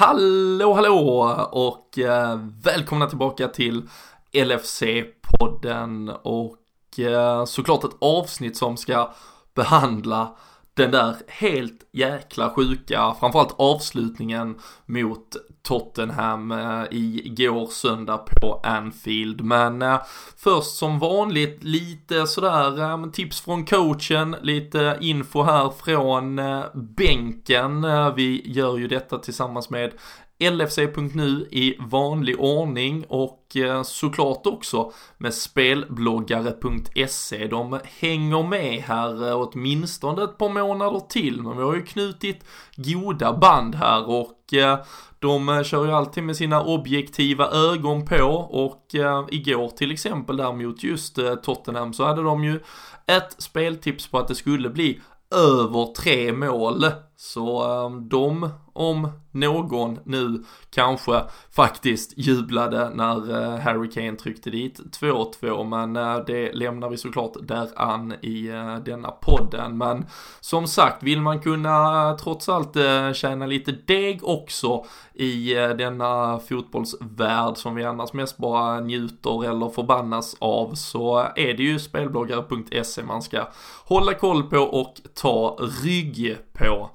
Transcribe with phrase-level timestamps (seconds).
[0.00, 1.36] Hallå hallå!
[1.52, 3.88] Och eh, välkomna tillbaka till
[4.32, 9.12] LFC-podden och eh, såklart ett avsnitt som ska
[9.54, 10.36] behandla
[10.74, 19.40] den där helt jäkla sjuka, framförallt avslutningen mot Tottenham eh, igår söndag på Anfield.
[19.40, 20.00] Men eh,
[20.36, 26.40] först som vanligt lite sådär eh, tips från coachen, lite info här från
[26.74, 27.86] bänken.
[28.16, 29.92] Vi gör ju detta tillsammans med
[30.40, 37.46] LFC.nu i vanlig ordning och eh, såklart också med spelbloggare.se.
[37.46, 42.44] De hänger med här eh, åtminstone ett par månader till men vi har ju knutit
[42.76, 44.78] goda band här och eh,
[45.18, 48.86] de kör ju alltid med sina objektiva ögon på och
[49.30, 52.60] igår till exempel där mot just Tottenham så hade de ju
[53.06, 55.00] ett speltips på att det skulle bli
[55.34, 56.84] över tre mål.
[57.22, 64.80] Så ehm, de om någon nu kanske faktiskt jublade när eh, Harry Kane tryckte dit
[65.00, 69.78] 2-2 men eh, det lämnar vi såklart däran i eh, denna podden.
[69.78, 70.06] Men
[70.40, 72.76] som sagt, vill man kunna trots allt
[73.14, 74.84] tjäna lite deg också
[75.14, 81.62] i denna fotbollsvärld som vi annars mest bara njuter eller förbannas av så är det
[81.62, 83.48] ju spelbloggare.se man ska
[83.84, 86.90] hålla koll på och ta rygg på.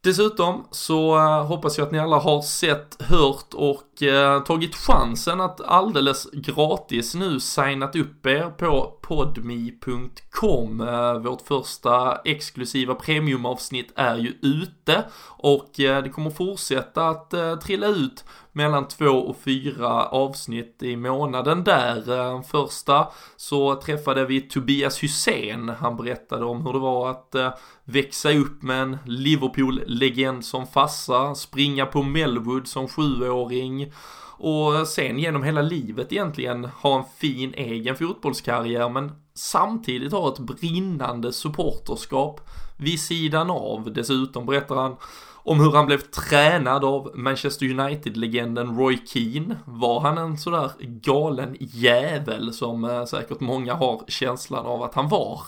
[0.00, 5.40] Dessutom så eh, hoppas jag att ni alla har sett, hört och eh, tagit chansen
[5.40, 10.80] att alldeles gratis nu signat upp er på podmi.com.
[10.80, 17.56] Eh, vårt första exklusiva premiumavsnitt är ju ute och eh, det kommer fortsätta att eh,
[17.56, 18.24] trilla ut
[18.58, 22.18] mellan två och fyra avsnitt i månaden där.
[22.18, 25.68] Eh, första så träffade vi Tobias Hussein.
[25.68, 31.34] Han berättade om hur det var att eh, växa upp med en Liverpool-legend som fassa,
[31.34, 33.92] springa på Melwood som sjuåring
[34.40, 40.38] och sen genom hela livet egentligen ha en fin egen fotbollskarriär men samtidigt ha ett
[40.38, 42.40] brinnande supporterskap
[42.76, 43.92] vid sidan av.
[43.92, 44.96] Dessutom berättar han
[45.42, 49.56] om hur han blev tränad av Manchester United-legenden Roy Keane.
[49.64, 55.08] Var han en sådär galen jävel som eh, säkert många har känslan av att han
[55.08, 55.40] var?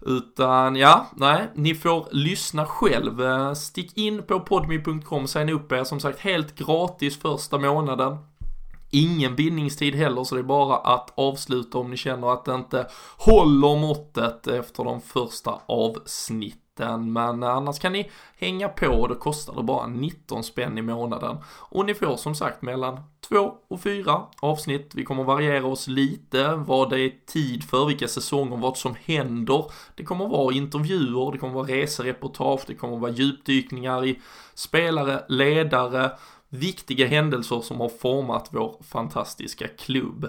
[0.00, 3.22] Utan ja, nej, ni får lyssna själv.
[3.22, 8.16] Eh, stick in på podme.com, signa upp er som sagt helt gratis första månaden.
[8.90, 12.86] Ingen bindningstid heller så det är bara att avsluta om ni känner att det inte
[13.16, 19.14] håller måttet efter de första avsnitten den, men annars kan ni hänga på och då
[19.14, 21.36] kostar det bara 19 spänn i månaden.
[21.46, 24.90] Och ni får som sagt mellan 2 och 4 avsnitt.
[24.94, 29.64] Vi kommer variera oss lite, vad det är tid för, vilka säsonger, vad som händer.
[29.94, 34.20] Det kommer vara intervjuer, det kommer vara resereportage, det kommer vara djupdykningar i
[34.54, 36.10] spelare, ledare,
[36.48, 40.28] viktiga händelser som har format vår fantastiska klubb.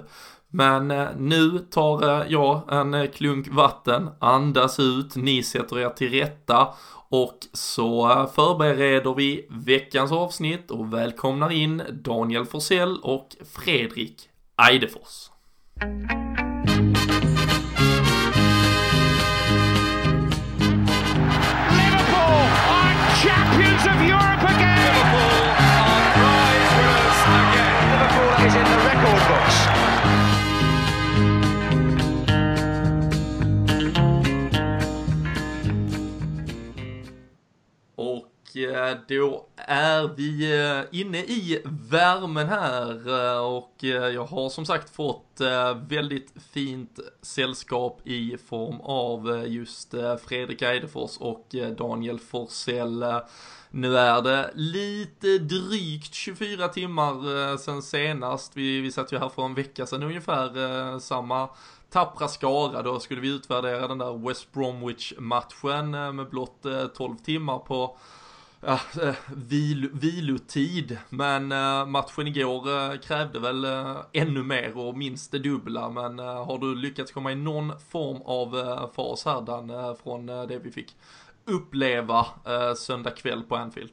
[0.55, 5.89] Men eh, nu tar eh, jag en eh, klunk vatten, andas ut, ni sätter er
[5.89, 6.67] till rätta
[7.09, 14.29] och så förbereder vi veckans avsnitt och välkomnar in Daniel Forsell och Fredrik
[14.69, 15.29] Eidefors.
[39.07, 44.95] Då är vi eh, inne i värmen här eh, och eh, jag har som sagt
[44.95, 45.19] fått
[45.87, 49.93] väldigt fint sällskap i form av just
[50.25, 53.05] Fredrik Eidefors och Daniel Forsell.
[53.71, 58.57] Nu är det lite drygt 24 timmar sen senast.
[58.57, 61.49] Vi, vi satt ju här för en vecka sedan ungefär, samma
[61.89, 62.81] tappra skara.
[62.81, 67.97] Då skulle vi utvärdera den där West Bromwich-matchen med blott 12 timmar på
[68.65, 70.97] ja, eh, vil, vilotid.
[71.09, 73.65] Men eh, matchen igår eh, krävde väl
[74.13, 75.89] ännu mer och minst det dubbla.
[75.89, 78.49] Men har du lyckats komma i någon form av
[78.95, 80.95] fas här Dan, från det vi fick
[81.45, 82.25] uppleva
[82.77, 83.91] söndag kväll på Anfield?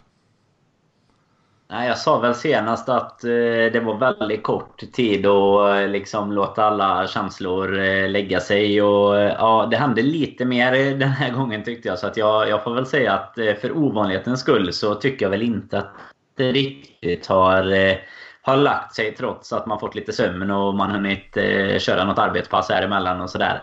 [1.72, 3.30] Nej, jag sa väl senast att eh,
[3.72, 8.82] det var väldigt kort tid att eh, liksom låta alla känslor eh, lägga sig.
[8.82, 11.98] Och, eh, ja, det hände lite mer den här gången tyckte jag.
[11.98, 15.30] Så att jag, jag får väl säga att eh, för ovanlighetens skull så tycker jag
[15.30, 15.94] väl inte att
[16.36, 17.96] det riktigt har, eh,
[18.42, 21.36] har lagt sig trots att man fått lite sömn och man hunnit
[21.78, 23.62] köra något arbetspass här emellan och sådär.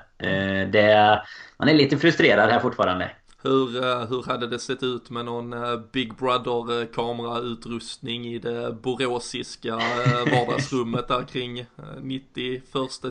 [1.59, 3.09] Man är lite frustrerad här fortfarande.
[3.43, 8.71] Hur, eh, hur hade det sett ut med någon eh, Big Brother kamerautrustning i det
[8.81, 11.65] boråsiska eh, vardagsrummet där kring
[12.01, 12.63] 91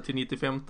[0.04, 0.62] till 95?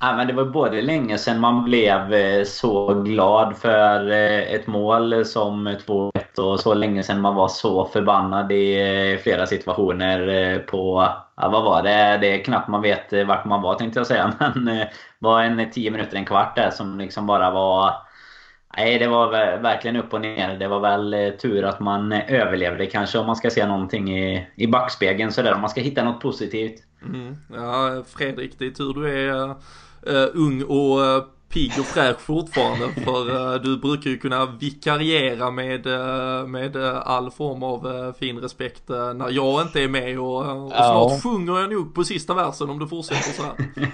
[0.00, 2.14] Ja, men det var både länge sedan man blev
[2.44, 8.52] så glad för ett mål som 2-1 och så länge sedan man var så förbannad
[8.52, 11.08] i flera situationer på...
[11.36, 12.18] Ja, vad var det?
[12.20, 14.32] Det är knappt man vet vart man var tänkte jag säga.
[14.54, 17.94] Men det var en 10 minuter, en kvart där som liksom bara var
[18.76, 19.30] Nej, det var
[19.62, 20.58] verkligen upp och ner.
[20.58, 24.18] Det var väl eh, tur att man eh, överlevde kanske om man ska se någonting
[24.18, 25.54] i, i backspegeln sådär.
[25.54, 26.82] Om man ska hitta något positivt.
[27.04, 27.36] Mm.
[27.54, 32.88] Ja, Fredrik, det är tur du är uh, ung och uh, pigg och fräsch fortfarande.
[33.04, 38.88] För uh, du brukar ju kunna vikariera med, uh, med all form av fin respekt
[38.88, 40.18] när jag inte är med.
[40.18, 41.18] Och, och snart ja.
[41.22, 43.52] sjunger jag nog på sista versen om du fortsätter så här.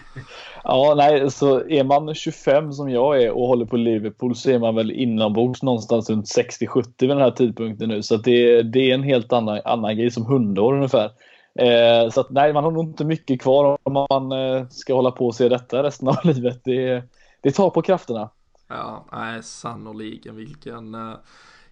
[0.64, 4.58] Ja, nej, så är man 25 som jag är och håller på Liverpool så är
[4.58, 8.02] man väl inombords någonstans runt 60-70 vid den här tidpunkten nu.
[8.02, 11.10] Så det, det är en helt annan, annan grej som hundår ungefär.
[11.58, 15.10] Eh, så att, nej, man har nog inte mycket kvar om man eh, ska hålla
[15.10, 16.60] på och se detta resten av livet.
[16.64, 17.02] Det,
[17.42, 18.30] det tar på krafterna.
[18.68, 21.14] Ja, nej, sannoliken vilken uh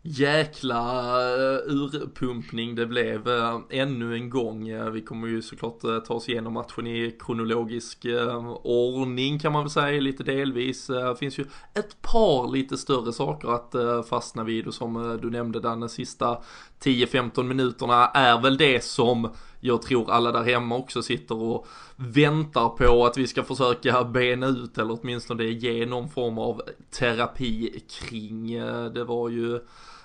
[0.06, 4.70] jäkla uh, urpumpning det blev uh, ännu en gång.
[4.70, 8.06] Uh, vi kommer ju såklart uh, ta oss igenom matchen i kronologisk
[8.62, 10.86] ordning kan man väl säga lite delvis.
[10.86, 15.60] Det finns ju ett par lite större saker att fastna vid och som du nämnde
[15.60, 16.38] den sista
[16.82, 19.30] 10-15 minuterna är väl det som
[19.66, 21.66] jag tror alla där hemma också sitter och
[21.96, 26.62] väntar på att vi ska försöka bena ut eller åtminstone ge någon form av
[26.98, 28.52] terapi kring.
[28.54, 29.60] Eh, det var ju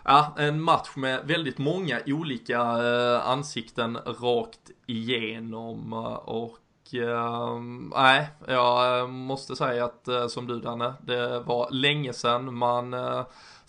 [0.05, 5.93] Ja, en match med väldigt många olika eh, ansikten rakt igenom
[6.25, 12.55] och ehm, nej, jag eh, måste säga att som du Danne, det var länge sedan
[12.55, 12.93] man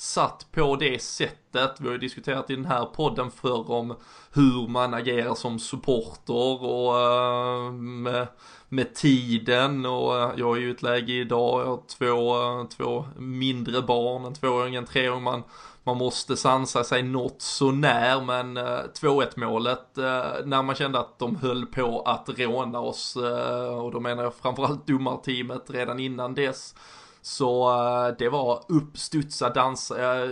[0.03, 1.71] satt på det sättet.
[1.79, 3.95] Vi har ju diskuterat i den här podden förr om
[4.33, 8.27] hur man agerar som supporter och uh, med,
[8.69, 12.69] med, tiden och uh, jag är ju i ett läge idag, jag har två, uh,
[12.69, 15.23] två mindre barn, en tvååring, en treåring.
[15.23, 15.43] Man
[15.85, 21.19] man måste sansa sig något sånär men eh, 2-1 målet eh, när man kände att
[21.19, 26.35] de höll på att råna oss eh, och då menar jag framförallt domarteamet redan innan
[26.35, 26.75] dess.
[27.25, 30.29] Så eh, det var uppstudsa dans, eh,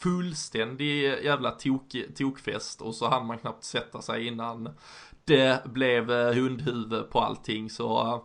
[0.00, 2.80] fullständig jävla tok, tokfest.
[2.80, 4.68] Och så hann man knappt sätta sig innan
[5.24, 7.70] det blev eh, hundhuvud på allting.
[7.70, 8.22] Så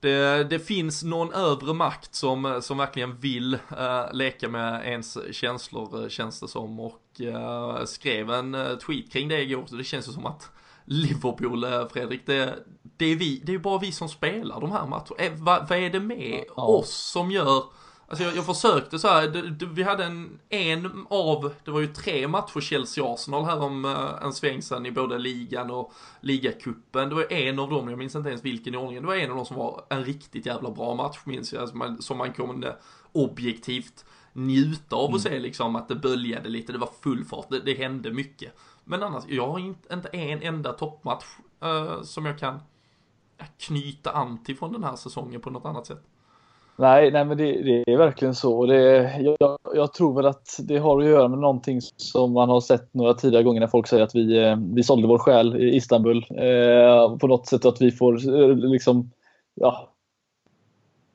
[0.00, 6.02] det, det, finns någon övre makt som, som verkligen vill uh, leka med ens känslor
[6.02, 6.80] uh, känns det som.
[6.80, 8.56] Och uh, skrev en
[8.86, 10.50] tweet kring det igår så det känns ju som att
[10.84, 12.58] Liverpool, Fredrik, det,
[12.96, 15.36] det är vi, det är bara vi som spelar de här matcherna.
[15.36, 16.62] Vad, vad är det med ja.
[16.62, 17.64] oss som gör
[18.12, 21.80] Alltså jag, jag försökte så här, det, det, vi hade en, en av, det var
[21.80, 27.08] ju tre matcher Chelsea-Arsenal här om uh, en sväng sen i både ligan och ligacupen.
[27.08, 29.30] Det var en av dem, jag minns inte ens vilken i ordningen, det var en
[29.30, 32.32] av dem som var en riktigt jävla bra match minns jag, alltså man, som man
[32.32, 32.76] kunde
[33.12, 35.20] objektivt njuta av och mm.
[35.20, 38.52] se liksom att det böljade lite, det var full fart, det, det hände mycket.
[38.84, 41.24] Men annars, jag har inte, inte en enda toppmatch
[41.64, 42.60] uh, som jag kan
[43.58, 46.02] knyta an till från den här säsongen på något annat sätt.
[46.76, 48.66] Nej, nej men det, det är verkligen så.
[48.66, 52.60] Det, jag, jag, tror väl att det har att göra med någonting som man har
[52.60, 55.76] sett några tidigare gånger när folk säger att vi, eh, vi sålde vår själ i
[55.76, 56.26] Istanbul.
[56.30, 59.10] Eh, på något sätt att vi får eh, liksom,
[59.54, 59.91] ja,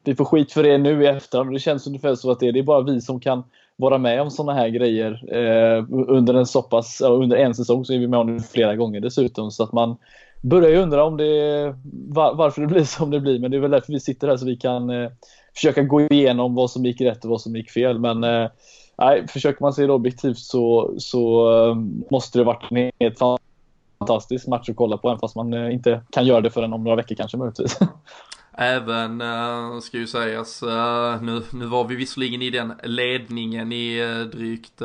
[0.08, 1.54] vi får skit för det nu i efterhand.
[1.54, 3.44] Det känns ungefär så att det, det är bara vi som kan
[3.76, 7.94] vara med om sådana här grejer eh, under en så pass, under en säsong så
[7.94, 9.52] är vi med om det flera gånger dessutom.
[9.52, 9.98] Så att man
[10.42, 11.76] börjar ju undra om det,
[12.08, 13.40] var, varför det blir som det blir.
[13.40, 15.10] Men det är väl därför vi sitter här så vi kan eh,
[15.56, 18.00] försöka gå igenom vad som gick rätt och vad som gick fel.
[18.00, 18.50] Men eh,
[18.98, 21.76] nej, försöker man se det objektivt så, så eh,
[22.12, 23.20] måste det varit en helt
[24.00, 26.84] fantastisk match att kolla på, även fast man eh, inte kan göra det förrän om
[26.84, 27.80] några veckor kanske möjligtvis.
[28.60, 34.00] Även, eh, ska ju sägas, eh, nu, nu var vi visserligen i den ledningen i
[34.00, 34.80] eh, drygt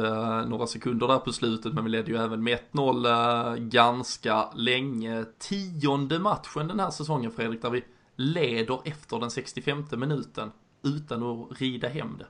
[0.46, 5.24] några sekunder där på slutet, men vi ledde ju även med 1-0 ganska länge.
[5.38, 7.84] Tionde matchen den här säsongen Fredrik, där vi
[8.16, 10.50] leder efter den 65 minuten
[10.84, 12.26] utan att rida hem det.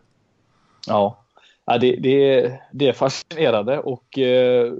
[0.86, 1.24] Ja,
[1.64, 4.72] ja det, det, det är fascinerande och eh,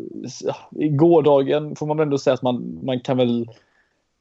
[0.71, 3.47] gårdagen får man ändå säga att man, man kan väl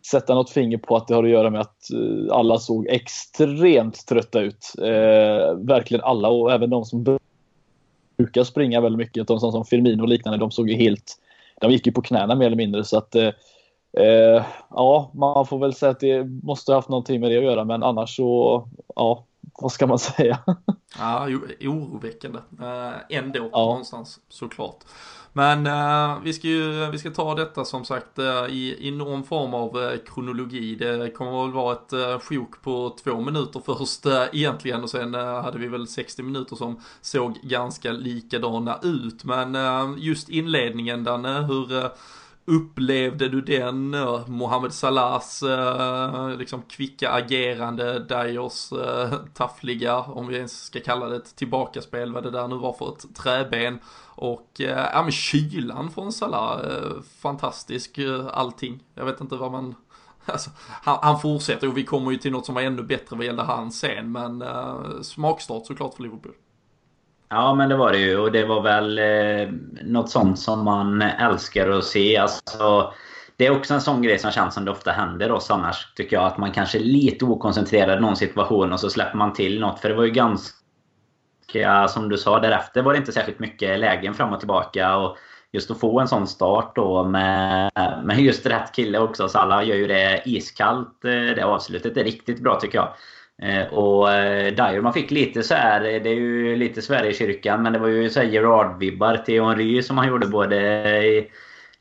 [0.06, 4.08] sätta något finger på att det har att göra med att eh, alla såg extremt
[4.08, 4.74] trötta ut.
[4.78, 7.20] Eh, verkligen alla och även de som
[8.18, 11.18] brukar springa väldigt mycket, de som, som Firmino och liknande, de såg ju helt
[11.62, 13.30] de gick ju på knäna mer eller mindre så att eh,
[13.98, 17.44] Eh, ja, man får väl säga att det måste ha haft någonting med det att
[17.44, 19.26] göra, men annars så, ja,
[19.62, 20.40] vad ska man säga?
[21.00, 21.28] Ja,
[21.62, 23.66] oroväckande äh, ändå ja.
[23.66, 24.78] någonstans såklart.
[25.34, 29.24] Men eh, vi ska ju, vi ska ta detta som sagt eh, i, i någon
[29.24, 30.76] form av eh, kronologi.
[30.76, 35.14] Det kommer väl vara ett eh, sjok på två minuter först eh, egentligen och sen
[35.14, 39.24] hade vi väl 60 minuter som såg ganska likadana ut.
[39.24, 39.58] Men
[39.98, 41.90] just inledningen Danne, hur
[42.46, 43.94] upplevde du den?
[43.94, 51.10] Eh, Mohamed Salahs eh, liksom kvicka agerande, Dyers eh, taffliga, om vi ens ska kalla
[51.10, 53.80] det ett tillbakaspel, vad det där nu var för ett träben.
[54.16, 56.60] Och ja men kylan från Salah,
[57.22, 58.00] fantastisk
[58.32, 58.84] allting.
[58.96, 59.76] Jag vet inte vad man
[60.26, 63.26] Alltså, han, han, fortsätter och vi kommer ju till något som var ännu bättre vad
[63.26, 66.34] gällde han sen men uh, smakstart såklart för Liverpool.
[67.34, 68.18] Ja, men det var det ju.
[68.18, 72.18] Och det var väl eh, något sånt som man älskar att se.
[72.18, 72.94] Alltså,
[73.36, 76.16] det är också en sån grej som känns som det ofta händer oss annars, tycker
[76.16, 76.26] jag.
[76.26, 79.80] Att man kanske är lite okoncentrerad i någon situation och så släpper man till något.
[79.80, 84.14] För det var ju ganska, som du sa, därefter var det inte särskilt mycket lägen
[84.14, 84.98] fram och tillbaka.
[84.98, 85.18] Och
[85.52, 87.72] just att få en sån start då med,
[88.04, 89.30] med just rätt kille också.
[89.30, 91.98] Så alla gör ju det iskallt, eh, det avslutet.
[91.98, 92.94] är riktigt bra tycker jag.
[93.42, 97.74] Eh, och eh, Dyer, man fick lite så här, det är ju lite Sverigekyrkan, men
[97.74, 100.58] det var ju så Gerard-vibbar till Henry som han gjorde både
[101.06, 101.32] i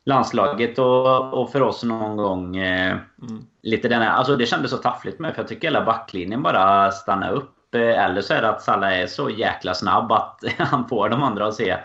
[0.04, 2.56] landslaget och, och för oss någon gång.
[2.56, 2.90] Eh,
[3.22, 3.42] mm.
[3.62, 6.90] Lite den här, alltså det kändes så taffligt med, för jag tycker hela backlinjen bara
[6.90, 7.74] stannar upp.
[7.74, 11.46] Eller så är det att Salah är så jäkla snabb att han får de andra
[11.46, 11.76] att se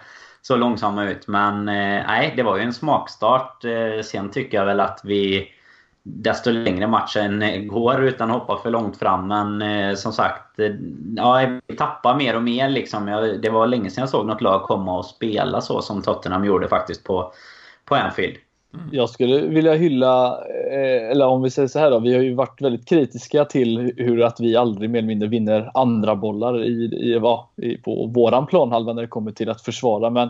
[0.41, 1.27] så långsamma ut.
[1.27, 3.63] Men nej, det var ju en smakstart.
[4.03, 5.54] Sen tycker jag väl att vi
[6.07, 9.27] desto längre matchen går utan att hoppa för långt fram.
[9.27, 10.71] Men eh, som sagt, eh,
[11.15, 12.69] ja, vi tappar mer och mer.
[12.69, 13.07] Liksom.
[13.07, 16.45] Jag, det var länge sedan jag såg något lag komma och spela så som Tottenham
[16.45, 17.31] gjorde faktiskt på,
[17.85, 18.35] på Anfield.
[18.73, 18.89] Mm.
[18.91, 20.39] Jag skulle vilja hylla,
[20.71, 23.93] eh, eller om vi säger så här då, vi har ju varit väldigt kritiska till
[23.97, 28.11] hur att vi aldrig mer eller mindre vinner andra bollar i, i, va, i, på
[28.15, 30.09] våran planhalva när det kommer till att försvara.
[30.09, 30.29] Men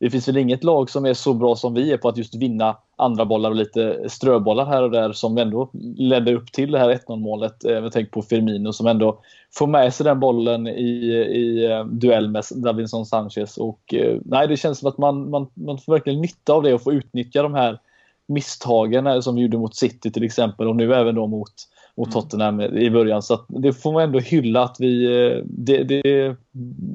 [0.00, 2.34] det finns väl inget lag som är så bra som vi är på att just
[2.34, 6.78] vinna andra bollar och lite ströbollar här och där som ändå ledde upp till det
[6.78, 7.56] här 1-0 målet.
[7.60, 9.20] Jag eh, tänker på Firmino som ändå
[9.54, 10.92] får med sig den bollen i,
[11.30, 13.58] i eh, duell med Davinson Sanchez.
[13.58, 16.74] Och, eh, nej, det känns som att man, man, man får verkligen nytta av det
[16.74, 17.78] och får utnyttja de här
[18.28, 21.52] misstagen som vi gjorde mot City till exempel och nu även då mot
[22.00, 22.22] mot mm.
[22.22, 23.22] Tottenham i början.
[23.22, 25.06] Så det får man ändå hylla att vi...
[25.44, 26.36] Det, det,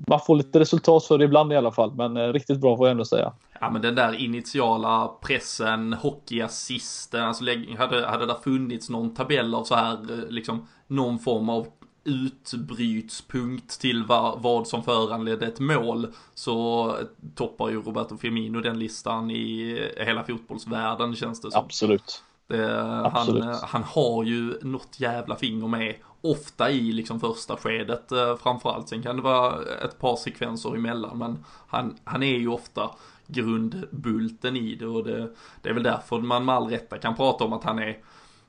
[0.08, 2.92] man får lite resultat för det ibland i alla fall, men riktigt bra får jag
[2.92, 3.34] ändå säga.
[3.60, 7.46] Ja men den där initiala pressen, hockeyassisten, alltså
[7.78, 11.68] hade, hade det funnits någon tabell av så här, eh, liksom någon form av
[12.04, 16.92] utbrytspunkt till vad, vad som föranledde ett mål så
[17.36, 21.62] toppar ju Roberto Firmino den listan i hela fotbollsvärlden känns det som.
[21.66, 22.24] Absolut.
[22.48, 22.68] Det,
[23.14, 28.90] han, han har ju något jävla finger med, ofta i liksom första skedet eh, framförallt.
[28.90, 32.92] Sen kan det vara ett par sekvenser emellan, men han, han är ju ofta
[33.28, 35.30] grundbulten i det och det,
[35.62, 37.98] det är väl därför man med all rätta kan prata om att han är,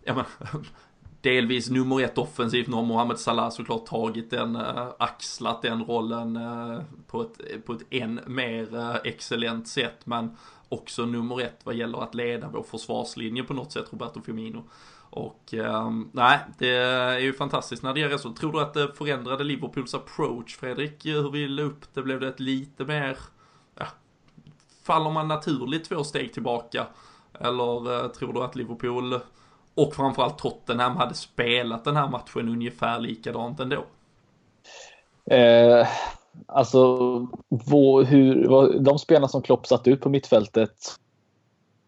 [0.04, 0.24] ja men,
[1.20, 2.68] delvis nummer ett offensivt.
[2.68, 4.58] Nu har Mohamed Salah såklart tagit den,
[4.98, 6.38] axlat den rollen
[7.06, 10.00] på, ett, på ett än mer excellent sätt.
[10.04, 10.36] Men
[10.68, 14.64] också nummer ett vad gäller att leda vår försvarslinje på något sätt, Roberto Firmino.
[15.10, 18.40] Och eh, nej, det är ju fantastiskt när det ger resultat.
[18.40, 21.06] Tror du att det förändrade Liverpools approach, Fredrik?
[21.06, 22.02] Hur vi la upp det?
[22.02, 23.18] Blev det ett lite mer,
[23.78, 23.86] ja,
[24.82, 26.86] faller man naturligt två steg tillbaka?
[27.40, 29.20] Eller eh, tror du att Liverpool
[29.74, 33.84] och framförallt Tottenham hade spelat den här matchen ungefär likadant ändå?
[35.30, 35.88] Eh,
[36.46, 36.96] alltså,
[37.48, 40.76] vår, hur, de spelarna som Klopp satt ut på mittfältet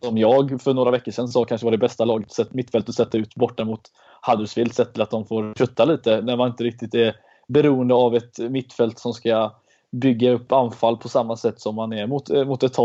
[0.02, 3.18] som jag för några veckor sedan sa kanske var det bästa laget mittfältet att sätta
[3.18, 3.80] ut borta mot
[4.26, 7.16] Huddersfield sett till att de får kötta lite när man inte riktigt är
[7.48, 9.52] beroende av ett mittfält som ska
[9.90, 12.76] bygga upp anfall på samma sätt som man är mot, eh, mot ett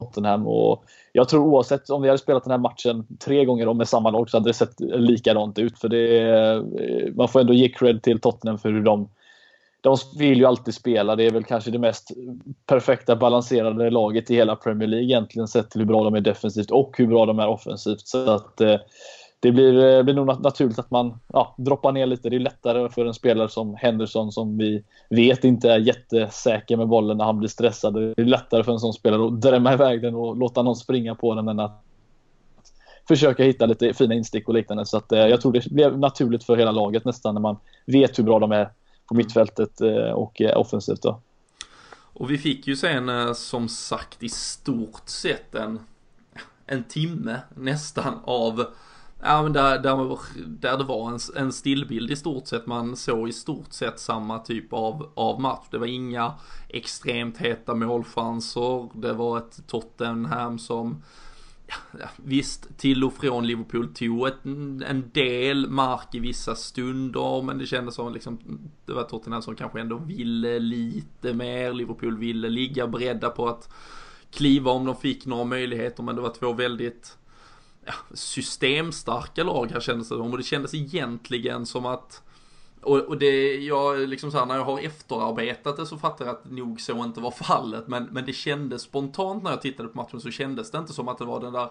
[0.00, 0.46] Tottenham.
[0.46, 3.88] Och jag tror oavsett om vi hade spelat den här matchen tre gånger om med
[3.88, 5.78] samma lag så hade det sett likadant ut.
[5.78, 6.62] För det är,
[7.16, 9.08] man får ändå ge cred till Tottenham för hur de
[9.80, 11.16] de vill ju alltid spela.
[11.16, 12.10] Det är väl kanske det mest
[12.66, 16.70] perfekta balanserade laget i hela Premier League egentligen sett till hur bra de är defensivt
[16.70, 18.00] och hur bra de är offensivt.
[18.00, 18.76] Så att eh,
[19.40, 22.30] det blir, eh, blir nog naturligt att man ja, droppar ner lite.
[22.30, 26.88] Det är lättare för en spelare som Henderson som vi vet inte är jättesäker med
[26.88, 27.94] bollen när han blir stressad.
[27.94, 31.14] Det är lättare för en sån spelare att drämma iväg den och låta någon springa
[31.14, 31.82] på den än att
[33.08, 34.86] försöka hitta lite fina instick och liknande.
[34.86, 37.56] Så att, eh, jag tror det blev naturligt för hela laget nästan när man
[37.86, 38.70] vet hur bra de är
[39.10, 41.02] på mittfältet eh, och eh, offensivt.
[41.02, 41.20] Då.
[41.92, 45.80] Och vi fick ju sen eh, som sagt i stort sett en,
[46.66, 48.64] en timme nästan av
[49.22, 53.28] Ja men där, där, där det var en, en stillbild i stort sett, man såg
[53.28, 55.66] i stort sett samma typ av, av match.
[55.70, 56.34] Det var inga
[56.68, 61.02] extremt heta målchanser, det var ett Tottenham som
[62.00, 67.58] Ja, visst, till och från Liverpool tog ett, en del mark i vissa stunder, men
[67.58, 68.38] det kändes som liksom,
[68.86, 71.72] det var Tottenham som kanske ändå ville lite mer.
[71.72, 73.68] Liverpool ville ligga beredda på att
[74.30, 77.18] kliva om de fick några möjligheter, men det var två väldigt
[77.84, 80.30] ja, systemstarka lag här kändes det som.
[80.30, 82.22] Och det kändes egentligen som att
[82.82, 86.50] och, och det, jag liksom såhär, när jag har efterarbetat det så fattar jag att
[86.50, 87.88] nog så inte var fallet.
[87.88, 91.08] Men, men det kändes spontant när jag tittade på matchen så kändes det inte som
[91.08, 91.70] att det var den där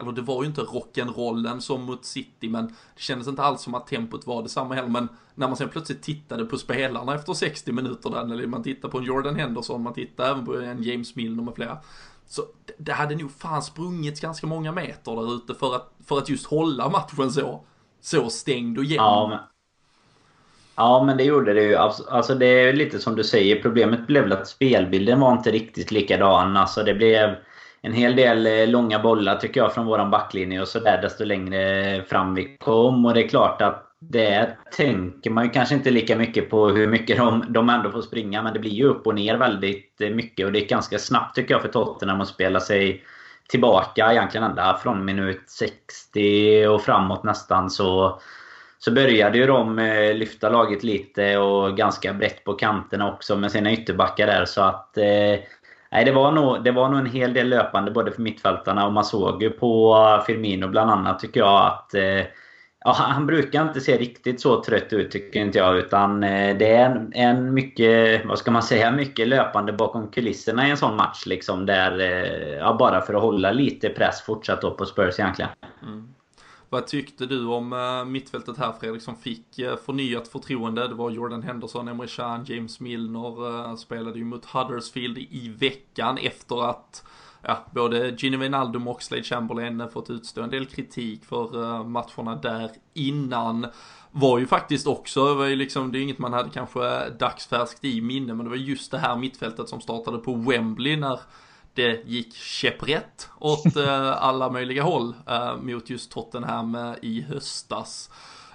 [0.00, 3.74] eller det var ju inte rock'n'rollen som mot City, men det kändes inte alls som
[3.74, 4.88] att tempot var detsamma heller.
[4.88, 8.88] Men när man sen plötsligt tittade på spelarna efter 60 minuter där, eller man tittar
[8.88, 11.78] på en Jordan Henderson, man tittar även på en James Milner med flera.
[12.26, 12.42] Så
[12.78, 16.46] det hade nog fan sprungits ganska många meter där ute för att, för att just
[16.46, 17.64] hålla matchen så,
[18.00, 18.96] så stängd och jämn.
[18.96, 19.38] Ja, men,
[20.76, 21.76] ja, men det gjorde det ju.
[21.76, 25.90] Alltså, det är lite som du säger, problemet blev väl att spelbilden var inte riktigt
[25.90, 26.56] likadan.
[26.56, 27.36] Alltså det blev
[27.82, 32.02] en hel del eh, långa bollar tycker jag från våran backlinje och sådär desto längre
[32.02, 33.06] fram vi kom.
[33.06, 36.86] Och det är klart att det tänker man ju kanske inte lika mycket på hur
[36.86, 38.42] mycket de, de ändå får springa.
[38.42, 40.46] Men det blir ju upp och ner väldigt eh, mycket.
[40.46, 43.04] Och det är ganska snabbt tycker jag för Tottenham att spela sig
[43.48, 47.70] tillbaka egentligen ända från minut 60 och framåt nästan.
[47.70, 48.20] Så,
[48.84, 53.52] så började ju de eh, lyfta laget lite och ganska brett på kanterna också med
[53.52, 54.44] sina ytterbackar där.
[54.44, 55.40] Så att eh,
[55.92, 58.92] Nej, det var, nog, det var nog en hel del löpande både för mittfältarna och
[58.92, 59.96] man såg ju på
[60.26, 62.26] Firmino bland annat tycker jag att eh,
[62.84, 65.76] Ja, han brukar inte se riktigt så trött ut tycker inte jag.
[65.76, 70.70] Utan det är en, en mycket, vad ska man säga, mycket löpande bakom kulisserna i
[70.70, 71.26] en sån match.
[71.26, 71.98] Liksom, där,
[72.58, 75.50] ja, bara för att hålla lite press fortsatt på Spurs egentligen.
[75.82, 76.11] Mm.
[76.72, 80.88] Vad tyckte du om eh, mittfältet här Fredrik som fick eh, förnyat förtroende?
[80.88, 86.18] Det var Jordan Henderson, Emre Can, James Milner eh, spelade ju mot Huddersfield i veckan
[86.18, 87.04] efter att
[87.42, 92.70] ja, både Gini Wijnaldum och Slade Chamberlain fått utstå en del kritik för matcherna där
[92.94, 93.66] innan.
[94.10, 97.84] Var ju faktiskt också, det var ju liksom, det är inget man hade kanske dagsfärskt
[97.84, 101.20] i minne, men det var just det här mittfältet som startade på Wembley när
[101.74, 103.88] det gick käpprätt åt uh,
[104.22, 108.10] alla möjliga håll uh, mot just Tottenham i höstas.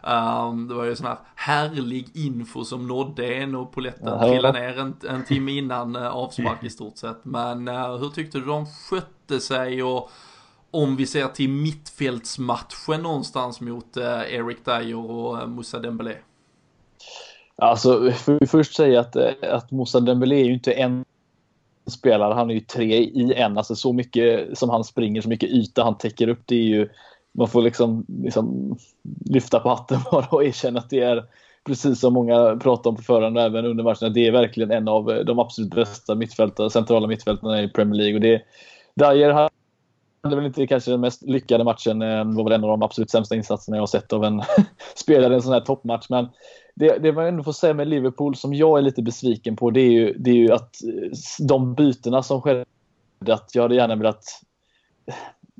[0.08, 4.60] Um, det var ju sån här härlig info som nådde en och poletten ja, trillade
[4.60, 7.26] ner en, en timme innan uh, avspark i stort sett.
[7.26, 10.12] Men uh, hur tyckte du de skötte sig och
[10.72, 14.04] om vi ser till mittfältsmatchen någonstans mot uh,
[14.34, 16.16] Eric Dyer och uh, Moussa Dembélé?
[17.56, 21.06] Alltså, får vi först säga att, att Moussa Dembélé är ju inte en
[21.88, 23.58] spelare, han är ju tre i en.
[23.58, 26.90] Alltså så mycket som han springer, så mycket yta han täcker upp, det är ju
[27.38, 28.78] man får liksom, liksom
[29.26, 31.26] lyfta på hatten bara och erkänna att det är
[31.66, 34.88] precis som många pratar om på förhand och även under matchen, det är verkligen en
[34.88, 38.16] av eh, de absolut bästa mittfältarna, centrala mittfältarna i Premier League.
[38.16, 38.42] Och det,
[38.96, 42.84] Dyer hade väl inte kanske den mest lyckade matchen, det var väl en av de
[42.84, 44.42] absolut sämsta insatserna jag har sett av en
[44.96, 46.10] spelare i en sån här toppmatch.
[46.10, 46.28] Men
[46.80, 49.82] det, det man ändå får säga med Liverpool som jag är lite besviken på, det
[49.82, 51.12] är ju, det är ju att eh,
[51.48, 52.66] de bytena som skedde,
[53.28, 54.24] att jag hade gärna velat
[55.08, 55.14] eh,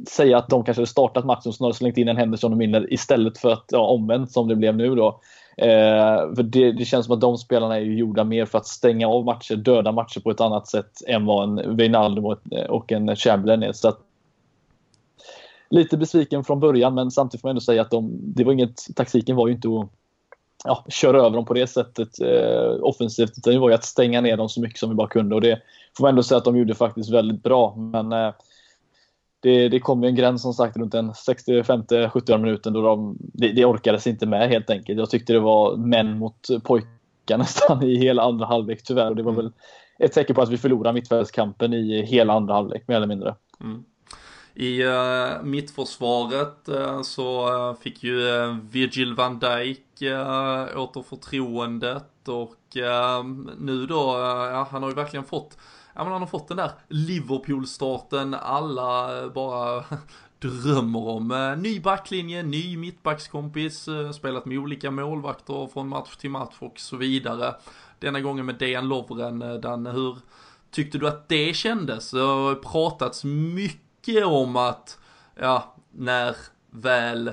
[0.08, 2.94] säga att de kanske hade startat matchen och snarare slängt in en Henderson och Milner
[2.94, 5.22] istället för att ja, omvänt som det blev nu då.
[5.58, 9.08] Eh, för det, det, känns som att de spelarna är gjorda mer för att stänga
[9.08, 12.92] av matcher, döda matcher på ett annat sätt än vad en Wijnaldum och, eh, och
[12.92, 13.72] en Chamberlain är.
[13.72, 14.00] Så att,
[15.70, 18.96] lite besviken från början men samtidigt får man ändå säga att de, det var inget,
[18.96, 19.90] taktiken var ju inte att
[20.64, 24.22] ja, köra över dem på det sättet eh, offensivt utan det var ju att stänga
[24.22, 25.62] ner dem så mycket som vi bara kunde och det
[25.98, 27.76] får man ändå säga att de gjorde faktiskt väldigt bra.
[27.76, 28.34] Men eh,
[29.40, 33.18] det, det kom ju en gräns som sagt runt den 65 70 minuten då de,
[33.20, 35.00] det, det orkades inte med helt enkelt.
[35.00, 39.10] Jag tyckte det var män mot pojkar nästan i hela andra halvlek tyvärr.
[39.10, 39.46] Och det var mm.
[39.46, 39.54] väl
[40.00, 43.36] ett tecken på att vi förlorade mittfältskampen i hela andra halvlek mer eller mindre.
[43.62, 43.84] Mm.
[44.60, 52.28] I uh, mittförsvaret uh, så uh, fick ju uh, Virgil van Dijk uh, åter förtroendet
[52.28, 52.54] och
[53.58, 54.16] nu då,
[54.52, 55.58] ja, han har ju verkligen fått
[55.96, 59.84] ja men han har fått den där Liverpool-starten alla bara
[60.40, 61.56] drömmer om.
[61.58, 67.56] Ny backlinje, ny mittbackskompis, spelat med olika målvakter från match till match och så vidare.
[68.00, 70.18] Denna gången med Dejan Lovren, eh, Danne, hur
[70.72, 72.12] tyckte du att det kändes?
[72.12, 73.87] Det har pratats mycket
[74.26, 75.00] om att,
[75.36, 76.36] ja, när
[76.70, 77.32] väl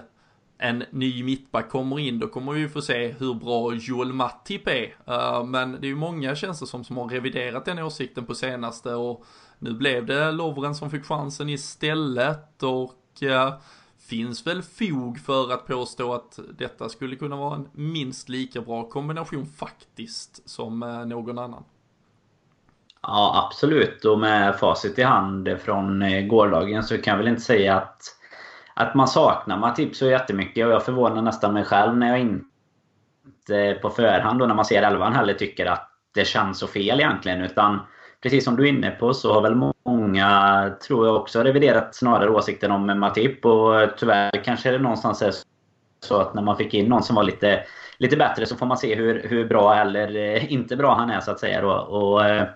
[0.58, 4.96] en ny mittback kommer in, då kommer vi få se hur bra Joel Matip är.
[5.08, 8.34] Uh, men det är ju många känns det som, som har reviderat den åsikten på
[8.34, 9.24] senaste och
[9.58, 13.54] nu blev det Lovren som fick chansen istället och uh,
[13.98, 18.88] finns väl fog för att påstå att detta skulle kunna vara en minst lika bra
[18.88, 21.64] kombination faktiskt som uh, någon annan.
[23.06, 24.04] Ja, absolut.
[24.04, 28.02] Och med facit i hand från eh, gårdagen så kan jag väl inte säga att,
[28.74, 30.66] att man saknar Matip så jättemycket.
[30.66, 34.82] Och jag förvånar nästan mig själv när jag inte på förhand och när man ser
[34.82, 37.42] elvan heller tycker att det känns så fel egentligen.
[37.42, 37.80] Utan
[38.22, 42.30] precis som du är inne på så har väl många, tror jag också, reviderat snarare
[42.30, 43.44] åsikten om Matip.
[43.44, 45.32] Och tyvärr kanske det någonstans är
[46.00, 47.64] så att när man fick in någon som var lite,
[47.98, 51.20] lite bättre så får man se hur, hur bra eller eh, inte bra han är
[51.20, 51.62] så att säga.
[51.62, 51.72] Då.
[51.72, 52.46] Och, eh,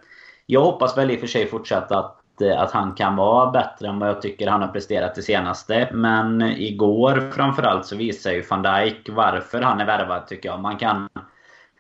[0.50, 3.88] jag hoppas väl i och för sig fortsatt att, eh, att han kan vara bättre
[3.88, 5.88] än vad jag tycker han har presterat det senaste.
[5.92, 10.60] Men igår framförallt så visar ju van Dijk varför han är värvad tycker jag.
[10.60, 11.08] Man kan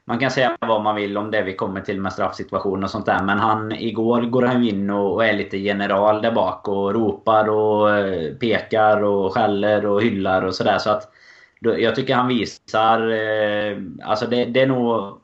[0.04, 3.06] man kan säga vad man vill om det vi kommer till med straffsituationer och sånt
[3.06, 3.22] där.
[3.22, 6.94] Men han, igår går han ju in och, och är lite general där bak och
[6.94, 10.78] ropar och eh, pekar och skäller och hyllar och sådär.
[10.78, 11.12] Så att
[11.60, 13.10] jag tycker han visar...
[13.10, 15.18] Eh, alltså det, det är nog...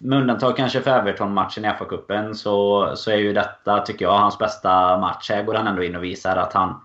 [0.00, 4.38] Med undantag kanske för Everton-matchen i FA-cupen så, så är ju detta, tycker jag, hans
[4.38, 5.30] bästa match.
[5.30, 6.80] Här går han ändå in och visar att han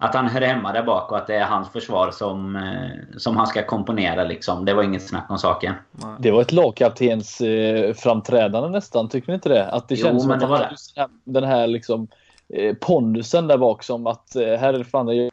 [0.00, 3.36] att han hör hemma där bak och att det är hans försvar som, eh, som
[3.36, 4.24] han ska komponera.
[4.24, 4.64] Liksom.
[4.64, 5.74] Det var inget snack om saken.
[6.18, 9.66] Det var ett lagkaptens eh, framträdande nästan, tycker ni inte det?
[9.66, 11.08] Att det jo, känns som att det var det.
[11.24, 12.08] den här liksom,
[12.48, 15.30] eh, pondusen där bak som att eh, här är det fan det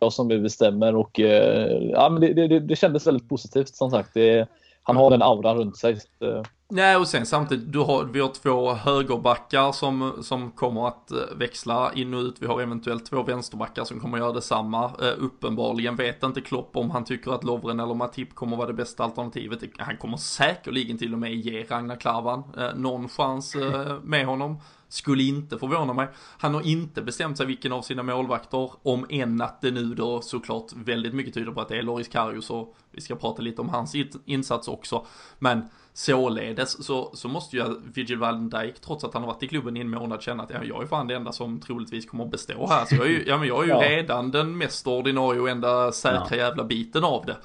[0.00, 0.94] jag som bestämmer.
[0.94, 4.10] Och, eh, ja, men det, det, det kändes väldigt positivt som sagt.
[4.14, 4.48] Det,
[4.82, 5.92] han har den auran runt sig.
[6.20, 6.42] Eh,
[6.74, 11.18] Nej, och sen samtidigt, du har, vi har två högerbackar som, som kommer att eh,
[11.36, 12.36] växla in och ut.
[12.40, 14.84] Vi har eventuellt två vänsterbackar som kommer att göra detsamma.
[14.84, 18.66] Uh, uppenbarligen vet inte Klopp om han tycker att Lovren eller Matip kommer att vara
[18.66, 19.60] det bästa alternativet.
[19.78, 24.56] Han kommer säkerligen till och med ge Ragnar Klavan uh, någon chans uh, med honom.
[24.92, 26.08] Skulle inte förvåna mig.
[26.38, 30.20] Han har inte bestämt sig vilken av sina målvakter, om än att det nu då
[30.20, 33.60] såklart väldigt mycket tyder på att det är Loris Karius och vi ska prata lite
[33.60, 35.06] om hans insats också.
[35.38, 39.48] Men således så, så måste ju Vigil van Dijk, trots att han har varit i
[39.48, 42.24] klubben i en månad, känna att ja, jag är fan det enda som troligtvis kommer
[42.24, 42.84] att bestå här.
[42.84, 43.90] Så jag är ju, ja, men jag är ju ja.
[43.90, 47.36] redan den mest ordinarie och enda säkra jävla biten av det.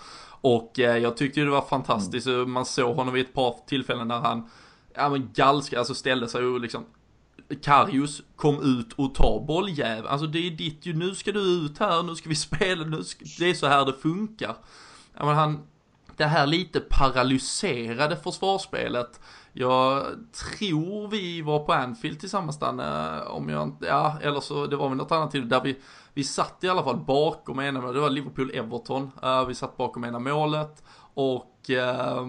[0.42, 2.52] Och eh, jag tyckte ju det var fantastiskt, mm.
[2.52, 4.50] man såg honom vid ett par tillfällen när han,
[4.94, 6.86] ja men galska, alltså ställde sig och liksom
[7.62, 10.08] Karius kom ut och ta bolljäveln.
[10.08, 13.04] Alltså det är ditt ju, nu ska du ut här, nu ska vi spela, nu
[13.04, 14.56] ska, det är så här det funkar.
[15.14, 15.68] Men han,
[16.18, 19.20] det här lite paralyserade försvarsspelet.
[19.54, 24.76] Jag tror vi var på Anfield tillsammans Danne, om jag inte, ja, eller så det
[24.76, 25.80] var väl något annat till där vi,
[26.14, 30.20] vi satt i alla fall bakom ena, det var Liverpool-Everton, uh, vi satt bakom ena
[30.20, 30.84] målet
[31.14, 32.28] och uh,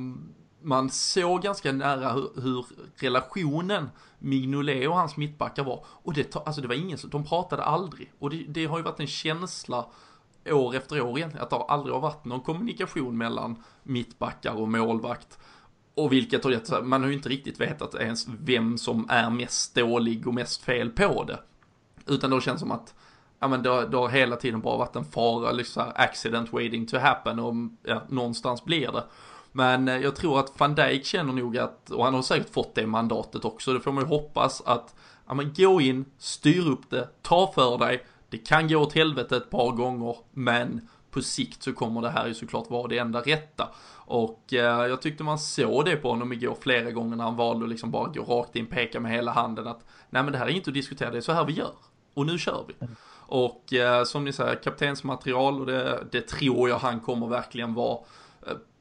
[0.62, 5.84] man såg ganska nära hur, hur relationen Mignolet och hans mittbackar var.
[5.86, 8.12] Och det, alltså det var ingen som, de pratade aldrig.
[8.18, 9.86] Och det, det har ju varit en känsla
[10.46, 15.38] år efter år egentligen, att det aldrig har varit någon kommunikation mellan mittbackar och målvakt.
[15.94, 19.74] Och vilket har gett, man har ju inte riktigt vetat ens vem som är mest
[19.74, 21.38] dålig och mest fel på det.
[22.06, 22.94] Utan det känns som att,
[23.38, 26.86] ja men det, det har hela tiden bara varit en fara, liksom här accident waiting
[26.86, 29.04] to happen och ja, någonstans blir det.
[29.52, 32.74] Men eh, jag tror att van Dijk känner nog att, och han har säkert fått
[32.74, 34.94] det mandatet också, det får man ju hoppas att,
[35.26, 39.36] ja men gå in, styr upp det, ta för dig, det kan gå åt helvete
[39.36, 43.20] ett par gånger, men på sikt så kommer det här ju såklart vara det enda
[43.20, 43.68] rätta.
[43.94, 47.64] Och eh, jag tyckte man såg det på honom igår flera gånger när han valde
[47.64, 50.46] att liksom bara gå rakt in, peka med hela handen att nej men det här
[50.46, 51.72] är inte att diskutera, det är så här vi gör.
[52.14, 52.74] Och nu kör vi.
[53.10, 57.98] Och eh, som ni säger, kaptensmaterial och det, det tror jag han kommer verkligen vara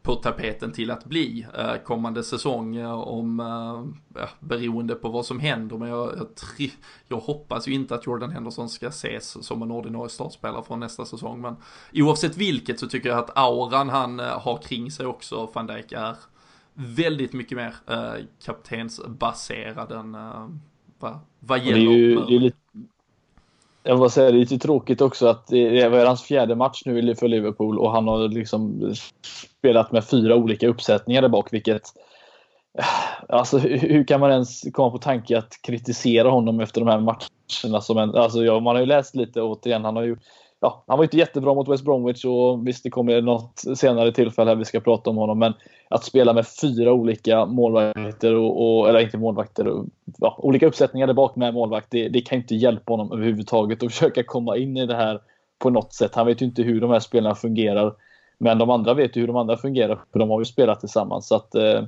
[0.08, 5.40] på tapeten till att bli eh, kommande säsong eh, om, eh, beroende på vad som
[5.40, 5.78] händer.
[5.78, 6.72] Men jag, jag,
[7.08, 11.06] jag, hoppas ju inte att Jordan Henderson ska ses som en ordinarie startspelare från nästa
[11.06, 11.42] säsong.
[11.42, 11.56] Men
[11.94, 16.16] oavsett vilket så tycker jag att auran han har kring sig också, van Dijk, är
[16.74, 20.50] väldigt mycket mer eh, kaptensbaserad än eh,
[21.00, 21.86] vad, vad gäller.
[21.86, 22.58] Det är ju, det är lite,
[23.88, 27.16] jag vill säga, det är lite tråkigt också att det var hans fjärde match nu
[27.16, 28.94] för Liverpool och han har liksom
[29.60, 31.54] spelat med fyra olika uppsättningar där bak.
[31.54, 31.82] Vilket,
[33.30, 37.82] alltså, hur kan man ens komma på tanke att kritisera honom efter de här matcherna?
[37.82, 39.86] Som en, alltså, ja, man har ju läst lite återigen.
[39.86, 40.18] Han har ju
[40.60, 44.50] ja, han var inte jättebra mot West Bromwich och visst det kommer något senare tillfälle
[44.50, 45.40] här vi ska prata om honom.
[45.40, 45.54] Men
[45.90, 49.86] att spela med fyra olika målvakter, och, och eller inte målvakter, och,
[50.18, 51.88] ja, olika uppsättningar där bak med målvakt.
[51.90, 55.22] Det, det kan inte hjälpa honom överhuvudtaget att försöka komma in i det här
[55.60, 56.16] på något sätt.
[56.16, 57.94] Han vet ju inte hur de här spelarna fungerar.
[58.38, 61.28] Men de andra vet ju hur de andra fungerar, för de har ju spelat tillsammans.
[61.28, 61.84] Så att, eh,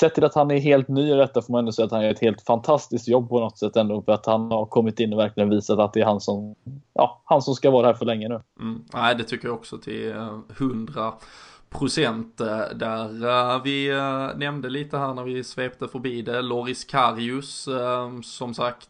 [0.00, 2.02] sett till att han är helt ny i detta får man ändå säga att han
[2.02, 4.02] gör ett helt fantastiskt jobb på något sätt ändå.
[4.02, 6.54] För att han har kommit in och verkligen visat att det är han som,
[6.94, 8.40] ja, han som ska vara här för länge nu.
[8.60, 8.84] Mm.
[8.94, 11.12] Nej, det tycker jag också till eh, hundra
[11.70, 16.42] procent eh, där eh, vi eh, nämnde lite här när vi svepte förbi det.
[16.42, 17.68] Loris Karius
[18.22, 18.88] som sagt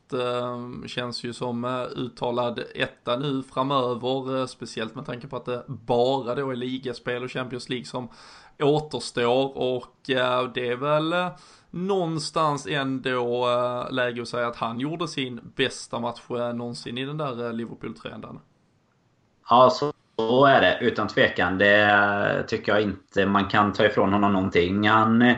[0.86, 1.64] känns ju som
[1.96, 4.46] uttalad etta nu framöver.
[4.46, 8.08] speciellt med tanke på att det bara då är ligaspel och Champions League som
[8.58, 9.96] återstår och
[10.54, 11.14] det är väl
[11.70, 13.48] någonstans ändå
[13.90, 18.40] läge att säga att han gjorde sin bästa match någonsin i den där Liverpool-trenden.
[19.50, 21.58] Ja, så så är det utan tvekan.
[21.58, 24.88] Det tycker jag inte man kan ta ifrån honom någonting.
[24.88, 25.36] Han, nej,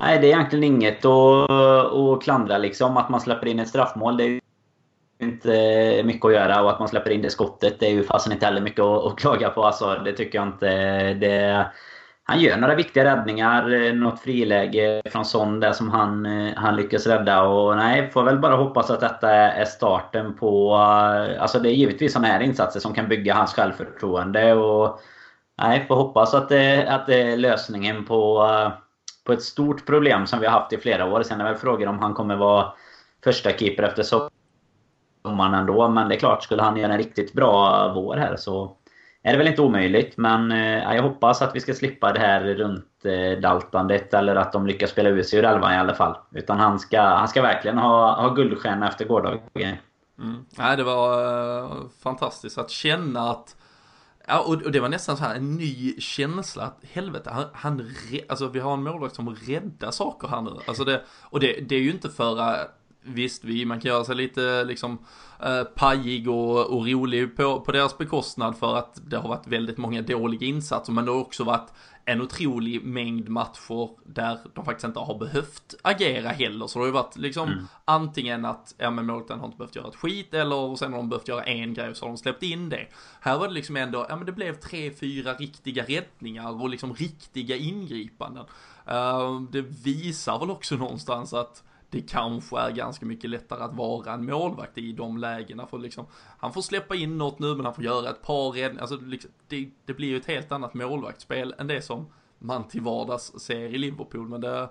[0.00, 2.96] det är egentligen inget att, att klandra liksom.
[2.96, 4.40] Att man släpper in ett straffmål, det är
[5.22, 6.62] inte mycket att göra.
[6.62, 9.04] Och att man släpper in det skottet, det är ju fasen inte heller mycket att,
[9.04, 9.64] att klaga på.
[9.64, 10.68] Alltså, det tycker jag inte.
[11.14, 11.66] Det,
[12.30, 13.72] han gör några viktiga räddningar.
[13.72, 17.42] Eh, något friläge från Son där som han, eh, han lyckas rädda.
[17.42, 20.74] Och nej, får väl bara hoppas att detta är starten på...
[20.74, 24.54] Eh, alltså det är givetvis sådana här insatser som kan bygga hans självförtroende.
[24.54, 25.00] Och
[25.62, 28.48] nej, får hoppas att det, att det är lösningen på,
[29.26, 31.22] på ett stort problem som vi har haft i flera år.
[31.22, 32.72] Sen är väl frågan om han kommer vara
[33.24, 34.02] första keeper efter
[35.22, 35.88] sommaren ändå.
[35.88, 38.76] Men det är klart, skulle han göra en riktigt bra vår här så
[39.22, 42.40] är det väl inte omöjligt, men eh, jag hoppas att vi ska slippa det här
[42.40, 46.16] runt eh, daltandet eller att de lyckas spela ut sig ur elvan i alla fall.
[46.30, 49.40] Utan han ska, han ska verkligen ha, ha guldstjärna efter gårdagen.
[50.18, 50.44] Mm.
[50.58, 51.24] Nej, det var
[51.62, 53.56] eh, fantastiskt att känna att
[54.26, 57.90] Ja, och det var nästan så här en ny känsla att helvete, han, han
[58.28, 60.50] alltså vi har en målvakt som räddar saker här nu.
[60.66, 64.04] Alltså det, och det, det är ju inte för att Visst, vi, man kan göra
[64.04, 64.98] sig lite liksom
[65.42, 69.78] eh, pajig och, och rolig på, på deras bekostnad för att det har varit väldigt
[69.78, 71.70] många dåliga insatser men det har också varit
[72.04, 76.66] en otrolig mängd matcher där de faktiskt inte har behövt agera heller.
[76.66, 77.64] Så det har ju varit liksom mm.
[77.84, 81.08] antingen att, ja men målvakten har inte behövt göra ett skit eller sen har de
[81.08, 82.86] behövt göra en grej och så har de släppt in det.
[83.20, 86.94] Här var det liksom ändå, ja men det blev tre, fyra riktiga räddningar och liksom
[86.94, 88.44] riktiga ingripanden.
[88.88, 94.12] Uh, det visar väl också någonstans att det kanske är ganska mycket lättare att vara
[94.12, 95.66] en målvakt i de lägena.
[95.66, 96.06] För liksom,
[96.38, 98.80] han får släppa in något nu men han får göra ett par räddningar.
[98.80, 102.06] Alltså, liksom, det, det, blir ju ett helt annat målvaktsspel än det som
[102.38, 104.28] man till vardags ser i Liverpool.
[104.28, 104.68] Men det,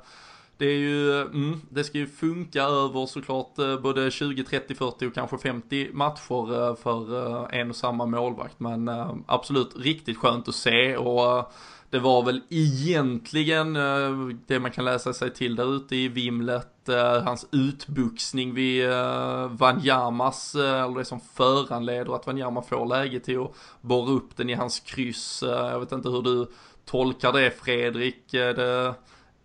[0.57, 5.07] det är ju, mm, det ska ju funka över såklart eh, både 20, 30, 40
[5.07, 8.59] och kanske 50 matcher eh, för eh, en och samma målvakt.
[8.59, 8.89] Men
[9.27, 11.51] absolut riktigt skönt att se och
[11.89, 16.89] det var väl egentligen eh, det man kan läsa sig till där ute i vimlet,
[16.89, 23.39] eh, hans utbuxning vid eh, Vanjamas, eller det som föranleder att Vanjama får läge till
[23.39, 25.43] att borra upp den i hans kryss.
[25.45, 26.47] Jag vet inte hur du
[26.85, 28.31] tolkar det Fredrik.
[28.31, 28.95] Det,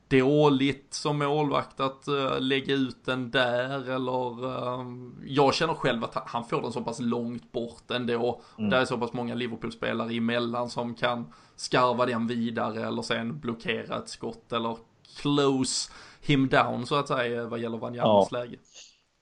[0.08, 4.86] dåligt som målvakt att uh, lägga ut den där eller uh,
[5.26, 8.40] jag känner själv att han får den så pass långt bort ändå.
[8.58, 8.70] Mm.
[8.70, 13.98] Där är så pass många Liverpool-spelare emellan som kan skarva den vidare eller sen blockera
[13.98, 14.76] ett skott eller
[15.22, 18.38] close him down så att säga vad gäller Vanjamas ja.
[18.38, 18.56] läge.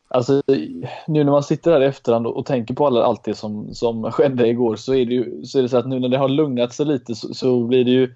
[0.08, 0.42] Alltså
[1.06, 3.74] nu när man sitter här i efterhand och, och tänker på alla, allt det som,
[3.74, 6.18] som skedde igår så är det ju så, är det så att nu när det
[6.18, 8.14] har lugnat sig lite så, så blir det ju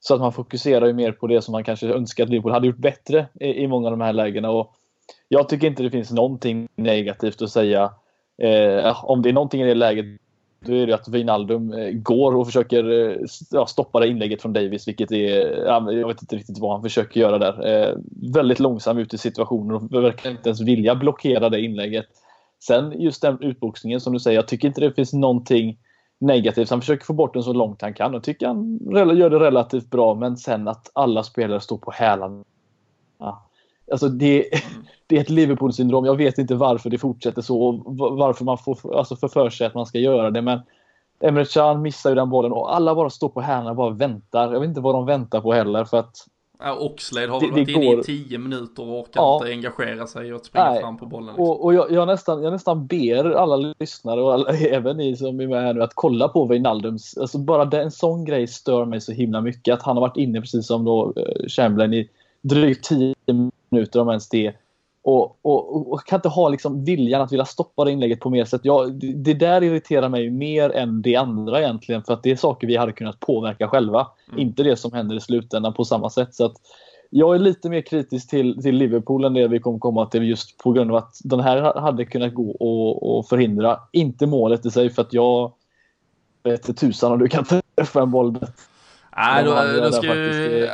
[0.00, 2.66] så att man fokuserar ju mer på det som man kanske önskar att Liverpool hade
[2.66, 4.50] gjort bättre i, i många av de här lägena.
[4.50, 4.74] Och
[5.28, 7.92] jag tycker inte det finns någonting negativt att säga.
[8.42, 10.06] Eh, om det är någonting i det läget
[10.66, 13.16] då är det att Wijnaldum eh, går och försöker eh,
[13.50, 15.64] ja, stoppa det inlägget från Davis, vilket är...
[15.66, 17.66] Jag vet inte riktigt vad han försöker göra där.
[17.66, 17.96] Eh,
[18.32, 22.06] väldigt långsam ut i situationen och verkar inte ens vilja blockera det inlägget.
[22.66, 25.78] Sen just den utboxningen som du säger, jag tycker inte det finns någonting
[26.18, 26.70] negativt.
[26.70, 28.78] Han försöker få bort den så långt han kan och tycker han
[29.16, 30.14] gör det relativt bra.
[30.14, 32.44] Men sen att alla spelare står på hälarna.
[33.18, 33.45] Ja.
[33.90, 34.48] Alltså det,
[35.06, 36.04] det är ett Liverpool-syndrom.
[36.04, 39.66] Jag vet inte varför det fortsätter så och varför man får alltså för, för sig
[39.66, 40.42] att man ska göra det.
[40.42, 40.60] Men
[41.20, 44.52] Emre Can missar ju den bollen och alla bara står på hälarna och bara väntar.
[44.52, 46.26] Jag vet inte vad de väntar på heller för att
[46.58, 48.00] Ja, Oxlade har väl varit inne går...
[48.00, 49.36] i tio minuter och orkar ja.
[49.36, 50.80] inte engagera sig och springa Nej.
[50.80, 51.26] fram på bollen.
[51.26, 51.44] Liksom.
[51.44, 55.40] Och, och jag, jag, nästan, jag nästan ber alla lyssnare och alla, även ni som
[55.40, 57.18] är med här nu att kolla på Wijnaldums.
[57.18, 59.74] Alltså bara det, en sån grej stör mig så himla mycket.
[59.74, 62.08] Att han har varit inne precis som då uh, Chamberlain i
[62.42, 63.14] drygt tio
[63.76, 64.54] minuter om ens det.
[65.02, 68.44] Och, och, och, kan inte ha liksom viljan att vilja stoppa det inlägget på mer
[68.44, 68.60] sätt.
[68.64, 68.86] Ja,
[69.16, 72.02] det, där irriterar mig mer än det andra egentligen.
[72.02, 74.06] För att det är saker vi hade kunnat påverka själva.
[74.28, 74.40] Mm.
[74.40, 76.34] Inte det som händer i slutändan på samma sätt.
[76.34, 76.56] Så att
[77.10, 80.58] jag är lite mer kritisk till, till Liverpool än det vi kommer komma till just
[80.58, 83.80] på grund av att den här hade kunnat gå och, och förhindra.
[83.92, 85.52] Inte målet i sig för att jag
[86.42, 87.44] vet tusan om du kan
[87.76, 88.38] träffa en boll
[89.16, 89.50] Nej, då,
[89.82, 90.68] då ska ju...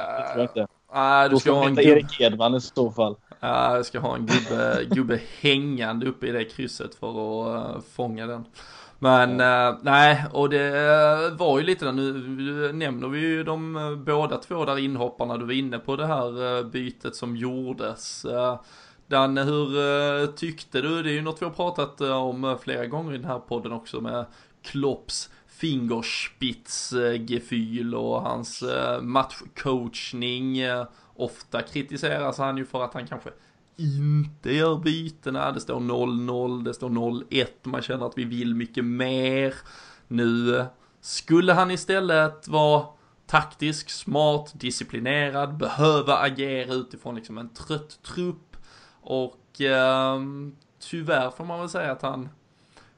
[0.95, 3.17] Ah, du ska ha en gubbe, Erik Edman i så fall.
[3.41, 7.83] ah, du ska ha en gubbe, gubbe hängande uppe i det krysset för att uh,
[7.95, 8.45] fånga den.
[8.99, 13.77] Men uh, nej, och det uh, var ju lite där, nu nämner vi ju de
[13.77, 18.27] uh, båda två där inhopparna, du var inne på det här bytet som gjordes.
[19.07, 21.03] Dan, hur tyckte du?
[21.03, 24.01] Det är ju något vi har pratat om flera gånger i den här podden också
[24.01, 24.25] med
[24.63, 25.31] Klopps
[25.63, 30.59] fingerspitzgefühl eh, och hans eh, matchcoachning.
[30.59, 33.31] Eh, ofta kritiseras han ju för att han kanske
[33.77, 35.53] inte gör bytena.
[35.53, 39.55] Det står 0-0, det står 0-1, man känner att vi vill mycket mer.
[40.09, 40.65] Nu
[41.01, 42.87] skulle han istället vara
[43.27, 48.57] taktisk, smart, disciplinerad, behöva agera utifrån liksom en trött trupp.
[49.01, 50.21] Och eh,
[50.91, 52.29] tyvärr får man väl säga att han,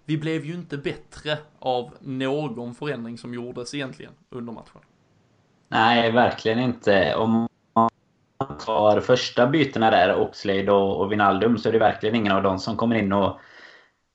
[0.06, 4.80] vi blev ju inte bättre av någon förändring som gjordes egentligen under matchen.
[5.68, 7.14] Nej, verkligen inte.
[7.14, 12.32] Om man tar första bytena där, Oxlade och, och Vinaldum, så är det verkligen ingen
[12.32, 13.38] av dem som kommer in och,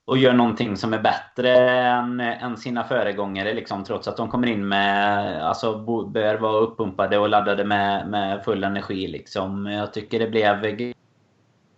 [0.06, 3.54] och gör någonting som är bättre än, än sina föregångare.
[3.54, 8.44] Liksom, trots att de kommer in med, alltså bör vara uppumpade och laddade med, med
[8.44, 9.08] full energi.
[9.08, 9.66] Liksom.
[9.66, 10.92] Jag tycker det blev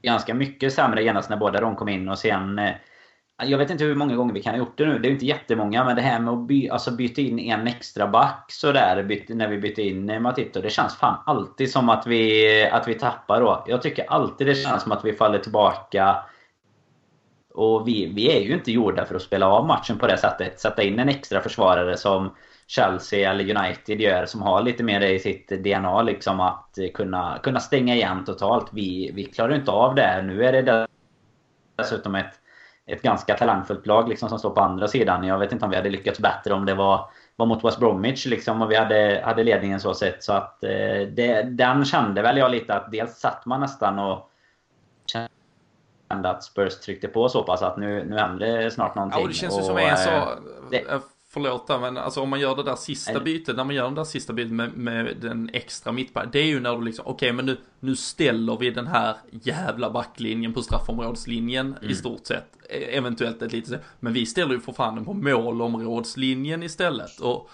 [0.02, 2.72] ganska mycket sämre genast när båda de kom in och sen eh,
[3.44, 5.00] jag vet inte hur många gånger vi kan ha gjort det nu.
[5.00, 5.84] Det är inte jättemånga.
[5.84, 9.48] Men det här med att by, alltså byta in en extra back sådär byt, när
[9.48, 10.62] vi bytte in Matito.
[10.62, 13.66] Det känns fan alltid som att vi, att vi tappar då.
[13.68, 16.24] Jag tycker alltid det känns som att vi faller tillbaka.
[17.54, 20.60] Och vi, vi är ju inte gjorda för att spela av matchen på det sättet.
[20.60, 22.36] Sätta in en extra försvarare som
[22.68, 24.26] Chelsea eller United gör.
[24.26, 28.70] Som har lite mer i sitt DNA liksom att kunna, kunna stänga igen totalt.
[28.74, 30.22] Vi, vi klarar inte av det.
[30.22, 30.88] Nu är det
[31.78, 32.41] dessutom ett
[32.86, 35.24] ett ganska talangfullt lag liksom, som står på andra sidan.
[35.24, 38.26] Jag vet inte om vi hade lyckats bättre om det var, var mot West Bromwich
[38.26, 40.24] liksom, och vi hade, hade ledningen så sett.
[40.24, 44.32] Så att, eh, det, den kände väl jag lite att dels satt man nästan och
[45.06, 49.20] kände att Spurs tryckte på så pass att nu, nu händer snart någonting.
[49.20, 50.10] Ja, och det känns ju som en så...
[50.72, 50.84] Det,
[51.34, 54.04] förlåt men alltså om man gör det där sista bytet, när man gör det där
[54.04, 57.34] sista bytet med, med den extra mittbacken, det är ju när du liksom, okej okay,
[57.34, 61.92] men nu, nu ställer vi den här jävla backlinjen på straffområdeslinjen mm.
[61.92, 62.58] i stort sett.
[62.70, 67.20] E, eventuellt ett litet, men vi ställer ju för fan den på målområdeslinjen istället.
[67.20, 67.50] Och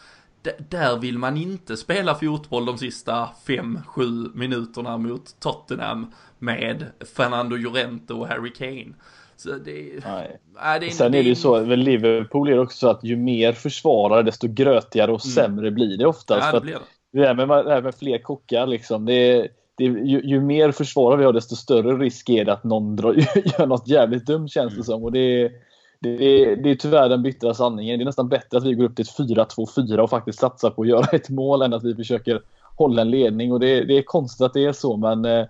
[0.69, 6.85] där vill man inte spela fotboll de sista 5-7 minuterna mot Tottenham med
[7.15, 8.93] Fernando Llorente och Harry Kane.
[9.37, 10.37] Så det, Nej.
[10.55, 13.15] Nej, det är, Sen är det ju så, väl Liverpool är också så att ju
[13.15, 15.33] mer försvarare desto grötigare och mm.
[15.33, 16.47] sämre blir det oftast.
[16.53, 17.19] Ja, det blir det.
[17.19, 19.05] Det här med, det här med fler kockar liksom.
[19.05, 19.47] Det
[19.77, 23.13] det ju, ju, mer försvarare vi har desto större risk är det att någon drar,
[23.59, 24.83] gör något jävligt dumt känns det mm.
[24.83, 25.03] som.
[25.03, 25.51] Och det är,
[25.99, 27.99] det, är, det är tyvärr den bittra sanningen.
[27.99, 30.81] Det är nästan bättre att vi går upp till ett 4-2-4 och faktiskt satsar på
[30.81, 32.41] att göra ett mål än att vi försöker
[32.75, 33.51] hålla en ledning.
[33.51, 35.45] Och det, det är konstigt att det är så men eh,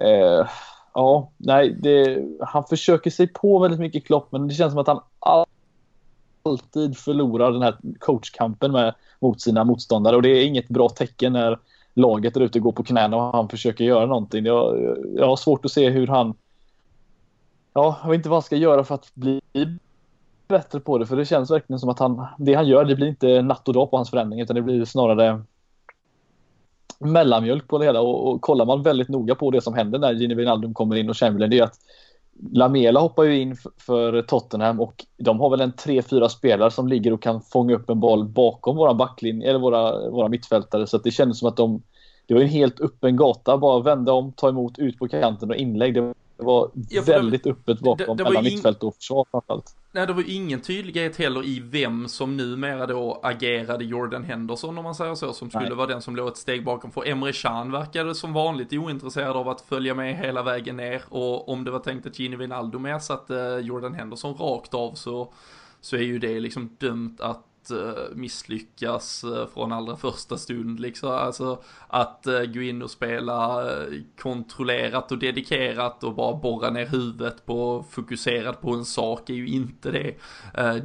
[0.00, 0.46] eh
[0.94, 4.86] ja, nej, det, han försöker sig på väldigt mycket Klopp, men det känns som att
[4.86, 5.00] han
[6.44, 11.32] alltid förlorar den här coachkampen med, mot sina motståndare och det är inget bra tecken
[11.32, 11.58] när
[11.94, 14.44] laget är ute och går på knäna och han försöker göra någonting.
[14.44, 16.34] Jag, jag har svårt att se hur han...
[17.72, 19.40] Ja, jag vet inte vad han ska göra för att bli
[20.48, 23.06] bättre på det, för det känns verkligen som att han, det han gör, det blir
[23.06, 25.42] inte natt och dag på hans förändring, utan det blir snarare
[26.98, 30.12] mellanmjölk på det hela och, och kollar man väldigt noga på det som händer när
[30.12, 31.78] Gini Wijnaldum kommer in och Chamberlain det är att
[32.52, 37.12] Lamela hoppar ju in för Tottenham och de har väl en 3-4 spelare som ligger
[37.12, 41.04] och kan fånga upp en boll bakom våra backlinje eller våra, våra mittfältare så att
[41.04, 41.82] det kändes som att de
[42.26, 45.56] det var en helt öppen gata, bara vända om, ta emot, ut på kanten och
[45.56, 45.94] inlägg.
[45.94, 49.76] Det det var ja, väldigt det, öppet bakom det, det mellan mittfält och försvar framförallt.
[49.92, 54.84] Nej, det var ingen tydlighet heller i vem som numera då agerade Jordan Henderson om
[54.84, 55.74] man säger så, som skulle Nej.
[55.74, 56.90] vara den som låg ett steg bakom.
[56.90, 61.48] För Emre Can verkade som vanligt ointresserad av att följa med hela vägen ner och
[61.48, 65.32] om det var tänkt att Gini Wijnaldum ersatte Jordan Henderson rakt av så,
[65.80, 67.53] så är ju det liksom dömt att Eh,
[68.14, 71.10] misslyckas eh, från allra första stund liksom.
[71.10, 73.64] Alltså att eh, gå in och spela
[74.18, 79.48] kontrollerat och dedikerat och bara borra ner huvudet på fokuserat på en sak är ju
[79.48, 80.14] inte det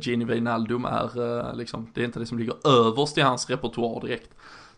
[0.02, 1.92] Gini Wijnaldum är liksom.
[1.94, 4.30] Det är inte det som ligger överst i hans repertoar direkt.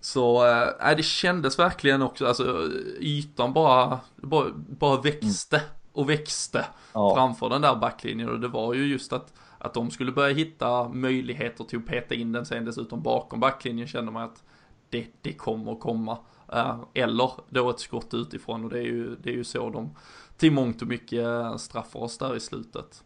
[0.02, 5.62] Så äh, det kändes verkligen också, alltså ytan bara, bara, bara växte
[5.94, 7.16] och växte ja.
[7.16, 10.90] framför den där backlinjen och det var ju just att att de skulle börja hitta
[10.90, 14.44] möjligheter till att peta in den sen dessutom bakom backlinjen känner man att
[14.90, 16.18] det, det kommer komma.
[16.54, 19.96] Eh, eller då ett skott utifrån och det är ju, det är ju så de
[20.38, 23.04] till mångt och mycket eh, straffar oss där i slutet.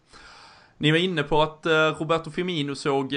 [0.78, 3.10] Ni var inne på att eh, Roberto Firmino såg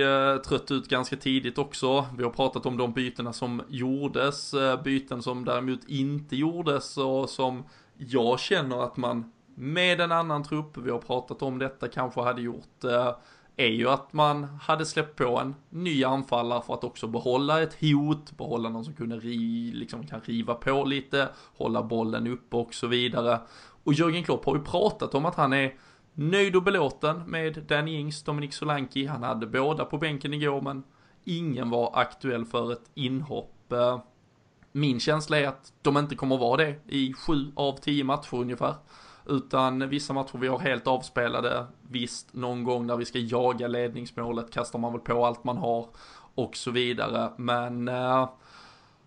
[0.46, 2.06] trött ut ganska tidigt också.
[2.16, 7.64] Vi har pratat om de bytena som gjordes, byten som däremot inte gjordes och som
[7.96, 12.42] jag känner att man med en annan trupp, vi har pratat om detta, kanske hade
[12.42, 13.14] gjort eh,
[13.56, 17.76] är ju att man hade släppt på en ny anfallare för att också behålla ett
[17.80, 22.74] hot, behålla någon som kunde ri, liksom kan riva på lite, hålla bollen uppe och
[22.74, 23.40] så vidare.
[23.84, 25.74] Och Jörgen Klopp har ju pratat om att han är
[26.12, 29.06] nöjd och belåten med Danny Ings, Dominic Solanki.
[29.06, 30.82] Han hade båda på bänken igår men
[31.24, 33.72] ingen var aktuell för ett inhopp.
[33.72, 34.00] Eh,
[34.72, 38.74] min känsla är att de inte kommer vara det i sju av tio matcher ungefär.
[39.28, 41.66] Utan vissa matcher vi har helt avspelade.
[41.90, 45.86] Visst, någon gång när vi ska jaga ledningsmålet kastar man väl på allt man har
[46.34, 47.30] och så vidare.
[47.36, 48.28] Men eh,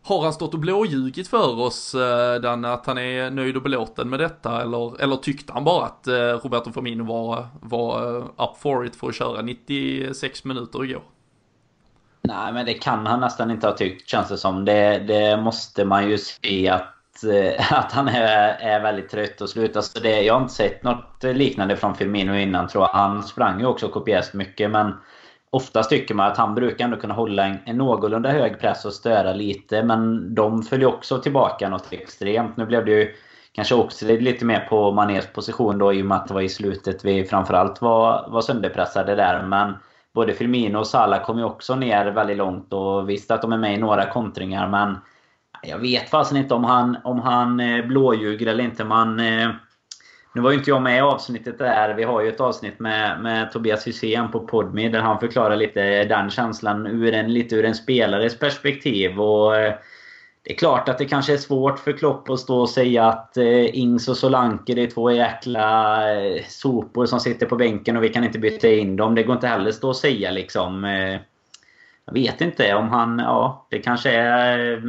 [0.04, 4.10] har han stått och blåljugit för oss, eh, Danne, att han är nöjd och belåten
[4.10, 4.62] med detta?
[4.62, 8.96] Eller, eller tyckte han bara att eh, Roberto Firmino var, var uh, up for it
[8.96, 11.04] för att köra 96 minuter igår?
[12.22, 14.66] Nej, men det kan han nästan inte ha tyckt, känns det som.
[14.66, 19.50] Det, det måste man ju se att Eh, att han är, är väldigt trött och
[19.50, 19.76] slut.
[19.76, 22.90] Alltså det, jag har inte sett något liknande från Firmino innan tror jag.
[22.90, 24.94] Han sprang ju också kopiöst mycket men
[25.54, 28.94] Oftast tycker man att han brukar ändå kunna hålla en, en någorlunda hög press och
[28.94, 32.58] störa lite men de följer också tillbaka något extremt.
[32.58, 33.16] Nu blev det ju
[33.52, 36.50] kanske också lite mer på Manés position då i och med att det var i
[36.50, 39.44] slutet vi framförallt var, var sönderpressade där.
[39.44, 39.74] Men
[40.14, 43.58] både Firmino och Salah kom ju också ner väldigt långt och visst att de är
[43.58, 44.98] med i några kontringar men
[45.64, 48.84] jag vet fasen inte om han, om han eh, blåljuger eller inte.
[48.84, 49.50] Man, eh,
[50.34, 51.94] nu var ju inte jag med i avsnittet där.
[51.94, 56.04] Vi har ju ett avsnitt med, med Tobias Hysén på Podme där han förklarar lite
[56.04, 59.22] den känslan ur en, lite ur en spelares perspektiv.
[59.22, 59.74] Och eh,
[60.44, 63.38] Det är klart att det kanske är svårt för Klopp att stå och säga att
[63.74, 66.00] Ings och Solanke det är två jäkla
[66.48, 69.16] sopor som sitter på bänken och vi kan inte byta in dem.
[69.16, 70.84] Det går inte heller att stå och säga liksom.
[72.06, 73.20] Jag vet inte om han...
[73.20, 74.82] Ja, det kanske är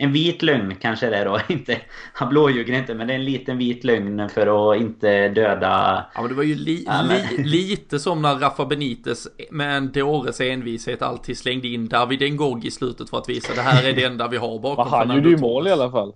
[0.00, 1.40] en vit lögn kanske det är då.
[1.48, 1.80] Inte,
[2.12, 6.06] han blåljuger inte men det är en liten vit lögn för att inte döda...
[6.14, 9.92] Ja men det var ju li, ja, li, lite som när Rafa Benitez med en
[9.92, 13.92] dåres envishet alltid slängde in David Ngog i slutet för att visa det här är
[13.92, 14.88] det enda vi har bakom.
[14.90, 16.12] han gjorde ju mål i alla fall.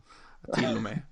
[0.55, 1.03] Till och med.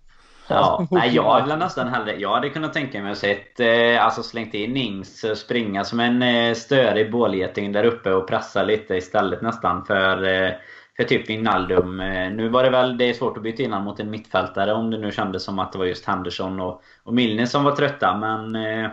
[0.48, 4.22] Ja, nej, jag hade nästan hellre, jag hade kunnat tänka mig att sett, eh, alltså
[4.22, 9.42] slängt in Ings, springa som en eh, störig bålgeting där uppe och pressa lite istället
[9.42, 10.52] nästan för eh,
[11.00, 12.00] för typ Wijnaldum.
[12.00, 14.90] Eh, nu var det väl, det är svårt att byta in mot en mittfältare om
[14.90, 18.16] det nu kändes som att det var just Henderson och, och Milner som var trötta.
[18.16, 18.90] Men eh,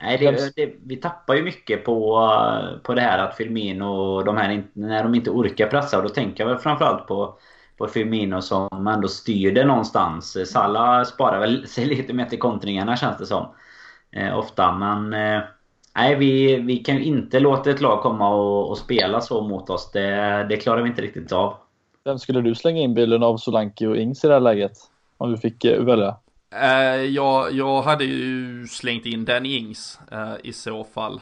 [0.00, 2.30] nej, det, det, vi tappar ju mycket på,
[2.82, 5.96] på det här att Firmino och de här, när de inte orkar pressa.
[5.96, 7.38] Och då tänker jag väl framförallt på
[7.78, 10.50] på Firmino som ändå styr det någonstans.
[10.52, 13.54] Salah sparar väl sig lite mer till kontringarna känns det som.
[14.10, 15.12] Eh, ofta men...
[15.12, 15.42] Eh,
[15.98, 19.70] Nej, vi, vi kan ju inte låta ett lag komma och, och spela så mot
[19.70, 19.90] oss.
[19.92, 21.54] Det, det, klarar vi inte riktigt av.
[22.04, 24.72] Vem skulle du slänga in bilden av Solanke och Ings i det här läget?
[25.16, 26.16] Om du fick uh, välja?
[26.54, 31.20] Uh, jag, jag hade ju slängt in Danny Ings uh, i så fall.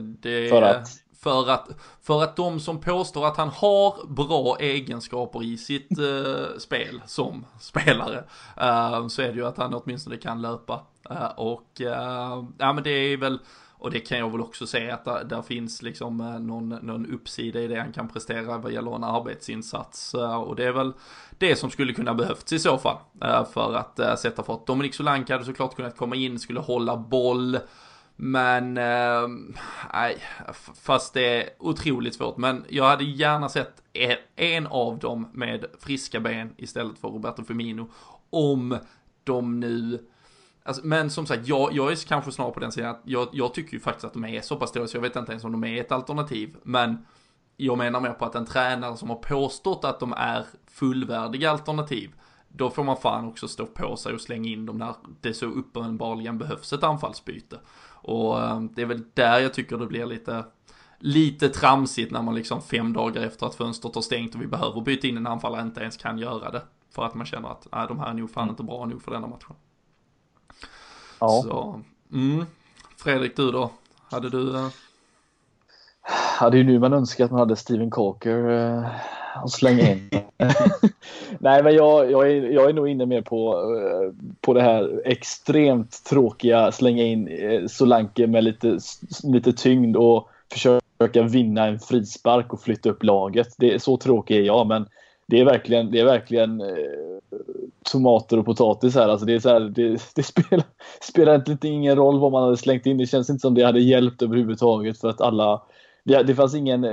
[0.00, 0.88] Det, för att?
[1.26, 1.68] För att,
[2.02, 7.46] för att de som påstår att han har bra egenskaper i sitt eh, spel som
[7.60, 8.24] spelare,
[8.56, 10.82] eh, så är det ju att han åtminstone kan löpa.
[11.10, 13.38] Eh, och eh, ja men det är väl,
[13.72, 17.06] och det kan jag väl också säga att där, där finns liksom eh, någon, någon
[17.06, 20.14] uppsida i det han kan prestera vad gäller en arbetsinsats.
[20.14, 20.92] Eh, och det är väl
[21.38, 22.98] det som skulle kunna behövts i så fall.
[23.52, 24.66] för att sätta fart.
[24.66, 27.58] Dominic Solanka hade såklart kunnat komma in, skulle hålla boll.
[28.16, 29.28] Men, eh,
[29.92, 30.22] nej,
[30.82, 32.36] fast det är otroligt svårt.
[32.36, 37.44] Men jag hade gärna sett e-, en av dem med friska ben istället för Roberto
[37.44, 37.90] Firmino.
[38.30, 38.78] Om
[39.24, 40.06] de nu,
[40.62, 43.54] alltså, men som sagt, jag, jag är kanske snarare på den sidan att jag, jag
[43.54, 45.52] tycker ju faktiskt att de är så pass stora så jag vet inte ens om
[45.52, 46.56] de är ett alternativ.
[46.62, 47.06] Men
[47.56, 52.10] jag menar mer på att en tränare som har påstått att de är fullvärdiga alternativ
[52.48, 55.46] då får man fan också stå på sig och slänga in dem när det så
[55.46, 57.60] uppenbarligen behövs ett anfallsbyte.
[58.06, 60.44] Och eh, det är väl där jag tycker det blir lite,
[60.98, 64.80] lite tramsigt när man liksom fem dagar efter att fönstret har stängt och vi behöver
[64.80, 66.62] byta in en anfallare inte ens kan göra det.
[66.90, 68.52] För att man känner att nej, de här är nog fan mm.
[68.52, 69.56] inte bra nog för denna matchen.
[71.20, 71.42] Ja.
[71.42, 71.80] Så,
[72.12, 72.46] mm.
[72.96, 73.70] Fredrik, du då?
[74.10, 74.70] Hade du?
[76.40, 78.86] Ja, det är ju nu man önskar att man hade Steven Coker uh,
[79.44, 80.10] att slänga in.
[81.38, 85.02] Nej, men jag, jag, är, jag är nog inne mer på, eh, på det här
[85.04, 88.78] extremt tråkiga slänga in eh, Solanke med lite,
[89.24, 93.48] lite tyngd och försöka vinna en frispark och flytta upp laget.
[93.58, 94.86] Det är så tråkig är jag, men
[95.26, 96.66] det är verkligen, det är verkligen eh,
[97.92, 99.08] tomater och potatis här.
[99.08, 100.64] Alltså det, är så här, det, det spelar,
[101.00, 102.98] spelar inte ingen roll vad man hade slängt in.
[102.98, 105.62] Det känns inte som det hade hjälpt överhuvudtaget för att alla...
[106.04, 106.84] Det, det fanns ingen...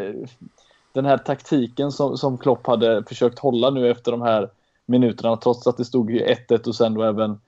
[0.94, 4.50] Den här taktiken som, som Klopp hade försökt hålla nu efter de här
[4.86, 7.40] minuterna trots att det stod 1-1 och sen då även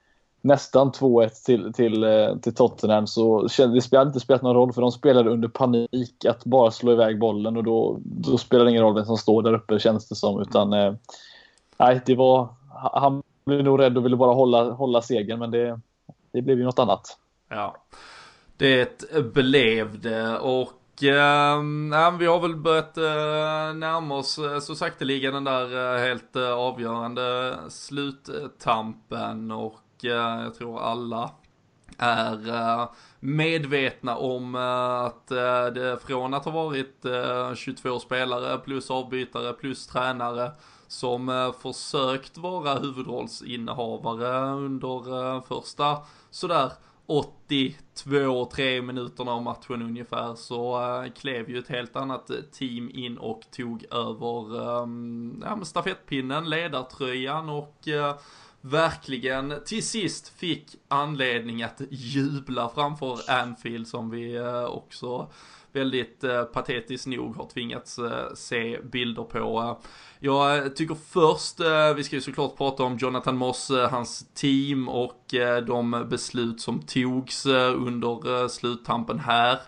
[0.41, 4.82] nästan 2-1 till, till, eh, till Tottenham så det spelade inte spelat någon roll för
[4.82, 8.84] de spelade under panik att bara slå iväg bollen och då, då spelar det ingen
[8.84, 10.93] roll vem som står där uppe känns det som utan eh,
[11.78, 12.48] nej det var
[12.93, 15.80] han blev nog rädd och ville bara hålla, hålla segern men det,
[16.32, 17.18] det blev ju något annat.
[17.50, 17.76] Ja,
[18.58, 20.70] det blev det och
[21.04, 26.36] Uh, vi har väl börjat uh, närma oss eh, så sakteliga den där uh, helt
[26.36, 31.32] avgörande sluttampen och jag tror alla
[31.98, 32.88] är
[33.20, 35.28] medvetna om att
[35.74, 37.06] det från att ha varit
[37.56, 40.52] 22 spelare plus avbytare plus tränare
[40.88, 45.98] som försökt vara huvudrollsinnehavare under första
[46.32, 46.72] sådär
[47.08, 53.18] 82-3 minuterna av matchen ungefär så äh, klev ju ett helt annat eh, team in
[53.18, 58.16] och tog över ähm, ja, stafettpinnen, ledartröjan och äh,
[58.62, 65.30] verkligen till sist fick anledning att jubla framför Anfield som vi också
[65.76, 69.60] väldigt eh, patetiskt nog har tvingats eh, se bilder på.
[69.62, 74.34] Eh, jag tycker först, eh, vi ska ju såklart prata om Jonathan Moss, eh, hans
[74.34, 79.60] team och eh, de beslut som togs eh, under eh, sluttampen här.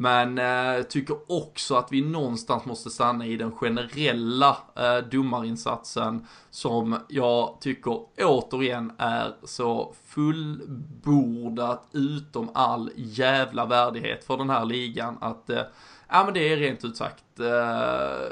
[0.00, 6.96] Men eh, tycker också att vi någonstans måste stanna i den generella eh, domarinsatsen som
[7.08, 15.50] jag tycker återigen är så fullbordat utom all jävla värdighet för den här ligan att
[15.50, 15.62] eh,
[16.08, 18.26] Ja men det är rent ut sagt eh,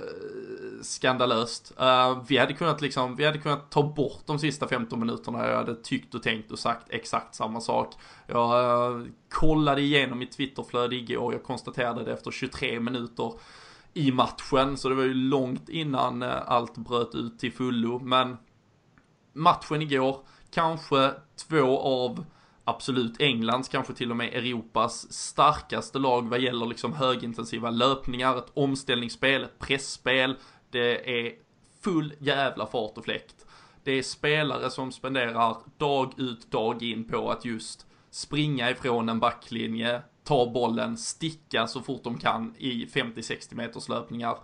[0.83, 1.73] skandalöst.
[1.81, 5.49] Uh, vi hade kunnat liksom, vi hade kunnat ta bort de sista 15 minuterna.
[5.49, 7.95] Jag hade tyckt och tänkt och sagt exakt samma sak.
[8.27, 11.33] Jag uh, kollade igenom mitt Twitterflöde igår.
[11.33, 13.33] Jag konstaterade det efter 23 minuter
[13.95, 14.77] i matchen.
[14.77, 17.99] Så det var ju långt innan uh, allt bröt ut till fullo.
[17.99, 18.37] Men
[19.33, 20.21] matchen igår,
[20.51, 22.25] kanske två av
[22.69, 28.51] absolut Englands, kanske till och med Europas starkaste lag vad gäller liksom högintensiva löpningar, ett
[28.55, 30.37] omställningsspel, ett pressspel.
[30.71, 31.33] Det är
[31.81, 33.47] full jävla fart och fläkt.
[33.85, 39.21] Det är spelare som spenderar dag ut, dag in på att just springa ifrån en
[39.21, 44.39] backlinje, ta bollen, sticka så fort de kan i 50-60 meters löpningar.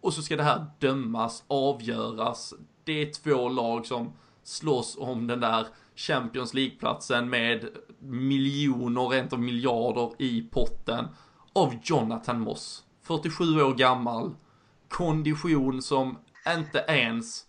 [0.00, 2.54] Och så ska det här dömas, avgöras.
[2.84, 4.12] Det är två lag som
[4.42, 5.66] slåss om den där
[5.96, 7.68] Champions League-platsen med
[7.98, 11.08] miljoner, rent av miljarder i potten
[11.52, 12.84] av Jonathan Moss.
[13.02, 14.34] 47 år gammal,
[14.90, 16.18] kondition som
[16.56, 17.44] inte ens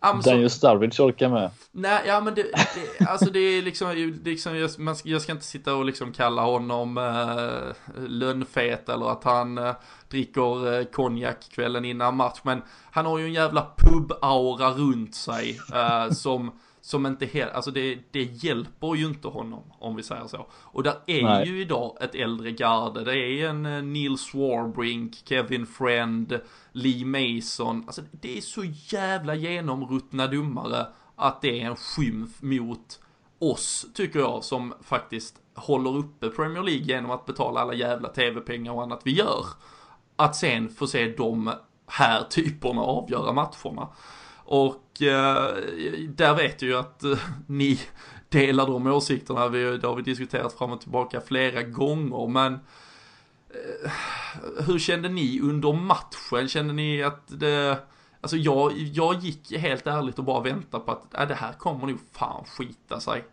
[0.00, 0.32] Amazon...
[0.32, 1.50] Daniel Sturridge orkar med.
[1.72, 5.44] Nej, ja men det, det alltså det är liksom, liksom jag, man, jag ska inte
[5.44, 9.74] sitta och liksom kalla honom eh, lönnfet eller att han eh,
[10.08, 15.60] dricker eh, konjak kvällen innan match, men han har ju en jävla pub-aura runt sig
[15.74, 16.52] eh, som
[16.86, 20.46] som inte helt, alltså det, det hjälper ju inte honom om vi säger så.
[20.52, 21.48] Och där är Nej.
[21.48, 26.40] ju idag ett äldre garde, det är en eh, Neil Swarbrink, Kevin Friend,
[26.72, 33.00] Lee Mason, alltså det är så jävla genomruttna dummare att det är en skymf mot
[33.38, 38.72] oss, tycker jag, som faktiskt håller uppe Premier League genom att betala alla jävla tv-pengar
[38.72, 39.46] och annat vi gör.
[40.16, 41.52] Att sen få se de
[41.86, 43.88] här typerna avgöra matcherna.
[44.46, 45.54] Och eh,
[46.08, 47.80] där vet jag ju att eh, ni
[48.28, 49.48] delar de åsikterna.
[49.48, 52.26] Vi, det har vi diskuterat fram och tillbaka flera gånger.
[52.26, 52.52] Men
[53.50, 53.90] eh,
[54.66, 56.48] hur kände ni under matchen?
[56.48, 57.78] Kände ni att det...
[58.20, 61.86] Alltså jag, jag gick helt ärligt och bara väntade på att äh, det här kommer
[61.86, 63.24] nog fan skita sig.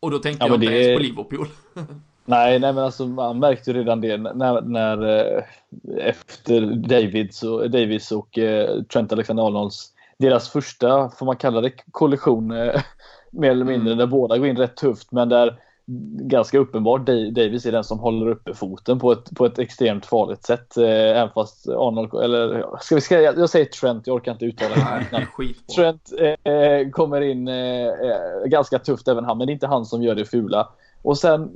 [0.00, 0.82] Och då tänkte ja, jag inte det...
[0.82, 1.48] ens på Liverpool.
[2.26, 5.44] Nej, nej, men alltså man märkte redan det när, när eh,
[5.98, 9.93] efter Davids och, Davis och eh, Trent Alexander-Arnolds
[10.24, 12.80] deras första, får man kalla det, kollision eh,
[13.30, 13.98] mer eller mindre, mm.
[13.98, 15.58] där båda går in rätt tufft men där
[16.20, 20.44] ganska uppenbart Davis är den som håller uppe foten på ett, på ett extremt farligt
[20.44, 20.76] sätt.
[20.76, 24.44] Eh, även fast Arnold, eller ska vi, ska, jag, jag säger Trent, jag orkar inte
[24.44, 25.74] uttala det.
[25.74, 26.12] Trent
[26.44, 30.02] eh, kommer in eh, eh, ganska tufft även han, men det är inte han som
[30.02, 30.68] gör det fula.
[31.02, 31.50] Och sen,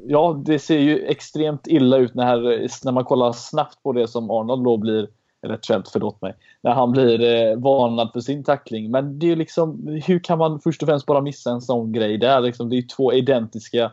[0.00, 2.40] ja, det ser ju extremt illa ut när,
[2.84, 5.08] när man kollar snabbt på det som Arnold då blir
[5.42, 8.90] eller Trent, förlåt mig, när han blir eh, varnad för sin tackling.
[8.90, 12.18] Men det är liksom, hur kan man först och främst bara missa en sån grej
[12.18, 12.40] där?
[12.40, 13.92] Liksom, det är två identiska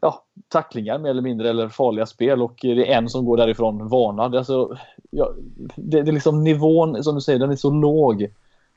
[0.00, 3.88] ja, tacklingar mer eller mindre, eller farliga spel och det är en som går därifrån
[3.88, 4.36] varnad.
[4.36, 4.76] Alltså,
[5.10, 5.32] ja,
[5.76, 8.28] det, det är liksom nivån, som du säger, den är så låg.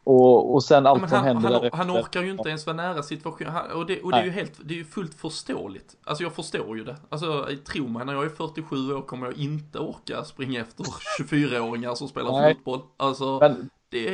[0.08, 1.78] Och, och sen allt ja, som han, händer han, därefter.
[1.78, 3.72] han orkar ju inte ens vara nära situationen.
[3.76, 5.96] Och, det, och det är ju helt, det är ju fullt förståeligt.
[6.04, 6.96] Alltså jag förstår ju det.
[7.10, 10.84] Alltså tro mig, när jag är 47 år kommer jag inte orka springa efter
[11.20, 12.56] 24-åringar som spelar Nej.
[12.56, 12.80] fotboll.
[12.98, 13.70] Alltså, Men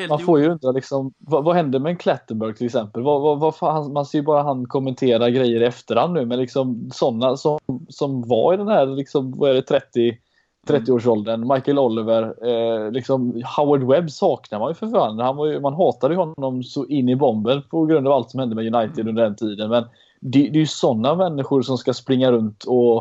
[0.10, 3.04] man får ju undra liksom, vad, vad händer med en Klettenberg till exempel?
[3.04, 6.40] Vad, vad, vad fan, man ser ju bara han kommentera grejer i efterhand nu, men
[6.40, 10.18] liksom sådana som, som var i den här, liksom, vad är det, 30
[10.68, 15.20] 30-årsåldern, Michael Oliver, eh, liksom Howard Webb saknar man ju för fan.
[15.20, 18.32] Han var ju, man hatade ju honom så in i bomben på grund av allt
[18.32, 19.70] som hände med United under den tiden.
[19.70, 19.84] Men
[20.20, 22.98] det, det är ju sådana människor som ska springa runt och,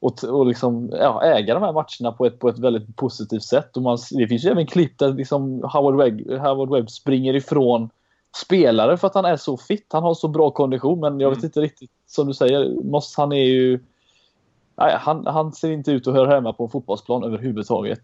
[0.00, 3.76] och, och liksom, ja, äga de här matcherna på ett, på ett väldigt positivt sätt.
[3.76, 7.90] Och man, det finns ju även klipp där liksom Howard, Webb, Howard Webb springer ifrån
[8.36, 9.86] spelare för att han är så fit.
[9.92, 11.46] Han har så bra kondition, men jag vet Mm.
[11.46, 13.80] inte riktigt, som du säger, Moss han är ju
[14.78, 18.00] Nej, han, han ser inte ut att höra hemma på en fotbollsplan överhuvudtaget.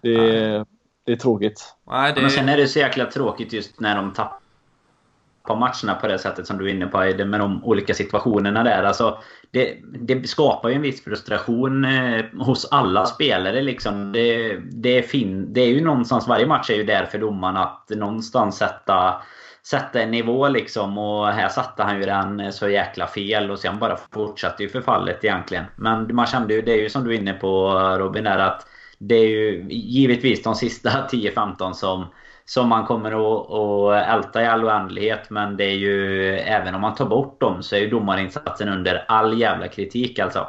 [0.00, 0.66] Det är,
[1.04, 1.74] det är tråkigt.
[1.90, 6.06] Nej, det Men sen är det så jäkla tråkigt just när de tappar matcherna på
[6.06, 8.82] det sättet som du är inne på med de olika situationerna där.
[8.82, 9.18] Alltså,
[9.50, 13.62] det, det skapar ju en viss frustration eh, hos alla spelare.
[13.62, 14.12] Liksom.
[14.12, 17.56] Det, det, är fin, det är ju någonstans, varje match är ju där för domaren
[17.56, 19.22] att någonstans sätta,
[19.66, 20.98] sätta en nivå liksom.
[20.98, 25.24] Och här satte han ju den så jäkla fel och sen bara fortsatte ju förfallet
[25.24, 25.64] egentligen.
[25.76, 28.66] Men man kände ju, det är ju som du är inne på Robin, där att
[28.98, 32.06] det är ju givetvis de sista 10-15 som,
[32.44, 35.30] som man kommer att, att älta i all oändlighet.
[35.30, 39.04] Men det är ju, även om man tar bort dem så är ju domarinsatsen under
[39.08, 40.48] all jävla kritik alltså.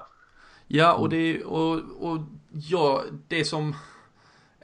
[0.68, 2.18] Ja, och det, och, och
[2.52, 3.76] ja, det som,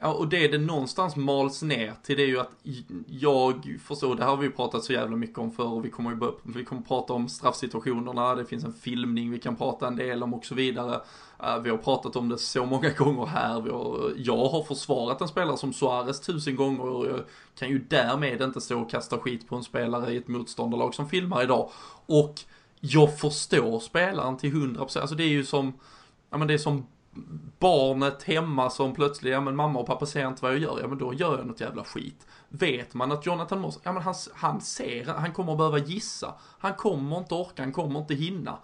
[0.02, 2.50] ja, och det det någonstans mals ner till det är ju att
[3.06, 6.10] jag förstår, det här har vi pratat så jävla mycket om förr och vi kommer
[6.10, 9.96] ju börja, vi kommer prata om straffsituationerna, det finns en filmning vi kan prata en
[9.96, 11.00] del om och så vidare.
[11.42, 15.20] Eh, vi har pratat om det så många gånger här, vi har, jag har försvarat
[15.20, 17.20] en spelare som Suarez tusen gånger och jag
[17.58, 21.08] kan ju därmed inte stå och kasta skit på en spelare i ett motståndarlag som
[21.08, 21.70] filmar idag.
[22.06, 22.34] Och
[22.80, 25.72] jag förstår spelaren till 100%, alltså det är ju som,
[26.30, 26.86] ja men det är som
[27.58, 30.88] barnet hemma som plötsligt, ja men mamma och pappa ser inte vad jag gör, ja
[30.88, 32.26] men då gör jag något jävla skit.
[32.48, 36.34] Vet man att Jonathan Moss, ja men han, han ser, han kommer att behöva gissa.
[36.58, 38.58] Han kommer inte orka, han kommer inte hinna.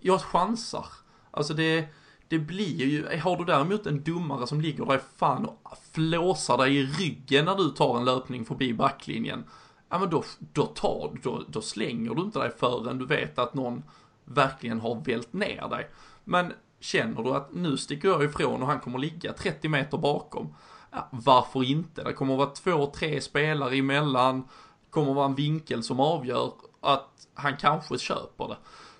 [0.00, 0.86] Jag chansar.
[1.30, 1.88] Alltså det,
[2.28, 6.76] det blir ju, har du däremot en domare som ligger där fan och flåsar dig
[6.76, 9.44] i ryggen när du tar en löpning förbi backlinjen.
[9.88, 13.54] Ja men då, då tar då, då slänger du inte dig förrän du vet att
[13.54, 13.82] någon
[14.24, 15.90] verkligen har vält ner dig.
[16.24, 20.54] Men känner du att nu sticker jag ifrån och han kommer ligga 30 meter bakom.
[20.90, 22.02] Ja, varför inte?
[22.02, 24.40] Det kommer att vara två, tre spelare emellan.
[24.40, 28.56] Det kommer att vara en vinkel som avgör att han kanske köper det.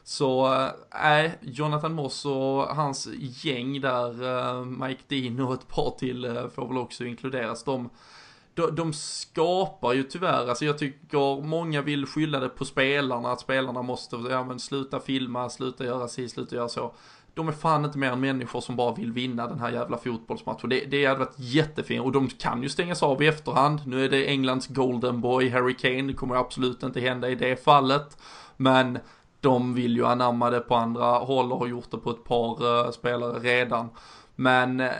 [0.07, 0.55] Så
[1.05, 6.49] äh, Jonathan Moss och hans gäng där, äh, Mike Dean och ett par till äh,
[6.49, 7.65] får väl också inkluderas.
[7.65, 7.91] De,
[8.55, 13.41] de, de skapar ju tyvärr, alltså jag tycker många vill skylla det på spelarna, att
[13.41, 16.95] spelarna måste, ja men sluta filma, sluta göra si, sluta göra så.
[17.37, 20.71] De är fan inte mer än människor som bara vill vinna den här jävla fotbollsmatchen.
[20.71, 23.81] Det, det hade varit jättefint och de kan ju stängas av i efterhand.
[23.87, 27.65] Nu är det Englands golden boy, Harry Kane, det kommer absolut inte hända i det
[27.65, 28.19] fallet.
[28.57, 28.99] Men
[29.41, 32.65] de vill ju anamma det på andra håll och har gjort det på ett par
[32.65, 33.89] uh, spelare redan.
[34.35, 34.91] Men uh,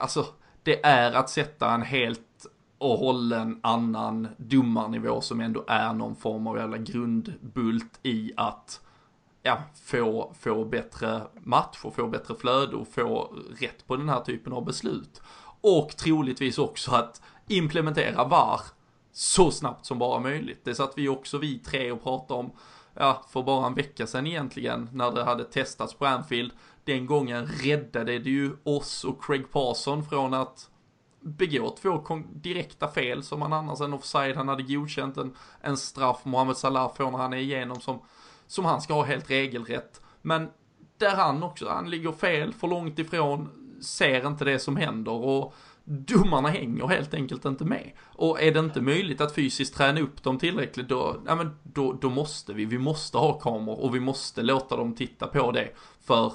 [0.00, 0.26] alltså,
[0.62, 2.46] det är att sätta en helt
[2.78, 8.80] och hållen annan domarnivå som ändå är någon form av jävla grundbult i att
[9.42, 14.20] ja, få, få bättre match och få bättre flöde och få rätt på den här
[14.20, 15.22] typen av beslut.
[15.60, 18.60] Och troligtvis också att implementera VAR
[19.12, 20.64] så snabbt som bara möjligt.
[20.64, 22.52] Det satt vi också vi tre och pratade om
[22.94, 26.52] ja, för bara en vecka sedan egentligen när det hade testats på Anfield.
[26.84, 30.68] Den gången räddade det ju oss och Craig Parson från att
[31.20, 36.24] begå två direkta fel som han annars en offside, han hade godkänt en, en straff
[36.24, 38.00] Mohamed Salah får när han är igenom som,
[38.52, 40.00] som han ska ha helt regelrätt.
[40.22, 40.48] Men
[40.98, 43.48] där han också, han ligger fel, för långt ifrån,
[43.82, 47.90] ser inte det som händer och domarna hänger helt enkelt inte med.
[48.04, 51.92] Och är det inte möjligt att fysiskt träna upp dem tillräckligt då, ja men då,
[51.92, 55.68] då måste vi, vi måste ha kameror och vi måste låta dem titta på det.
[56.04, 56.32] För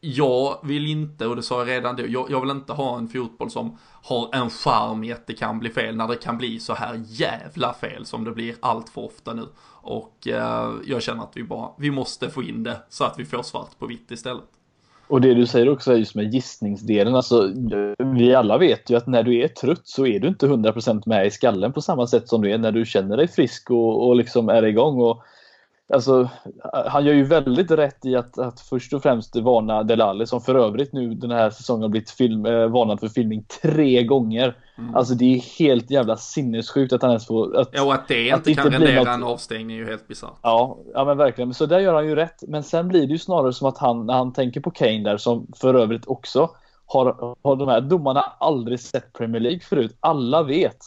[0.00, 3.08] jag vill inte, och det sa jag redan då, jag, jag vill inte ha en
[3.08, 6.60] fotboll som har en charm i att det kan bli fel när det kan bli
[6.60, 9.46] så här jävla fel som det blir allt för ofta nu.
[9.82, 13.24] Och eh, jag känner att vi bara, vi måste få in det så att vi
[13.24, 14.44] får svart på vitt istället.
[15.10, 17.14] Och det du säger också är just med gissningsdelen.
[17.14, 17.52] Alltså,
[17.98, 21.26] vi alla vet ju att när du är trött så är du inte 100% med
[21.26, 24.16] i skallen på samma sätt som du är när du känner dig frisk och, och
[24.16, 25.00] liksom är igång.
[25.00, 25.22] Och,
[25.94, 26.28] alltså,
[26.86, 30.54] han gör ju väldigt rätt i att, att först och främst varna Delali som för
[30.54, 34.56] övrigt nu den här säsongen har blivit film, eh, varnad för filmning tre gånger.
[34.80, 34.94] Mm.
[34.94, 37.56] Alltså det är helt jävla sinnessjukt att han ens får...
[37.56, 39.08] Att, ja, och att det att inte kan rendera något...
[39.08, 40.38] en avstängning är ju helt bisarrt.
[40.42, 41.54] Ja, ja men verkligen.
[41.54, 42.42] Så där gör han ju rätt.
[42.48, 45.16] Men sen blir det ju snarare som att han, när han tänker på Kane där,
[45.16, 46.50] som för övrigt också
[46.86, 49.96] har, har de här domarna aldrig sett Premier League förut.
[50.00, 50.78] Alla vet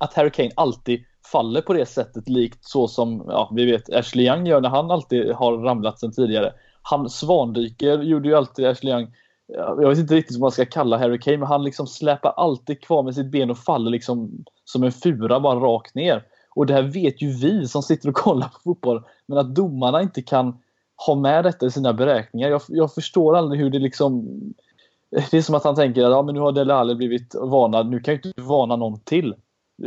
[0.00, 4.26] att Harry Kane alltid faller på det sättet likt så som ja, vi vet Ashley
[4.26, 6.52] Young gör när han alltid har ramlat sen tidigare.
[6.82, 9.14] Han svandyker gjorde ju alltid Ashley Young
[9.48, 12.80] jag vet inte riktigt vad man ska kalla Harry Kane, men han liksom släpar alltid
[12.80, 16.24] kvar med sitt ben och faller liksom som en fura bara rakt ner.
[16.54, 19.04] Och det här vet ju vi som sitter och kollar på fotboll.
[19.26, 20.58] Men att domarna inte kan
[21.06, 22.48] ha med detta i sina beräkningar.
[22.48, 24.26] Jag, jag förstår aldrig hur det liksom...
[25.10, 27.90] Det är som att han tänker att ja, men nu har Dele Alli blivit varnad,
[27.90, 29.34] nu kan jag inte varna någon till.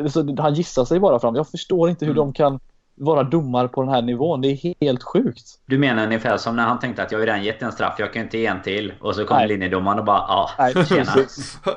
[0.09, 1.35] Så han gissar sig bara fram.
[1.35, 2.25] Jag förstår inte hur mm.
[2.25, 2.59] de kan
[2.99, 4.41] vara domare på den här nivån.
[4.41, 5.59] Det är helt sjukt.
[5.65, 8.13] Du menar ungefär som när han tänkte att jag har redan gett en straff, jag
[8.13, 8.93] kan inte ge en till.
[9.01, 11.15] Och så kommer linjedomaren och bara ja, Nej, tjena.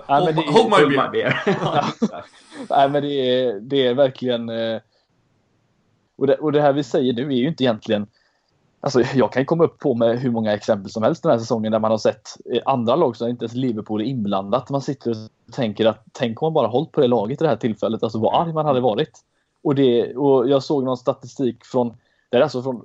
[0.08, 1.42] Nej, men det är, hold my beer.
[2.70, 4.48] Nej men det är, det är verkligen...
[4.48, 4.80] Eh,
[6.18, 8.06] och det, och det här vi säger nu är ju inte egentligen...
[8.80, 11.72] Alltså jag kan komma upp på med hur många exempel som helst den här säsongen
[11.72, 12.28] där man har sett
[12.64, 14.70] andra lag som inte ens Liverpool är inblandat.
[14.70, 15.16] Man sitter och
[15.52, 18.02] tänker att tänk om man bara hållit på det laget i det här tillfället.
[18.02, 19.10] Alltså vad arg man hade varit.
[19.62, 21.96] Och, det, och jag såg någon statistik från
[22.32, 22.76] det är alltså från,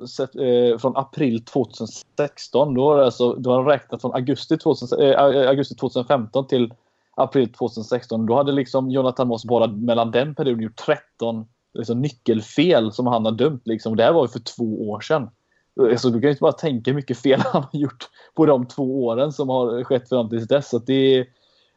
[0.45, 2.73] eh, från april 2016.
[2.73, 6.73] Då har, alltså, då har de räknat från augusti, 2000, eh, augusti 2015 till
[7.15, 8.25] april 2016.
[8.25, 13.25] Då hade liksom Jonathan Moss bara mellan den perioden gjort 13 liksom, nyckelfel som han
[13.25, 13.67] har dömt.
[13.67, 13.95] Liksom.
[13.95, 15.30] Det här var ju för två år sedan.
[15.80, 18.67] Alltså, du kan ju inte bara tänka hur mycket fel han har gjort på de
[18.67, 20.69] två åren som har skett fram till dess.
[20.69, 21.25] Så det, är,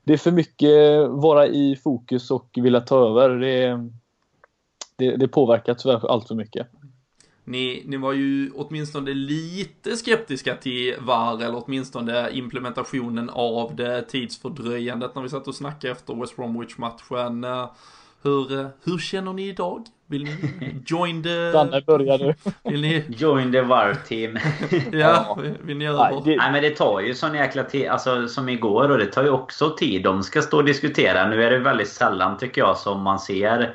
[0.04, 3.28] det är för mycket vara i fokus och vilja ta över.
[3.28, 3.90] Det är,
[5.00, 6.66] det, det påverkar tyvärr allt för mycket.
[7.44, 15.14] Ni, ni var ju åtminstone lite skeptiska till VAR, eller åtminstone implementationen av det tidsfördröjandet
[15.14, 17.46] när vi satt och snackade efter West Bromwich-matchen.
[18.22, 19.84] Hur, hur känner ni idag?
[20.06, 20.36] Vill ni
[20.86, 21.50] join the...
[21.52, 22.34] Danne börjar nu.
[22.70, 23.04] Vill ni...
[23.08, 24.38] Join the VAR-team.
[24.92, 26.10] ja, vill ni över?
[26.10, 26.36] Nej, det...
[26.36, 27.88] Nej, men det tar ju sån jäkla tid.
[27.88, 30.02] Alltså som igår och det tar ju också tid.
[30.02, 31.28] De ska stå och diskutera.
[31.28, 33.74] Nu är det väldigt sällan tycker jag som man ser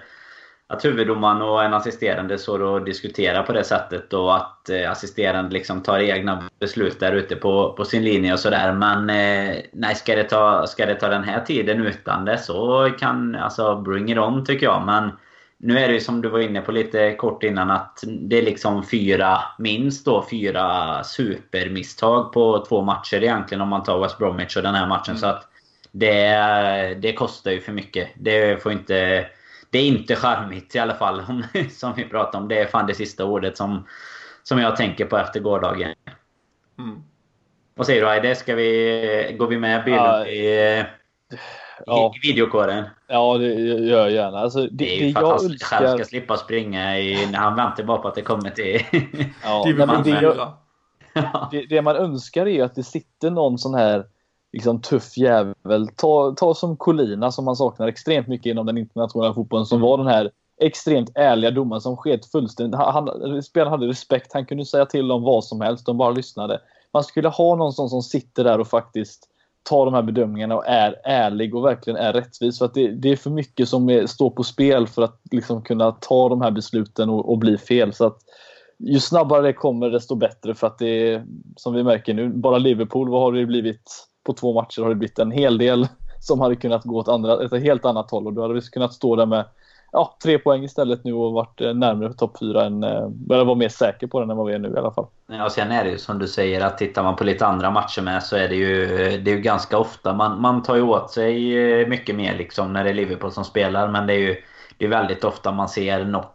[0.67, 5.53] att huvuddomaren och en assisterande står och diskuterar på det sättet och att eh, assisterande
[5.53, 8.73] liksom tar egna beslut där ute på, på sin linje och sådär.
[8.73, 12.89] Men eh, nej, ska det, ta, ska det ta den här tiden utan det så
[12.99, 13.35] kan...
[13.35, 14.85] Alltså, bring it on tycker jag.
[14.85, 15.11] Men
[15.57, 18.41] nu är det ju som du var inne på lite kort innan att det är
[18.41, 24.57] liksom fyra, minst då fyra supermisstag på två matcher egentligen om man tar West Bromwich
[24.57, 25.11] och den här matchen.
[25.11, 25.17] Mm.
[25.17, 25.47] Så att
[25.91, 28.09] det, det kostar ju för mycket.
[28.15, 29.25] Det får inte
[29.75, 31.23] det är inte charmigt i alla fall.
[31.69, 32.47] Som vi pratade om.
[32.47, 33.87] Det är fan det sista ordet som,
[34.43, 35.93] som jag tänker på efter gårdagen.
[36.79, 37.03] Mm.
[37.75, 38.37] Vad säger du Aide?
[38.37, 40.85] Ska vi, går vi med ja, i,
[41.85, 42.13] ja.
[42.15, 42.85] i videokåren?
[43.07, 44.39] Ja, det gör jag gärna.
[44.39, 45.77] Alltså, det, det är ju att han önskar...
[45.77, 48.81] själv ska slippa springa i, när han väntar bara på att det kommer till...
[49.43, 50.53] Ja, det, men det, jag,
[51.51, 54.05] det, det man önskar är att det sitter någon sån här
[54.55, 55.87] liksom, tuff jävel.
[55.95, 59.97] Ta, ta som Colina som man saknar extremt mycket inom den internationella fotbollen som var
[59.97, 60.31] den här
[60.61, 62.79] extremt ärliga domaren som sket fullständigt.
[62.79, 64.33] Han, spelaren hade respekt.
[64.33, 65.85] Han kunde säga till om vad som helst.
[65.85, 66.61] De bara lyssnade.
[66.93, 69.29] Man skulle ha någon sån som sitter där och faktiskt
[69.63, 72.57] tar de här bedömningarna och är ärlig och verkligen är rättvis.
[72.57, 75.61] För att det, det är för mycket som är, står på spel för att liksom
[75.61, 77.93] kunna ta de här besluten och, och bli fel.
[77.93, 78.17] Så att
[78.79, 81.25] ju snabbare det kommer desto bättre för att det är
[81.55, 83.91] som vi märker nu, bara Liverpool, vad har det blivit
[84.25, 85.87] på två matcher har det blivit en hel del
[86.19, 88.27] som hade kunnat gå åt andra, ett helt annat håll.
[88.27, 89.45] Och då hade vi kunnat stå där med
[89.91, 93.55] ja, tre poäng istället nu och varit eh, närmare topp fyra än, eh, eller vara
[93.55, 95.07] mer säker på den än vad vi är nu i alla fall.
[95.27, 97.71] Ja, och sen är det ju som du säger att tittar man på lite andra
[97.71, 100.13] matcher med så är det ju, det är ju ganska ofta.
[100.13, 103.45] Man, man tar ju åt sig eh, mycket mer liksom när det är Liverpool som
[103.45, 103.87] spelar.
[103.87, 104.35] Men det är ju
[104.77, 106.31] det är väldigt ofta man ser något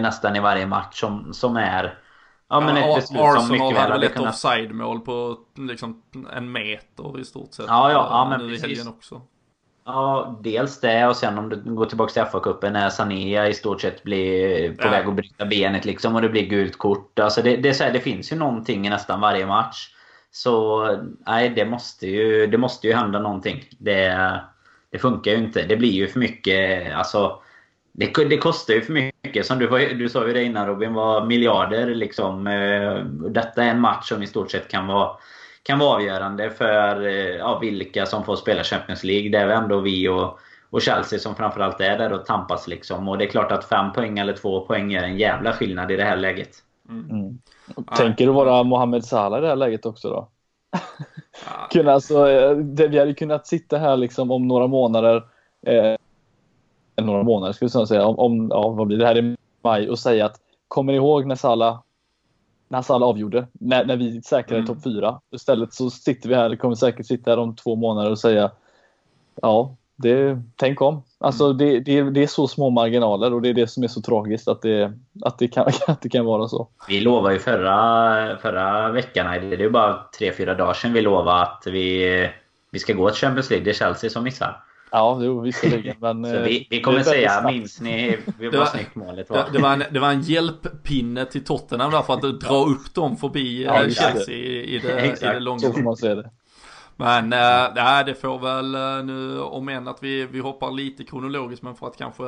[0.00, 1.98] nästan i varje match som, som är
[2.52, 4.34] Ja men ett beslut Arsenal som mycket väl hade ett kunnat...
[4.34, 7.66] offside-mål på liksom en meter i stort sett.
[7.68, 8.86] Ja, ja, ja men precis.
[8.86, 9.22] också.
[9.84, 13.80] Ja, dels det och sen om du går tillbaka till FA-cupen när Sané i stort
[13.80, 14.90] sett blir på ja.
[14.90, 17.18] väg att bryta benet liksom och det blir gult kort.
[17.18, 19.88] Alltså det, det, så här, det finns ju någonting i nästan varje match.
[20.30, 20.86] Så
[21.26, 23.64] nej, det måste ju, det måste ju hända någonting.
[23.78, 24.40] Det,
[24.90, 25.62] det funkar ju inte.
[25.62, 27.42] Det blir ju för mycket, alltså
[27.92, 29.46] det, det, kostar ju för mycket.
[29.46, 32.46] Som du, du sa ju det innan Robin, var miljarder liksom.
[32.46, 35.10] Eh, detta är en match som i stort sett kan vara,
[35.62, 39.30] kan vara avgörande för eh, ja, vilka som får spela Champions League.
[39.30, 40.38] Det är väl ändå vi och,
[40.70, 43.08] och Chelsea som framförallt är där och tampas liksom.
[43.08, 45.96] Och det är klart att fem poäng eller två poäng gör en jävla skillnad i
[45.96, 46.50] det här läget.
[46.88, 47.10] Mm.
[47.10, 47.38] Mm.
[47.96, 50.28] Tänker du vara Mohamed Salah i det här läget också då?
[51.70, 52.54] Kunna, alltså, eh,
[52.88, 55.16] vi hade kunnat sitta här liksom om några månader
[55.66, 55.96] eh,
[56.96, 58.06] några månader skulle jag säga.
[58.06, 61.26] Om, om ja, vad blir det här i maj och säga att kommer ni ihåg
[61.26, 61.80] när Salah
[62.72, 64.66] när Salah avgjorde, när, när vi säkrade mm.
[64.66, 65.20] topp 4.
[65.30, 68.50] Istället så sitter vi här, kommer säkert sitta här om två månader och säga
[69.42, 71.02] ja, det, tänk om.
[71.18, 71.58] Alltså mm.
[71.58, 74.48] det, det, det, är så små marginaler och det är det som är så tragiskt
[74.48, 76.68] att det, att det, kan, att det kan vara så.
[76.88, 81.00] Vi lovade ju förra, förra veckan, det är ju bara tre fyra dagar sedan vi
[81.00, 82.28] lovade att vi,
[82.70, 83.64] vi ska gå till Champions League.
[83.64, 84.62] Det är Chelsea som missar.
[84.92, 85.96] Ja, jo, visserligen.
[86.00, 89.48] Men, så vi, vi kommer säga, minns ni vad var, snyggt målet var?
[89.52, 93.16] Det, var en, det var en hjälppinne till Tottenham där för att dra upp dem
[93.16, 95.58] förbi ja, Chelsea i, i, det, i det långa.
[95.58, 96.30] Så får man se det.
[96.96, 98.70] Men äh, det får väl
[99.06, 102.24] nu, om än att vi, vi hoppar lite kronologiskt, men för att kanske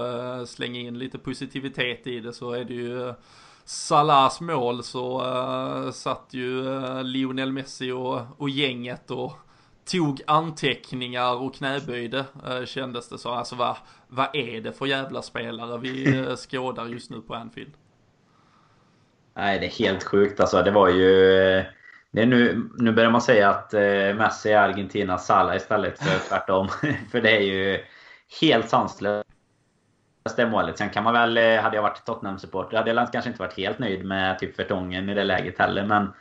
[0.47, 3.15] slänga in lite positivitet i det så är det ju
[3.65, 9.33] Salahs mål så äh, satt ju äh, Lionel Messi och, och gänget och
[9.85, 13.31] tog anteckningar och knäböjde äh, kändes det så.
[13.31, 13.77] Alltså vad,
[14.09, 17.73] vad är det för jävla spelare vi äh, skådar just nu på Anfield?
[19.35, 20.63] Nej, det är helt sjukt alltså.
[20.63, 21.15] Det var ju...
[22.11, 26.19] Det är nu, nu börjar man säga att eh, Messi är Argentinas Sala istället för
[26.29, 26.69] tvärtom.
[27.11, 27.85] för det är ju
[28.41, 29.25] helt sanslöst
[30.37, 30.79] det målet.
[30.79, 33.79] Sen kan man väl, eh, hade jag varit Tottenham-supporter hade jag kanske inte varit helt
[33.79, 35.87] nöjd med typ Vertongen i det läget heller.
[35.87, 36.13] Men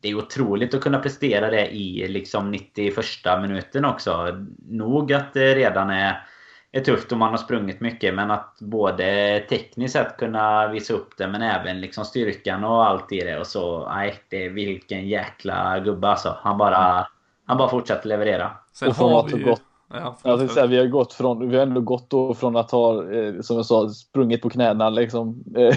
[0.00, 2.96] det är otroligt att kunna prestera det i liksom 91
[3.42, 4.26] minuten också.
[4.68, 6.26] Nog att det redan är
[6.72, 8.14] är tufft och man har sprungit mycket.
[8.14, 13.12] Men att både tekniskt sett kunna visa upp det men även liksom styrkan och allt
[13.12, 13.38] i det.
[13.38, 16.36] Och så, nej, det är vilken jäkla gubbe alltså.
[16.40, 17.06] Han bara,
[17.46, 18.50] han bara fortsätter leverera.
[18.72, 19.44] Sen och har vi ju...
[19.44, 22.70] gått Ja, jag säga, vi har gått från, vi har ändå gått då från att
[22.70, 25.76] ha, eh, som jag sa, sprungit på knäna liksom, eh,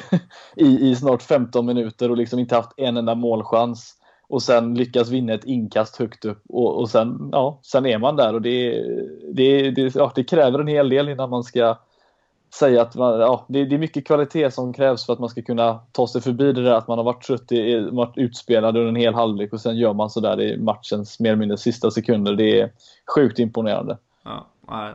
[0.55, 3.95] i, i snart 15 minuter och liksom inte haft en enda målchans
[4.33, 8.15] och sen lyckas vinna ett inkast högt upp och, och sen, ja, sen är man
[8.15, 8.83] där och det,
[9.33, 11.77] det, det, ja, det kräver en hel del innan man ska
[12.53, 15.41] säga att man, ja, det, det, är mycket kvalitet som krävs för att man ska
[15.41, 18.89] kunna ta sig förbi det där att man har varit trött, i, varit utspelad under
[18.89, 22.33] en hel halvlek och sen gör man sådär i matchens mer eller mindre sista sekunder.
[22.33, 22.71] Det är
[23.15, 23.97] sjukt imponerande.
[24.23, 24.93] Ja, nej.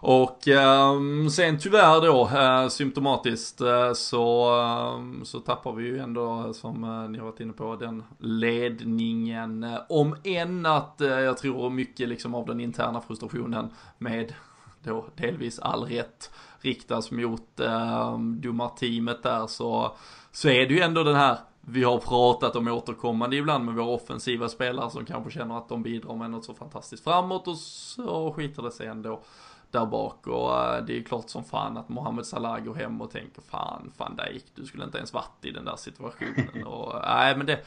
[0.00, 0.94] Och eh,
[1.30, 6.84] sen tyvärr då, eh, symptomatiskt, eh, så, eh, så tappar vi ju ändå, eh, som
[6.84, 9.64] eh, ni har varit inne på, den ledningen.
[9.64, 13.68] Eh, om än att eh, jag tror mycket liksom av den interna frustrationen
[13.98, 14.34] med
[14.82, 16.30] då delvis all rätt
[16.60, 19.96] riktas mot eh, domarteamet där så,
[20.32, 21.38] så är det ju ändå den här
[21.68, 25.82] vi har pratat om återkommande ibland med våra offensiva spelare som kanske känner att de
[25.82, 29.22] bidrar med något så fantastiskt framåt och så skiter det sig ändå
[29.70, 33.10] där bak och uh, det är klart som fan att Mohamed Salah går hem och
[33.10, 37.32] tänker fan, fan Dijk, du skulle inte ens varit i den där situationen och nej
[37.32, 37.64] uh, men det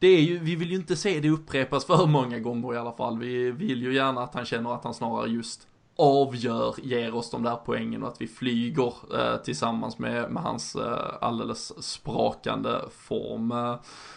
[0.00, 2.92] det är ju, vi vill ju inte se det upprepas för många gånger i alla
[2.92, 3.18] fall.
[3.18, 5.68] Vi vill ju gärna att han känner att han snarare just
[6.00, 10.76] avgör, ger oss de där poängen och att vi flyger eh, tillsammans med, med hans
[10.76, 13.52] eh, alldeles sprakande form.
[13.52, 13.74] Eh,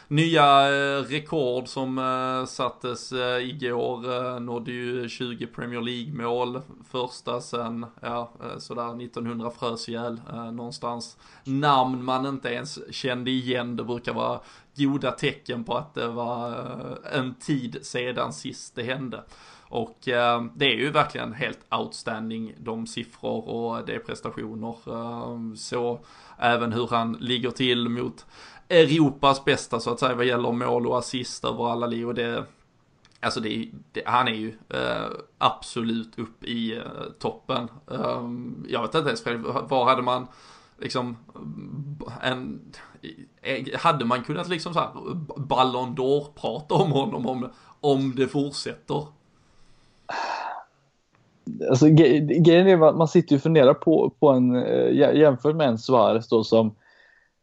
[0.08, 6.62] nya eh, rekord som eh, sattes eh, igår eh, nådde ju 20 Premier League-mål.
[6.92, 11.18] Första sen, ja, eh, sådär 1900 frös ihjäl eh, någonstans.
[11.44, 14.40] Namn man inte ens kände igen, det brukar vara
[14.76, 19.24] goda tecken på att det var eh, en tid sedan sist det hände.
[19.74, 24.76] Och eh, det är ju verkligen helt outstanding de siffror och det prestationer.
[24.88, 26.00] Eh, så
[26.38, 28.26] även hur han ligger till mot
[28.70, 32.08] Europas bästa så att säga vad gäller mål och assist över alla liv.
[32.08, 32.46] Och det,
[33.20, 35.08] alltså det, det, han är ju eh,
[35.38, 36.82] absolut upp i eh,
[37.20, 37.68] toppen.
[37.86, 39.26] Um, jag vet inte ens,
[39.70, 40.28] var hade man
[40.84, 41.18] liksom
[42.22, 42.62] en,
[43.42, 44.90] eh, hade man kunnat liksom så här
[45.38, 47.50] Ballon d'Or prata om honom om,
[47.82, 49.08] om det fortsätter?
[51.70, 55.78] Alltså, grejen är att man sitter och funderar på, på en, äh, jämfört med en
[55.78, 56.76] Suarez då som,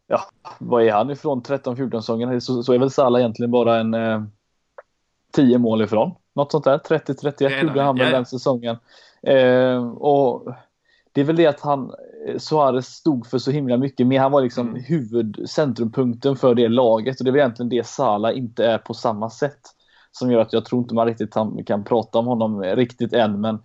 [0.07, 0.21] ja,
[0.59, 2.41] vad är han ifrån 13-14 säsongen?
[2.41, 4.23] Så, så är väl Salah egentligen bara en äh,
[5.31, 6.11] 10 mål ifrån.
[6.33, 8.77] Något sånt där, 30-31 gjorde han väl den säsongen.
[9.21, 10.53] Äh, och
[11.11, 11.91] det är väl det att han,
[12.37, 14.19] Suarez stod för så himla mycket mer.
[14.19, 14.83] Han var liksom mm.
[14.83, 19.29] huvudcentrumpunkten för det laget och det är väl egentligen det Salah inte är på samma
[19.29, 19.59] sätt.
[20.11, 21.33] Som gör att jag tror inte man riktigt
[21.65, 23.41] kan prata om honom riktigt än.
[23.41, 23.59] Men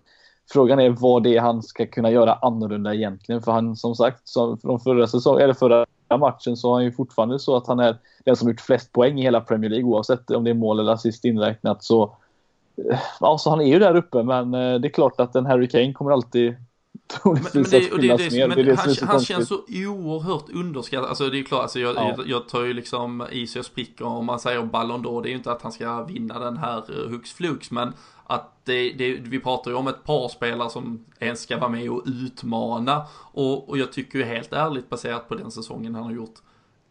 [0.49, 3.41] Frågan är vad det är han ska kunna göra annorlunda egentligen.
[3.41, 5.85] För han som sagt, från förra säsongen, eller förra
[6.19, 9.19] matchen så är han ju fortfarande så att han är den som gjort flest poäng
[9.19, 11.83] i hela Premier League oavsett om det är mål eller assist inräknat.
[11.83, 12.03] Så,
[12.91, 15.45] eh, ja, så han är ju där uppe men eh, det är klart att en
[15.45, 16.55] Harry Kane kommer alltid
[19.07, 21.09] han, så känns så oerhört underskattad.
[21.09, 22.13] Alltså det är klart, alltså jag, Ja.
[22.17, 25.21] jag, jag tar ju liksom i sig och spricker om man säger Ballon d'Or.
[25.21, 27.93] Det är ju inte att han ska vinna den här eh, hux flux, men
[28.23, 31.89] att det, det, vi pratar ju om ett par spelare som ens ska vara med
[31.89, 33.05] och utmana.
[33.33, 36.35] Och, och jag tycker ju helt ärligt baserat på den säsongen han har gjort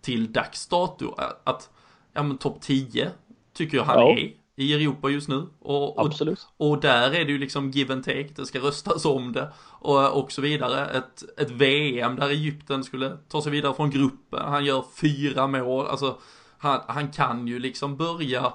[0.01, 1.15] till dags dato
[1.45, 1.71] att,
[2.13, 3.11] ja men topp 10
[3.55, 4.11] tycker jag han Ja.
[4.19, 5.47] är i Europa just nu.
[5.61, 6.13] Och, och,
[6.57, 9.53] och där är det ju liksom give and take, det ska röstas om det
[9.87, 10.87] och, och så vidare.
[10.87, 15.87] Ett, ett VM där Egypten skulle ta sig vidare från gruppen, han gör fyra mål,
[15.87, 16.19] alltså
[16.59, 18.53] han, han kan ju liksom börja eh,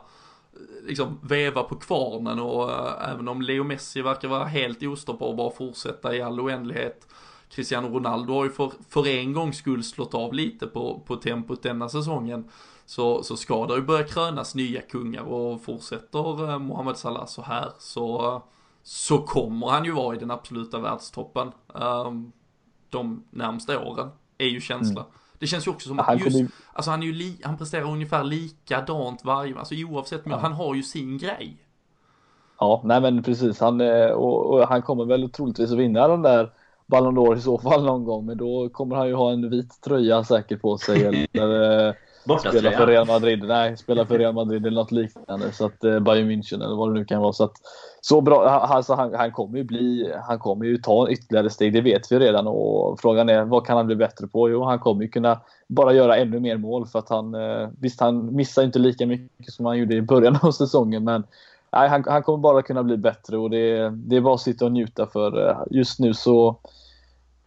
[0.88, 5.36] liksom veva på kvarnen och äh, även om Leo Messi verkar vara helt ostoppbar och
[5.36, 7.08] bara fortsätta i all oändlighet
[7.50, 11.64] Cristiano Ronaldo har ju för, för en gångs skull slått av lite på, på tempot
[11.64, 12.50] denna säsongen.
[12.86, 17.42] Så, så ska det ju börja krönas nya kungar och fortsätter eh, Mohamed Salah så
[17.42, 18.42] här så, eh,
[18.84, 22.32] så kommer han ju vara i den absoluta världstoppen ehm,
[22.90, 25.06] de närmsta åren, är ju känslan.
[25.40, 27.58] Det känns ju också som att han just, ju- alltså han är ju li, han
[27.58, 30.40] presterar ungefär likadant varje, alltså oavsett, men Ja.
[30.40, 31.58] han har ju sin grej.
[32.60, 33.60] Ja, nej men precis.
[33.60, 36.52] Han, eh, och, och han kommer väl troligtvis att vinna den där
[36.88, 38.26] Ballon d'Or i så fall någon gång.
[38.26, 41.28] Men då kommer han ju ha en vit tröja säkert på sig.
[41.34, 41.96] eller
[42.40, 42.88] spela för.
[42.88, 43.44] Real Madrid.
[43.48, 45.52] Nej, spela för Real Madrid eller något liknande.
[45.52, 47.34] Så att eh, Bayern München eller vad det nu kan vara.
[47.34, 47.52] Så, att,
[48.02, 48.50] så bra.
[48.50, 51.74] han- Alltså, han, han kommer ju bli, han kommer ju ta ytterligare steg.
[51.74, 52.48] Det vet vi redan.
[52.48, 54.50] Och frågan är vad kan han bli bättre på?
[54.50, 58.00] Jo, han kommer ju kunna bara göra ännu mer mål för att han, eh, visst
[58.00, 61.04] han missar inte lika mycket som han gjorde i början av säsongen.
[61.04, 61.24] Men
[61.72, 64.66] nej, han, han kommer bara kunna bli bättre och det, det är bara att sitta
[64.66, 66.56] och njuta för eh, just nu så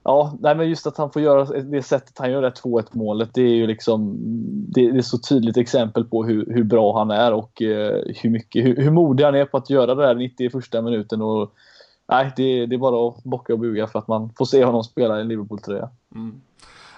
[0.04, 3.30] Ja, nej men just att han får göra det sättet han gör det 2-1 målet,
[3.34, 4.16] det är ju liksom
[4.68, 8.30] det, det är så tydligt exempel på hur, hur bra han är och eh, hur
[8.30, 11.52] mycket, hur, hur modig han är på att göra det där 91 minuten och
[12.08, 14.84] nej, det, det är bara att bocka och buga för att man får se honom
[14.84, 15.90] spela i en Liverpool-tröja.
[16.14, 16.40] Mm.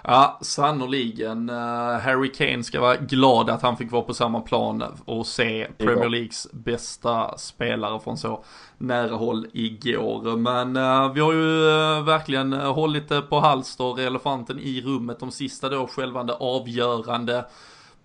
[0.09, 1.50] Ja, sannoliken.
[1.50, 5.68] Uh, Harry Kane ska vara glad att han fick vara på samma plan och se.
[5.78, 8.44] Premier Leagues bästa spelare från så
[8.78, 10.36] nära håll igår.
[10.36, 15.20] Men eh, vi har ju eh, verkligen eh, hållit det på halster, elefanten i rummet,
[15.20, 17.44] de sista då självande avgörande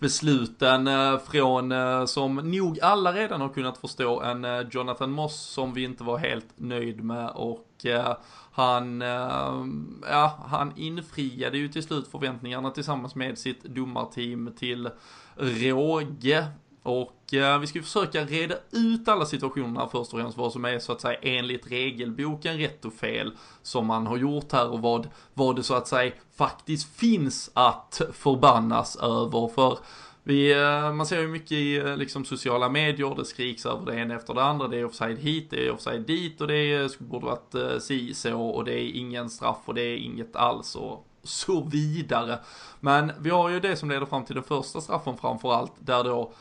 [0.02, 5.40] besluten eh, från, eh, som nog alla redan har kunnat förstå, en eh, Jonathan Moss
[5.40, 8.16] som vi inte var helt nöjd med och Eh,
[8.52, 9.64] han, eh,
[10.10, 14.90] ja, han infriade ju till slut förväntningarna tillsammans med sitt domarteam till
[15.36, 16.46] råge.
[16.82, 20.64] Och eh, vi ska ju försöka reda ut alla situationerna först och främst, vad som
[20.64, 24.80] är så att säga enligt regelboken rätt och fel som man har gjort här och
[24.80, 29.48] vad, vad det så att säga faktiskt finns att förbannas över.
[29.48, 29.78] För
[30.24, 33.98] vi, eh, man ser ju mycket i eh, liksom, sociala medier, det skriks över det
[33.98, 36.80] ena efter det andra, det är offside hit, det är offside dit och det eh,
[36.80, 38.40] är, borde varit si så.
[38.40, 42.38] Och det är ingen straff och det är inget alls och så vidare.
[42.80, 46.32] Men vi har ju det som leder fram till den första straffen framförallt, där då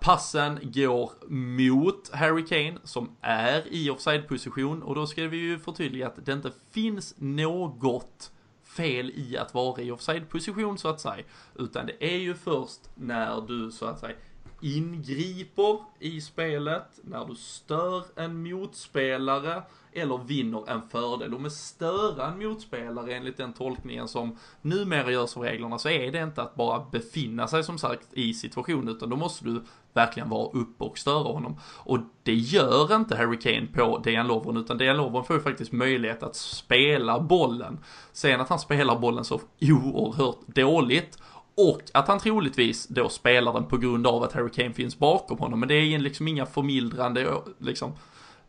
[0.00, 4.82] passen går mot Harry Kane som är i offside-position.
[4.82, 8.30] Och då ska vi ju förtydliga att det inte finns något
[8.78, 11.24] fel i att vara i offside-position så att säga.
[11.54, 14.16] Utan det är ju först när du så att säga
[14.60, 19.62] ingriper i spelet, när du stör en motspelare
[19.92, 21.34] eller vinner en fördel.
[21.34, 26.12] Och med störa en motspelare enligt den tolkningen som numera görs av reglerna så är
[26.12, 29.62] det inte att bara befinna sig som sagt i situationen utan då måste du
[29.98, 31.60] verkligen vara uppe och störa honom.
[31.76, 35.72] Och det gör inte Harry Kane på Dejan Lovren utan Dejan Lovren får ju faktiskt
[35.72, 37.78] möjlighet att spela bollen.
[38.12, 41.18] Sen att han spelar bollen så oerhört dåligt
[41.54, 45.38] och att han troligtvis då spelar den på grund av att Harry Kane finns bakom
[45.38, 45.60] honom.
[45.60, 47.92] Men det är liksom inga förmildrande liksom,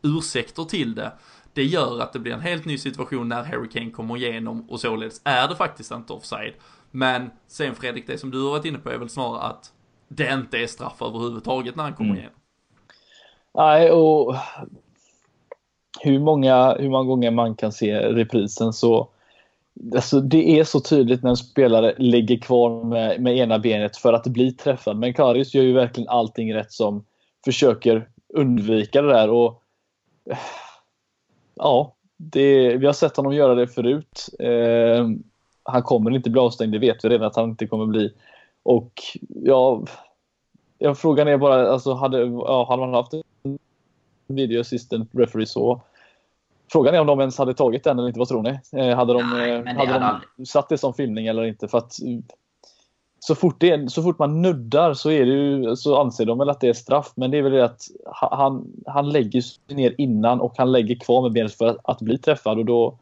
[0.01, 1.11] ursäkter till det.
[1.53, 4.79] Det gör att det blir en helt ny situation när Harry Kane kommer igenom och
[4.79, 6.53] således är det faktiskt inte offside.
[6.91, 9.71] Men sen Fredrik, det som du har varit inne på är väl snarare att
[10.09, 12.19] det inte är straff överhuvudtaget när han kommer Mm.
[12.19, 12.39] igenom.
[13.53, 14.35] Nej, och
[16.01, 19.09] hur många, hur många gånger man kan se reprisen så
[19.95, 24.13] Alltså det är så tydligt när en spelare ligger kvar med, med ena benet för
[24.13, 24.97] att bli träffad.
[24.97, 27.05] Men Karius gör ju verkligen allting rätt som
[27.45, 29.29] försöker undvika det där.
[29.29, 29.63] Och,
[31.55, 34.29] ja, det, vi har sett honom göra det förut.
[34.39, 35.07] Eh,
[35.63, 38.13] han kommer inte bli avstängd, det vet vi redan att han inte kommer bli.
[38.63, 38.93] Och
[39.27, 39.83] ja,
[40.77, 43.57] ja frågan är bara, alltså hade, ja, hade man haft en
[44.27, 45.81] video assistant referee så
[46.71, 48.59] Frågan är om de ens hade tagit den eller inte, vad tror ni?
[48.71, 51.67] Eh, hade de, Nej, eh, hade hade de satt det som filmning eller inte?
[51.67, 51.93] För att
[53.19, 56.49] så fort, det, så fort man nuddar så, är det ju, så anser de väl
[56.49, 57.11] att det är straff.
[57.15, 60.71] Men det är väl det att ha- han, han lägger sig ner innan och han
[60.71, 62.57] lägger kvar med benet för att, att bli träffad.
[62.57, 62.97] Och då,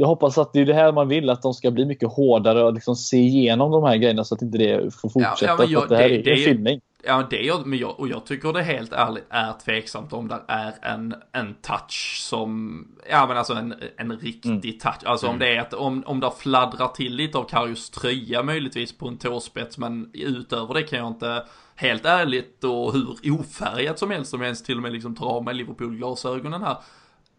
[0.00, 2.62] jag hoppas att det är det här man vill, att de ska bli mycket hårdare
[2.62, 5.52] och liksom se igenom de här grejerna så att inte det får fortsätta.
[5.52, 6.80] Ja, ja, jag, det här det, är det, en filmning.
[7.04, 10.40] Ja, det gör, men jag, och jag tycker det helt ärligt är tveksamt om det
[10.48, 14.78] är en, en touch som, ja men alltså en, en riktig mm.
[14.78, 15.04] touch.
[15.04, 15.34] Alltså mm.
[15.34, 19.08] om det är att, om, om det fladdrar till lite av Karius tröja möjligtvis på
[19.08, 21.42] en tåspets, men utöver det kan jag inte,
[21.74, 25.44] helt ärligt och hur ofärgat som helst, som ens till och med liksom tar av
[25.44, 26.76] mig Liverpool-glasögonen här,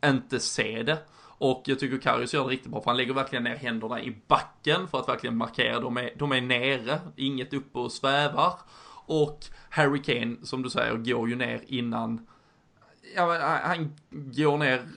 [0.06, 0.98] inte se det.
[1.42, 4.16] Och jag tycker Karius gör det riktigt bra för han lägger verkligen ner händerna i
[4.28, 8.54] backen för att verkligen markera, de är, de är nere, inget uppe och svävar.
[9.06, 9.40] Och
[9.70, 12.28] Harry Kane, som du säger, går ju ner innan
[13.16, 14.88] Ja, han går ner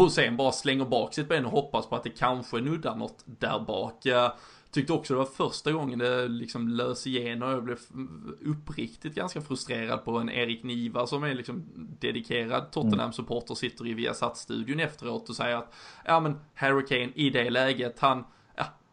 [0.00, 3.24] och sen bara slänger bak sitt ben och hoppas på att det kanske nuddar något
[3.26, 4.06] där bak.
[4.70, 7.78] Tyckte också det var första gången det liksom lös igenom jag blev
[8.44, 11.64] uppriktigt ganska frustrerad på en Erik Niva som är liksom
[12.00, 17.50] dedikerad Tottenham-supporter sitter i Viasat-studion efteråt och säger att ja men Harry Kane i det
[17.50, 18.24] läget, han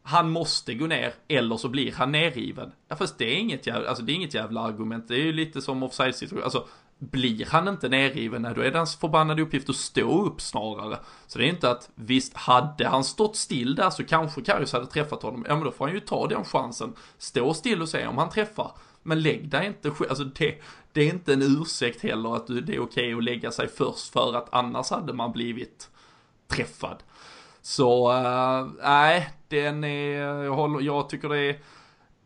[0.07, 2.71] han måste gå ner eller så blir han nerriven.
[2.87, 5.07] Ja fast det är inget jävla, alltså det är inget jävla argument.
[5.07, 6.43] Det är ju lite som offside situation.
[6.43, 6.67] Alltså
[6.99, 10.99] blir han inte nerriven, då är det hans förbannade uppgift att stå upp snarare.
[11.27, 14.85] Så det är inte att, visst hade han stått still där så kanske Karius hade
[14.85, 15.45] träffat honom.
[15.47, 16.93] Ja men då får han ju ta den chansen.
[17.17, 18.71] Stå still och se om han träffar.
[19.03, 20.61] Men lägg dig inte, alltså det,
[20.93, 24.13] det är inte en ursäkt heller att det är okej okay att lägga sig först
[24.13, 25.89] för att annars hade man blivit
[26.47, 27.03] träffad.
[27.61, 31.59] Så, eh, nej, äh, den är, jag, håller, jag tycker det är,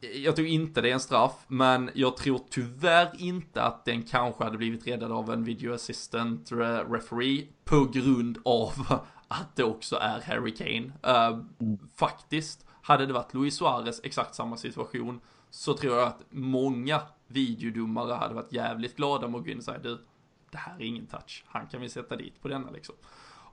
[0.02, 4.43] jag tror inte det är en straff, men jag tror tyvärr inte att den kanske
[4.43, 6.58] hade blivit räddad av en video assistant eh,
[6.91, 10.91] referee på grund av att det också är Harry Kane.
[11.08, 11.43] Uh,
[11.95, 18.14] faktiskt, hade det varit Luis Suarez exakt samma situation så tror jag att många videodomare
[18.14, 19.97] hade varit jävligt glada med att gå in och säga du,
[20.52, 22.95] det här är ingen touch, han kan vi sätta dit på denna liksom.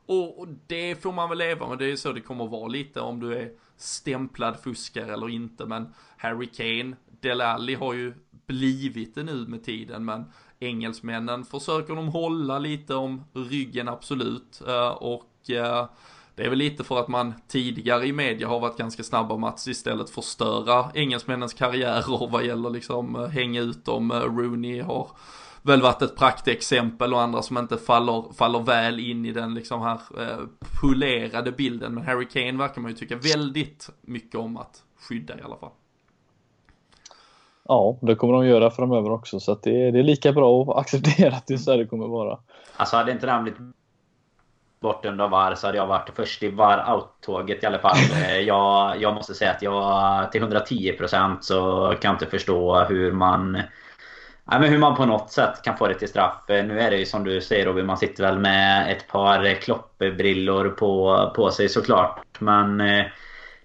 [0.07, 2.69] Och, och det får man väl leva med, det är så det kommer att vara
[2.69, 5.67] lite om du är stämplad fuskare eller inte.
[5.67, 8.15] Men Harry Kane, Del Alli har ju
[8.47, 10.25] blivit det nu med tiden, men
[10.59, 14.63] engelsmännen försöker de hålla lite om ryggen absolut.
[14.67, 15.87] Eh, och eh,
[16.35, 19.49] det är väl lite för att man tidigare i media har varit ganska snabba med
[19.49, 24.13] att istället förstöra engelsmännens karriärer vad gäller liksom eh, hänga ut dem.
[24.13, 25.11] Rooney har
[25.67, 29.83] väl varit ett praktexempel och andra som inte faller, faller väl in i den liksom
[29.83, 30.39] här eh,
[30.81, 31.95] polerade bilden.
[31.95, 35.71] Men Harry Kane verkar man ju tycka väldigt mycket om att skydda i alla fall.
[37.69, 40.63] Ja, det kommer de göra framöver också så att det, är, det är lika bra
[40.63, 42.39] att acceptera att det är så här det kommer vara.
[42.77, 43.61] Alltså hade inte det blivit
[44.81, 47.97] bortdömd av VAR så hade jag varit först i VAR-out-tåget i alla fall.
[48.27, 53.13] Eh, jag, jag måste säga att jag till 110% så kan jag inte förstå hur
[53.13, 53.63] man
[54.51, 56.51] Ja, men hur man på något sätt kan få det till straff.
[56.51, 59.55] Eh, nu är det ju som du säger Robin, man sitter väl med ett par
[59.55, 62.21] kloppbrillor på, på sig såklart.
[62.39, 63.05] Men eh,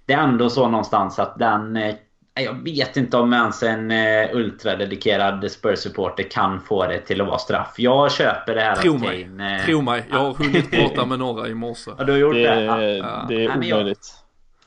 [0.05, 1.75] det är ändå så någonstans att den...
[1.77, 1.95] Eh,
[2.33, 3.91] jag vet inte om ens en
[4.33, 7.73] ultradedikerad Spurs-supporter kan få det till att vara straff.
[7.77, 10.03] Jag köper det här Tro mig, Kane, tro mig.
[10.09, 11.91] Jag har hunnit prata med några i morse.
[11.97, 12.55] Ja, du har gjort det?
[12.55, 13.25] Det, ja.
[13.29, 14.20] det är omöjligt.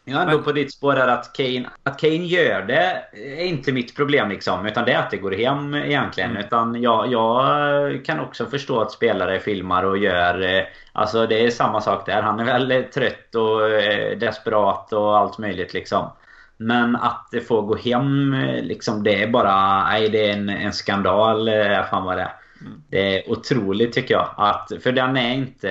[0.05, 0.45] Jag är ändå men...
[0.45, 4.67] på ditt spår här att Kane, att Kane gör det är inte mitt problem liksom.
[4.67, 6.31] Utan det är att det går hem egentligen.
[6.31, 6.45] Mm.
[6.45, 10.57] Utan jag, jag kan också förstå att spelare filmar och gör...
[10.57, 12.23] Eh, alltså det är samma sak där.
[12.23, 16.11] Han är väl trött och eh, desperat och allt möjligt liksom.
[16.57, 19.85] Men att det får gå hem liksom, det är bara...
[19.85, 21.49] Nej, det är en, en skandal.
[21.49, 22.35] Eh, fan vad det är.
[22.61, 22.83] Mm.
[22.89, 24.29] Det är otroligt tycker jag.
[24.37, 25.69] Att, för den är inte...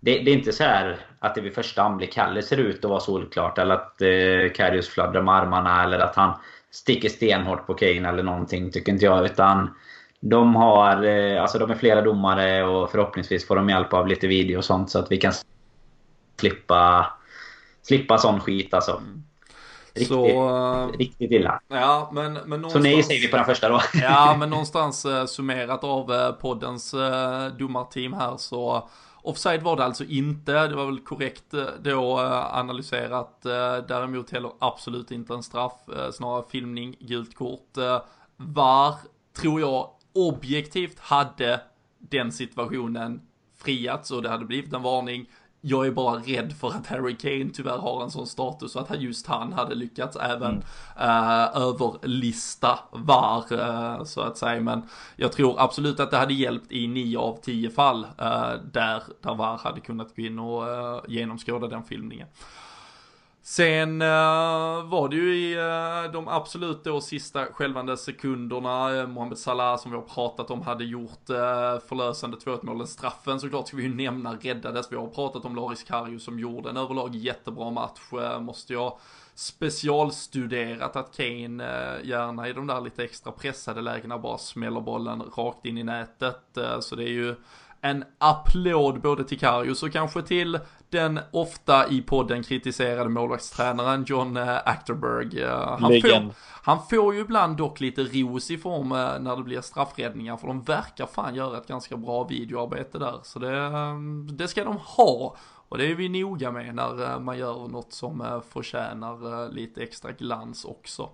[0.00, 2.90] Det, det, är inte så här att det vid första anblick heller ser ut att
[2.90, 3.58] vara solklart.
[3.58, 6.34] Eller att eh, Karius fladdrar med armarna eller att han
[6.70, 9.24] sticker stenhårt på Kane eller någonting, tycker inte jag.
[9.24, 9.74] Utan
[10.20, 14.26] de har, eh, alltså de är flera domare och förhoppningsvis får de hjälp av lite
[14.26, 15.32] video och sånt så att vi kan
[16.40, 17.06] slippa,
[17.82, 18.92] slippa sån skit alltså.
[18.92, 19.22] Mm.
[19.94, 21.60] Riktigt, så, riktigt illa.
[21.68, 23.80] Ja, men, men någonstans, så nej säger vi på den första då.
[23.94, 28.88] ja, men någonstans eh, summerat av eh, poddens eh, domarteam här så
[29.24, 33.46] Offside var det alltså inte, det var väl korrekt eh, då eh, analyserat.
[33.46, 35.72] Eh, däremot heller absolut inte en straff,
[36.12, 37.76] snarare filmning, gult kort.
[38.36, 38.94] VAR,
[39.36, 41.60] tror jag, objektivt hade
[41.98, 43.20] den situationen
[43.64, 45.30] friats och det hade blivit en varning
[45.64, 49.26] jag är bara rädd för att Harry Kane tyvärr har en sån status att just
[49.26, 50.58] han hade lyckats även mm.
[51.00, 54.60] uh, överlista VAR uh, så att säga.
[54.60, 54.82] Men
[55.16, 59.34] jag tror absolut att det hade hjälpt i nio av tio fall uh, där, där
[59.34, 62.28] VAR hade kunnat gå in och uh, genomskåda den filmningen.
[63.44, 64.08] Sen uh,
[64.88, 69.90] var det ju i uh, de absolut då sista skälvande sekunderna, uh, Mohamed Salah som
[69.90, 71.36] vi har pratat om hade gjort uh,
[71.88, 72.86] förlösande 2-1 målen.
[72.86, 74.92] Straffen såklart ska vi ju nämna räddades.
[74.92, 78.00] Vi har pratat om Loris Karju som gjorde en överlag jättebra match,
[78.40, 78.98] måste jag
[79.34, 81.64] specialstuderat att Kane
[82.02, 86.58] gärna i de där lite extra pressade lägena bara smäller bollen rakt in i nätet.
[86.80, 87.34] Så det är ju
[87.84, 90.58] en applåd både till Karius och kanske till
[90.90, 95.44] den ofta i podden kritiserade målvaktstränaren John uh, Acterberg.
[95.44, 99.42] Uh, han, får, han får ju ibland dock lite ros i form uh, när det
[99.42, 103.20] blir straffräddningar för de verkar fan göra ett ganska bra videoarbete där.
[103.22, 103.70] Så det,
[104.34, 105.36] det ska de ha.
[105.68, 110.64] Och det är vi noga med när man gör något som förtjänar lite extra glans
[110.64, 111.10] också.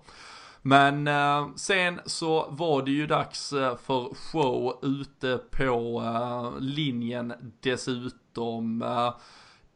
[0.61, 7.33] Men eh, sen så var det ju dags eh, för show ute på eh, linjen
[7.61, 8.81] dessutom.
[8.81, 9.13] Eh,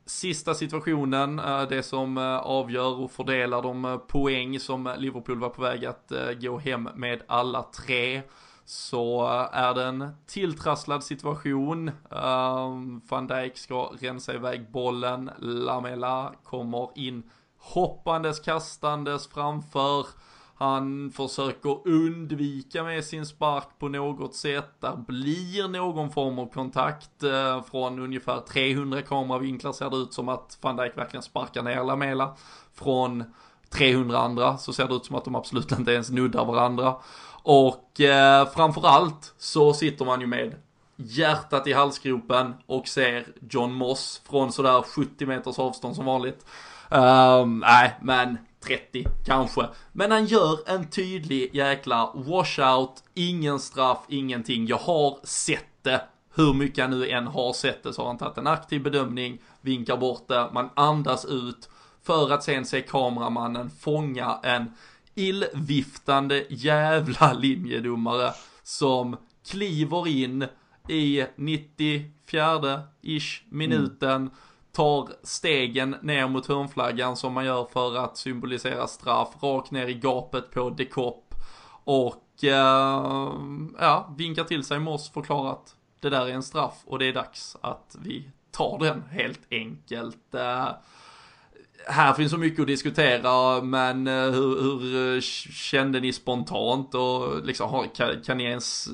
[0.05, 5.49] sista situationen, eh, det som eh, avgör och fördelar de eh, poäng som Liverpool var
[5.49, 8.21] på väg att eh, gå hem med alla tre
[8.65, 11.91] så är det en tilltrasslad situation.
[13.09, 15.31] Van Dijk ska rensa iväg bollen.
[15.39, 17.23] Lamela kommer in
[17.57, 20.07] hoppandes, kastandes framför.
[20.63, 24.69] Han försöker undvika med sin spark på något sätt.
[24.79, 30.29] Där blir någon form av kontakt eh, från ungefär 300 kameravinklar ser det ut som
[30.29, 32.35] att van Dijk verkligen sparkar ner Lamela.
[32.73, 33.23] Från
[33.69, 36.95] 300 andra så ser det ut som att de absolut inte ens nuddar varandra.
[37.43, 40.55] Och eh, framförallt så sitter man ju med
[40.95, 46.45] hjärtat i halsgropen och ser John Moss från sådär 70 meters avstånd som vanligt.
[46.89, 49.67] Um, nej, men 30 kanske.
[49.91, 54.67] Men han gör en tydlig jäkla washout, ingen straff, ingenting.
[54.67, 56.01] Jag har sett det.
[56.35, 59.41] Hur mycket jag nu än har sett det så har han tagit en aktiv bedömning,
[59.61, 61.69] vinkar bort det, man andas ut
[62.03, 64.73] för att sen se kameramannen fånga en
[65.15, 68.33] illviftande jävla linjedomare
[68.63, 69.17] som
[69.51, 70.47] kliver in
[70.89, 74.31] i 94-ish minuten mm
[74.73, 79.93] tar stegen ner mot hörnflaggan som man gör för att symbolisera straff, rakt ner i
[79.93, 81.33] gapet på de Kopp
[81.83, 83.33] och eh,
[83.79, 87.13] ja, vinkar till sig Moss, förklarar att det där är en straff och det är
[87.13, 90.33] dags att vi tar den helt enkelt.
[90.33, 90.67] Eh,
[91.87, 95.21] här finns så mycket att diskutera, men eh, hur, hur eh,
[95.51, 98.89] kände ni spontant och liksom, kan, kan ni ens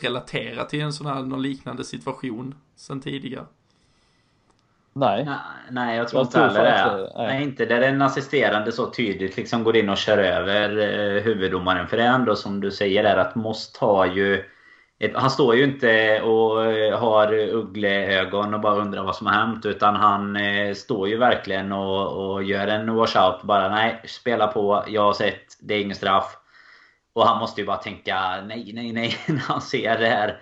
[0.00, 3.46] relatera till en sån här, någon liknande situation sen tidigare?
[4.94, 5.28] Nej.
[5.70, 7.10] Nej, jag tror jag inte heller det.
[7.16, 7.26] Nej.
[7.26, 7.42] nej.
[7.42, 11.88] inte där en assisterande så tydligt liksom går in och kör över eh, huvuddomaren.
[11.88, 14.44] För det är ändå som du säger där att Most har ju...
[14.98, 19.34] Ett, han står ju inte och eh, har uggleögon och bara undrar vad som har
[19.34, 19.66] hänt.
[19.66, 23.42] Utan han eh, står ju verkligen och, och gör en washout.
[23.42, 24.84] Bara nej, spela på.
[24.88, 25.44] Jag har sett.
[25.60, 26.36] Det är ingen straff.
[27.12, 30.40] Och han måste ju bara tänka nej, nej, nej när han ser det här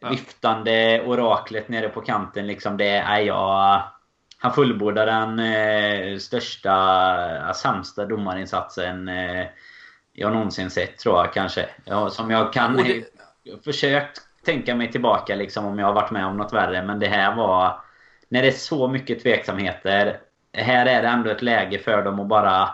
[0.00, 0.08] ja.
[0.08, 2.46] viftande oraklet nere på kanten.
[2.46, 3.82] Liksom det är jag...
[4.38, 9.46] Han fullbordar den eh, största, sämsta domarinsatsen eh,
[10.12, 11.68] jag någonsin sett tror jag kanske.
[11.84, 12.76] Ja, som jag kan...
[12.76, 13.04] Det...
[13.42, 16.82] Jag försökt tänka mig tillbaka liksom om jag har varit med om något värre.
[16.82, 17.80] Men det här var...
[18.28, 20.20] När det är så mycket tveksamheter.
[20.52, 22.68] Här är det ändå ett läge för dem att bara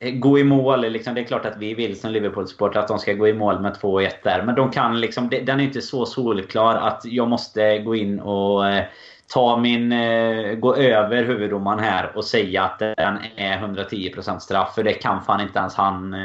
[0.00, 0.80] Eh, gå i mål.
[0.80, 3.60] Liksom, det är klart att vi vill som Liverpool-supportrar att de ska gå i mål
[3.60, 4.42] med 2-1 där.
[4.42, 8.68] Men de kan liksom, den är inte så solklar att jag måste gå in och
[8.68, 8.84] eh,
[9.26, 9.92] ta min...
[9.92, 14.74] Eh, gå över huvuddomaren här och säga att den är 110% straff.
[14.74, 16.16] För det kan fan inte ens han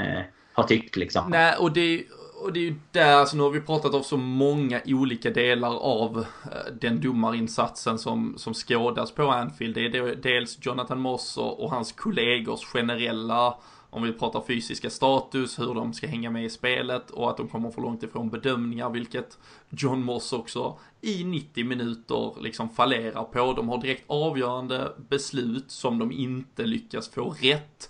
[0.56, 1.30] ha tyckt liksom.
[1.30, 2.03] Nej, och det,
[2.45, 5.76] och det är ju där, alltså nu har vi pratat om så många olika delar
[5.76, 9.76] av eh, den domarinsatsen som, som skådas på Anfield.
[9.76, 13.55] Det är dels Jonathan Moss och, och hans kollegors generella
[13.89, 17.47] om vi pratar fysiska status, hur de ska hänga med i spelet och att de
[17.47, 19.38] kommer för långt ifrån bedömningar, vilket
[19.69, 23.53] John Moss också i 90 minuter liksom fallerar på.
[23.53, 27.89] De har direkt avgörande beslut som de inte lyckas få rätt.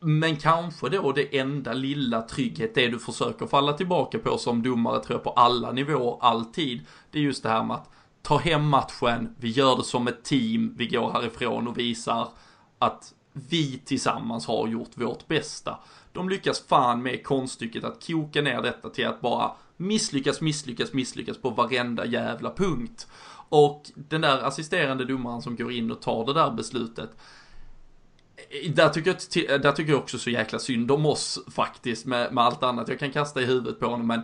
[0.00, 5.04] Men kanske då det enda lilla trygghet, det du försöker falla tillbaka på som domare
[5.04, 6.86] tror jag på alla nivåer, alltid.
[7.10, 7.90] Det är just det här med att
[8.22, 12.28] ta hem matchen, vi gör det som ett team, vi går härifrån och visar
[12.78, 15.78] att vi tillsammans har gjort vårt bästa.
[16.12, 21.38] De lyckas fan med konststycket att koka ner detta till att bara misslyckas, misslyckas, misslyckas
[21.38, 23.06] på varenda jävla punkt.
[23.50, 27.10] Och den där assisterande domaren som går in och tar det där beslutet.
[28.50, 32.06] Eh, där tycker, jag, eh, där tycker jag också så jäkla synd om oss faktiskt
[32.06, 34.22] med, med allt annat jag kan kasta i huvudet på honom men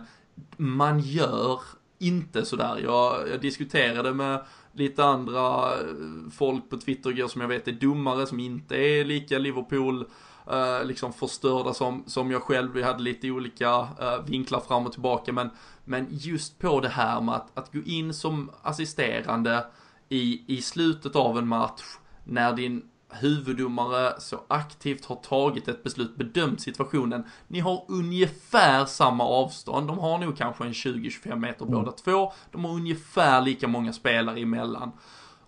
[0.57, 1.59] man gör
[1.99, 2.79] inte sådär.
[2.83, 5.85] Jag, jag diskuterade med lite andra eh,
[6.31, 10.05] folk på Twitter som jag vet är dummare, som inte är lika Liverpool
[10.51, 12.73] eh, liksom förstörda som, som jag själv.
[12.73, 15.33] Vi hade lite olika eh, vinklar fram och tillbaka.
[15.33, 15.49] Men,
[15.85, 19.65] men just på det här med att, att gå in som assisterande
[20.09, 21.83] i, i slutet av en match
[22.23, 27.23] när din huvuddomare så aktivt har tagit ett beslut, bedömt situationen.
[27.47, 31.73] Ni har ungefär samma avstånd, de har nog kanske en 20-25 meter mm.
[31.73, 32.33] båda två.
[32.51, 34.91] De har ungefär lika många spelare emellan.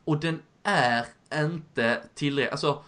[0.04, 2.84] Och den är inte tillräckligt, alltså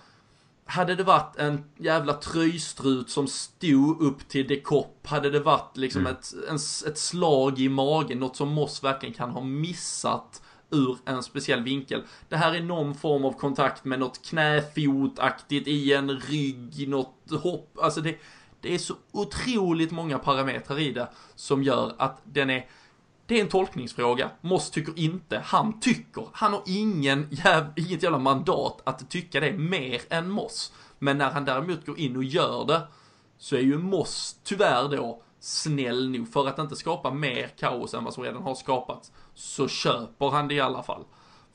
[0.65, 6.01] hade det varit en jävla tröjstrut som stod upp till dekopp, hade det varit liksom
[6.01, 6.13] mm.
[6.13, 6.55] ett, en,
[6.87, 10.41] ett slag i magen, något som Moss verkligen kan ha missat
[10.71, 12.03] ur en speciell vinkel.
[12.29, 17.77] Det här är någon form av kontakt med något knäfotaktigt i en rygg, något hopp,
[17.81, 18.15] alltså det,
[18.61, 22.69] det är så otroligt många parametrar i det som gör att den är
[23.29, 24.31] det är en tolkningsfråga.
[24.41, 25.41] Moss tycker inte.
[25.45, 26.27] Han tycker.
[26.33, 30.73] Han har ingen jäv, inget jävla mandat att tycka det mer än Moss.
[30.99, 32.81] Men när han däremot går in och gör det
[33.37, 38.03] så är ju Moss tyvärr då snäll nog för att inte skapa mer kaos än
[38.03, 39.11] vad som redan har skapats.
[39.39, 41.03] Så köper han det i alla fall.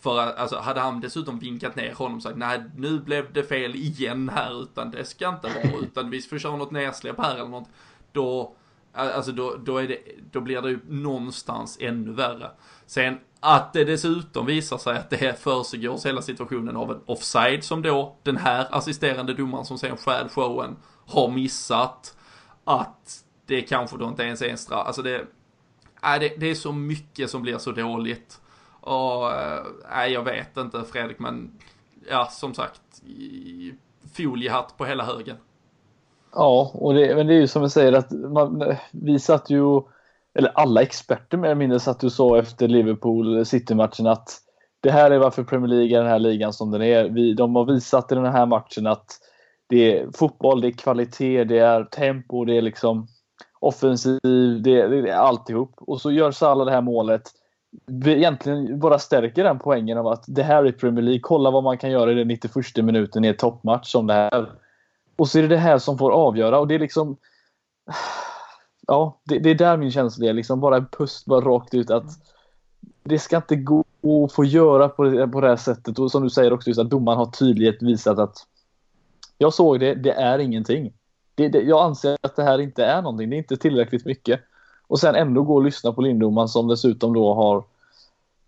[0.00, 3.74] För alltså, hade han dessutom vinkat ner honom och sagt nej nu blev det fel
[3.74, 7.48] igen här utan det ska inte vara utan vi får köra något nedsläpp här eller
[7.48, 7.68] något.
[8.12, 8.56] Då
[8.96, 9.98] Alltså då, då, är det,
[10.30, 12.50] då blir det ju någonstans ännu värre.
[12.86, 17.82] Sen att det dessutom visar sig att det försiggås hela situationen av en offside som
[17.82, 22.16] då den här assisterande domaren som sen stjäl showen har missat.
[22.64, 24.86] Att det kanske då inte ens är en straff.
[24.86, 25.26] Alltså det,
[26.04, 28.40] äh, det, det är så mycket som blir så dåligt.
[28.80, 31.50] Och, äh, jag vet inte Fredrik men,
[32.10, 32.80] ja som sagt,
[34.16, 35.36] foliehatt på hela högen.
[36.32, 39.82] Ja, och det, men det är ju som jag säger att man, vi satt ju,
[40.34, 44.40] eller alla experter mer eller mindre satt ju så efter Liverpool City-matchen att
[44.80, 47.04] det här är varför Premier League är den här ligan som den är.
[47.04, 49.18] Vi, de har visat i den här matchen att
[49.66, 53.06] det är fotboll, det är kvalitet, det är tempo, det är liksom
[53.66, 54.20] offensiv,
[54.62, 55.74] det det, det alltihop.
[55.76, 57.30] Och så gör Salah det här målet.
[58.06, 61.20] Egentligen bara stärker den poängen av att det här är Premier League.
[61.22, 64.50] Kolla vad man kan göra i den 91 minuten i en toppmatch som det här.
[65.16, 67.16] Och så är det det här som får avgöra och det är liksom
[68.86, 70.32] Ja, det, det är där min känsla är.
[70.32, 72.04] Liksom bara en pust bara rakt ut att
[73.02, 73.84] det ska inte gå
[74.24, 75.98] att få göra på det, på det här sättet.
[75.98, 78.46] Och som du säger också, just att domaren har tydligt visat att
[79.38, 80.92] jag såg det, det är ingenting.
[81.34, 83.30] Det, det, jag anser att det här inte är någonting.
[83.30, 84.40] Det är inte tillräckligt mycket.
[84.86, 87.64] Och sen ändå gå och lyssna på Linddomaren som dessutom då har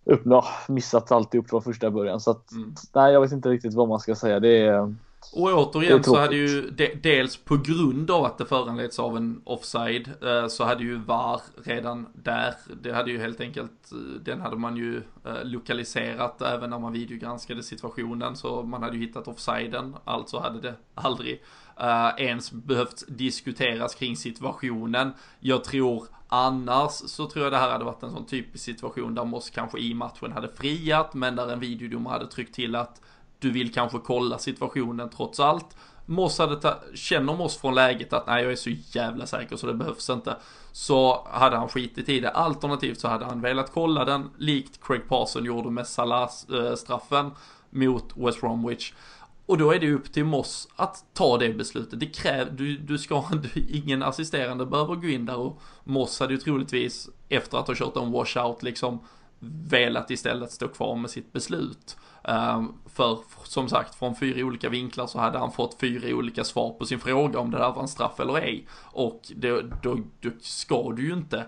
[0.05, 2.21] upp, ja, missat alltihop från första början.
[2.21, 2.75] Så att, mm.
[2.95, 4.41] nej, jag vet inte riktigt vad man ska säga.
[4.41, 4.95] Det är,
[5.33, 9.41] och återigen så hade ju de, dels på grund av att det föranleds av en
[9.45, 14.41] offside eh, så hade ju VAR redan där, det hade ju helt enkelt, eh, den
[14.41, 19.29] hade man ju eh, lokaliserat även när man videogranskade situationen så man hade ju hittat
[19.29, 21.43] offsiden, alltså hade det aldrig
[21.81, 25.13] Eh, ens behövt diskuteras kring situationen.
[25.41, 29.25] Jag tror Annars så tror jag det här hade varit en sån typisk situation där
[29.25, 33.01] Moss kanske i matchen hade friat men där en videodomare hade tryckt till att
[33.39, 35.77] du vill kanske kolla situationen trots allt.
[36.07, 39.67] Moss hade ta- känner Moss från läget att nej jag är så jävla säker så
[39.67, 40.37] det behövs inte.
[40.73, 42.31] Så hade han skitit i det.
[42.31, 47.33] Alternativt så hade han velat kolla den likt Craig Parson gjorde med Salah-straffen eh,
[47.71, 48.93] mot West Bromwich.
[49.47, 52.01] Och då är det upp till Moss att ta det beslutet.
[52.01, 53.25] Det kräver, du, du ska,
[53.55, 57.75] du, ingen assisterande behöver gå in där och Moss hade ju troligtvis efter att ha
[57.75, 59.01] kört en washout liksom
[59.71, 61.97] velat istället stå kvar med sitt beslut.
[62.25, 66.71] Ehm, för som sagt, från fyra olika vinklar så hade han fått fyra olika svar
[66.71, 68.67] på sin fråga om det där var en straff eller ej.
[68.83, 71.47] Och då, då, då ska du ju inte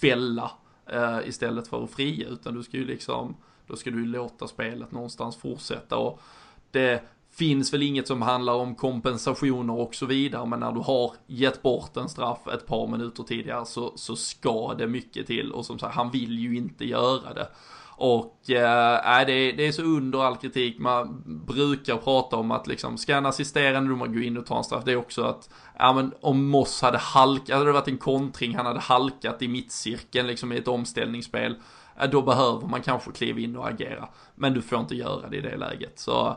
[0.00, 0.50] fälla
[0.94, 3.36] uh, istället för att fria, utan du ska ju liksom,
[3.66, 5.96] då ska du låta spelet någonstans fortsätta.
[5.96, 6.20] Och
[6.70, 7.02] det
[7.38, 11.62] finns väl inget som handlar om kompensationer och så vidare, men när du har gett
[11.62, 15.52] bort en straff ett par minuter tidigare så, så ska det mycket till.
[15.52, 17.48] Och som sagt, han vill ju inte göra det.
[17.96, 20.78] Och eh, äh, det, det är så under all kritik.
[20.78, 24.64] Man brukar prata om att liksom, ska en assisterande domare gå in och ta en
[24.64, 27.98] straff, det är också att, ja men om Moss hade halkat, hade det varit en
[27.98, 31.56] kontring, han hade halkat i mittcirkeln liksom i ett omställningsspel,
[32.00, 34.08] äh, då behöver man kanske kliva in och agera.
[34.34, 35.98] Men du får inte göra det i det läget.
[35.98, 36.36] Så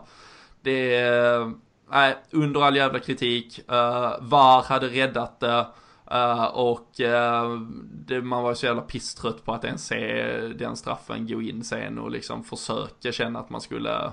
[0.62, 1.54] det är,
[1.92, 3.60] nej, under all jävla kritik.
[3.72, 5.68] Uh, VAR hade räddat det.
[6.12, 7.62] Uh, och uh,
[7.92, 12.00] det, man var så jävla pisstrött på att ens se den straffen gå in sen
[12.00, 14.12] och liksom försöka känna att man skulle uh,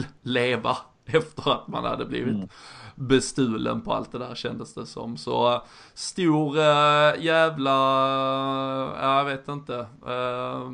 [0.22, 0.76] leva
[1.14, 2.48] efter att man hade blivit mm.
[2.94, 5.16] bestulen på allt det där kändes det som.
[5.16, 5.62] Så
[5.94, 7.72] stor äh, jävla,
[9.00, 10.70] jag vet inte, äh,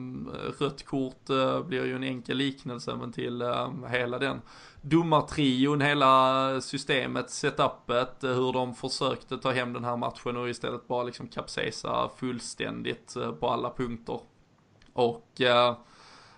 [0.58, 3.44] rött kort äh, blir ju en enkel liknelse men till
[3.88, 4.40] hela den
[4.82, 11.02] domartrion, hela systemet, setupet, hur de försökte ta hem den här matchen och istället bara
[11.02, 14.20] liksom kapsejsa fullständigt på alla punkter.
[14.92, 15.40] Och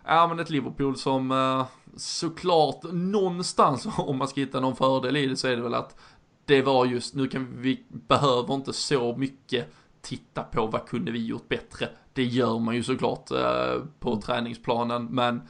[0.07, 1.67] Ja men ett Liverpool som eh,
[1.97, 5.97] såklart någonstans om man ska hitta någon fördel i det så är det väl att
[6.45, 11.27] det var just, nu kan vi, behöver inte så mycket titta på vad kunde vi
[11.27, 11.89] gjort bättre.
[12.13, 15.43] Det gör man ju såklart eh, på träningsplanen men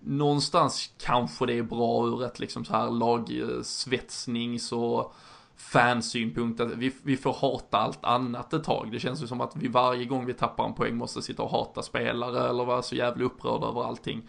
[0.00, 5.14] någonstans kanske det är bra ur ett liksom så här lagsvetsnings och
[5.58, 8.88] fansynpunkt att vi, vi får hata allt annat ett tag.
[8.92, 11.50] Det känns ju som att vi varje gång vi tappar en poäng måste sitta och
[11.50, 14.28] hata spelare eller vara så jävla upprörda över allting.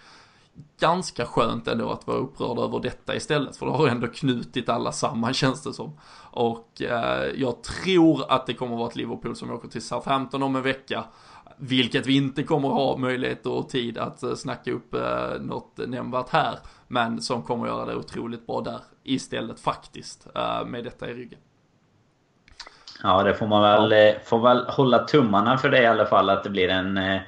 [0.79, 4.91] Ganska skönt ändå att vara upprörd över detta istället, för det har ändå knutit alla
[4.91, 5.99] samman känns det som.
[6.31, 10.43] Och eh, jag tror att det kommer att vara ett Liverpool som åker till Southampton
[10.43, 11.03] om en vecka.
[11.57, 15.79] Vilket vi inte kommer att ha möjlighet och tid att eh, snacka upp eh, något
[15.87, 16.59] nämnvärt här.
[16.91, 21.13] Men som kommer att göra det otroligt bra där istället faktiskt eh, med detta i
[21.13, 21.39] ryggen.
[23.03, 23.97] Ja, det får man väl, ja.
[23.97, 27.21] Eh, får väl hålla tummarna för det i alla fall, att det blir en, eh,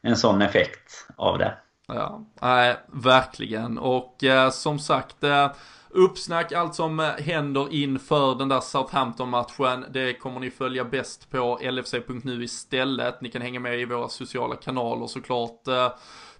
[0.00, 1.54] en sån effekt av det.
[1.86, 3.78] Ja, nej, verkligen.
[3.78, 5.50] Och eh, som sagt, eh,
[5.90, 12.44] uppsnack, allt som händer inför den där Southampton-matchen, det kommer ni följa bäst på lfc.nu
[12.44, 13.20] istället.
[13.20, 15.68] Ni kan hänga med i våra sociala kanaler såklart.
[15.68, 15.92] Eh,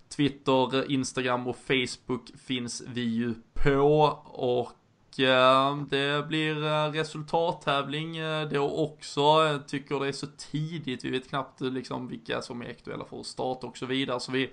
[0.08, 8.48] Twitter, Instagram och Facebook finns vi ju på och eh, det blir eh, resultattävling eh,
[8.48, 9.20] då också.
[9.20, 13.20] Jag tycker det är så tidigt, vi vet knappt liksom vilka som är aktuella för
[13.20, 14.20] att starta och så vidare.
[14.20, 14.50] Så vi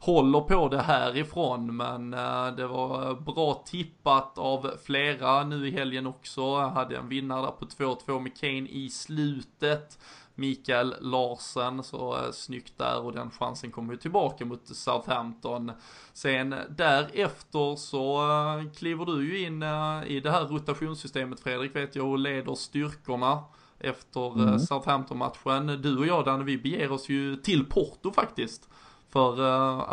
[0.00, 2.10] håller på det härifrån men
[2.56, 6.40] det var bra tippat av flera nu i helgen också.
[6.40, 9.98] Jag hade en vinnare där på 2-2 med Kane i slutet.
[10.38, 15.72] Mikael Larsen, så eh, snyggt där och den chansen kommer ju tillbaka mot Southampton.
[16.12, 21.96] Sen därefter så eh, kliver du ju in eh, i det här rotationssystemet Fredrik vet
[21.96, 23.44] jag och leder styrkorna
[23.78, 24.58] efter mm.
[24.58, 25.66] Southampton-matchen.
[25.82, 28.68] Du och jag Danne, vi beger oss ju till Porto faktiskt.
[29.10, 29.42] För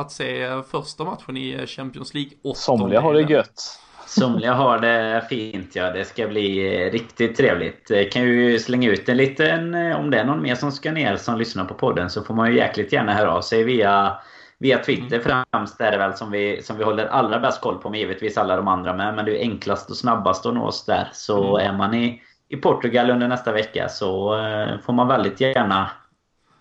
[0.01, 2.31] att se första matchen i Champions League.
[2.55, 3.79] Somliga har det gött.
[4.05, 5.91] Somliga har det fint ja.
[5.91, 8.11] Det ska bli riktigt trevligt.
[8.11, 9.75] Kan ju slänga ut en liten...
[9.75, 12.51] Om det är någon mer som ska ner som lyssnar på podden så får man
[12.51, 14.17] ju jäkligt gärna höra av sig via,
[14.59, 15.43] via Twitter mm.
[15.51, 15.81] främst.
[15.81, 17.89] är det väl som vi, som vi håller allra bäst koll på.
[17.89, 19.15] Men givetvis alla de andra med.
[19.15, 21.09] Men det är enklast och snabbast att nå oss där.
[21.13, 21.69] Så mm.
[21.69, 24.29] är man i, i Portugal under nästa vecka så
[24.85, 25.89] får man väldigt gärna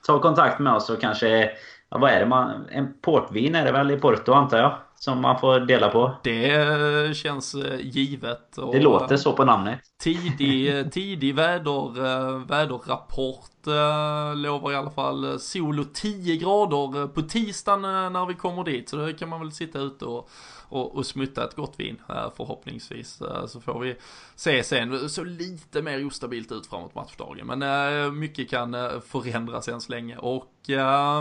[0.06, 1.50] ta kontakt med oss och kanske...
[1.90, 2.68] Ja, vad är det man...
[2.70, 4.72] En portvin är det väl i Porto antar jag?
[4.96, 6.16] Som man får dela på.
[6.22, 8.58] Det känns eh, givet.
[8.72, 9.80] Det låter så på namnet.
[10.02, 13.50] Tidig, tidig väder, eh, väderrapport
[14.34, 18.88] lovar i alla fall sol och 10 grader på tisdagen när vi kommer dit.
[18.88, 20.28] Så då kan man väl sitta ute och
[20.74, 22.02] och, och smutta ett gott vin
[22.36, 23.20] förhoppningsvis.
[23.20, 23.96] Eh, så får vi
[24.34, 25.08] se sen.
[25.08, 27.46] Så lite mer ostabilt ut framåt matchdagen.
[27.46, 30.16] Men eh, mycket kan eh, förändras än så länge.
[30.16, 30.50] Och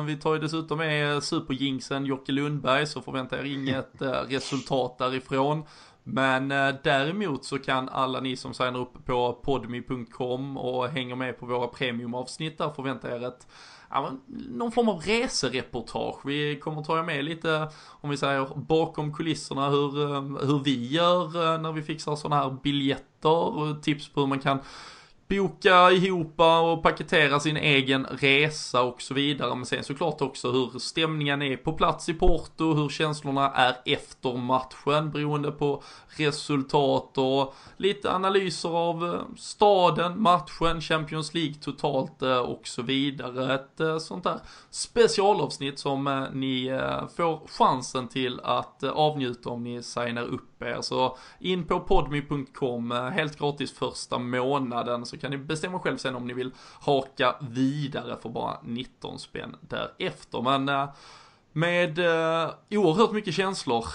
[0.06, 3.92] vi tar ju dessutom med superjinxen Jocke Lundberg så förväntar jag inget
[4.28, 5.64] resultat därifrån.
[6.04, 6.50] Men
[6.84, 11.68] däremot så kan alla ni som signar upp på podmi.com och hänger med på våra
[11.68, 13.48] premiumavsnitt där förvänta er ett
[13.94, 16.26] ja, någon form av resereportage.
[16.26, 17.70] Vi kommer ta med lite,
[18.02, 22.44] om vi säger bakom kulisserna, hur, eh, hur vi gör eh, när vi fixar sådana
[22.44, 24.60] här biljetter och tips på hur man kan
[25.38, 29.56] boka ihop och paketera sin egen resa och så vidare.
[29.56, 34.38] Men sen såklart också hur stämningen är på plats i Porto, hur känslorna är efter
[34.38, 42.38] matchen beroende på resultat och lite analyser av eh, staden, matchen, Champions League totalt eh,
[42.38, 43.54] och så vidare.
[43.54, 44.40] Ett eh, sånt där
[44.70, 46.80] specialavsnitt som ni
[47.18, 50.82] får chansen till att avnjuta om ni signar upp er.
[50.82, 56.28] Så in på podmi.com, helt gratis första månaden så kan ni bestämma själv sen om
[56.28, 60.42] ni vill haka vidare för bara 19 spänn därefter.
[60.42, 60.90] Men
[61.52, 62.00] med
[62.70, 63.86] oerhört mycket känslor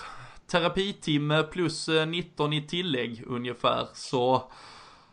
[0.51, 4.51] terapitimme plus 19 eh, i tillägg ungefär så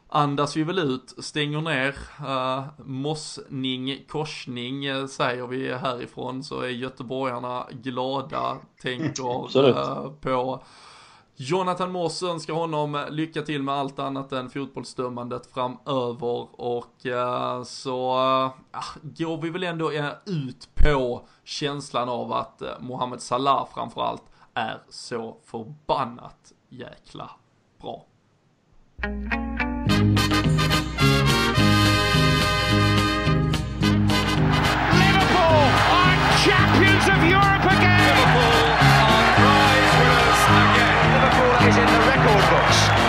[0.10, 6.70] andas vi väl ut, stänger ner, uh, mossning, korsning uh, säger vi härifrån så är
[6.70, 10.64] göteborgarna glada, tänker uh, på
[11.38, 18.12] Jonathan Moss önskar honom lycka till med allt annat än fotbollsdömandet framöver och eh, så
[18.12, 24.24] eh, ah, går vi väl ändå eh, ut på känslan av att Mohamed Salah framförallt
[24.54, 27.30] är så förbannat jäkla
[27.82, 28.06] bra.
[34.94, 38.06] Liverpool are champions of Europe again.
[38.08, 38.55] Liverpool
[42.26, 43.05] goal box.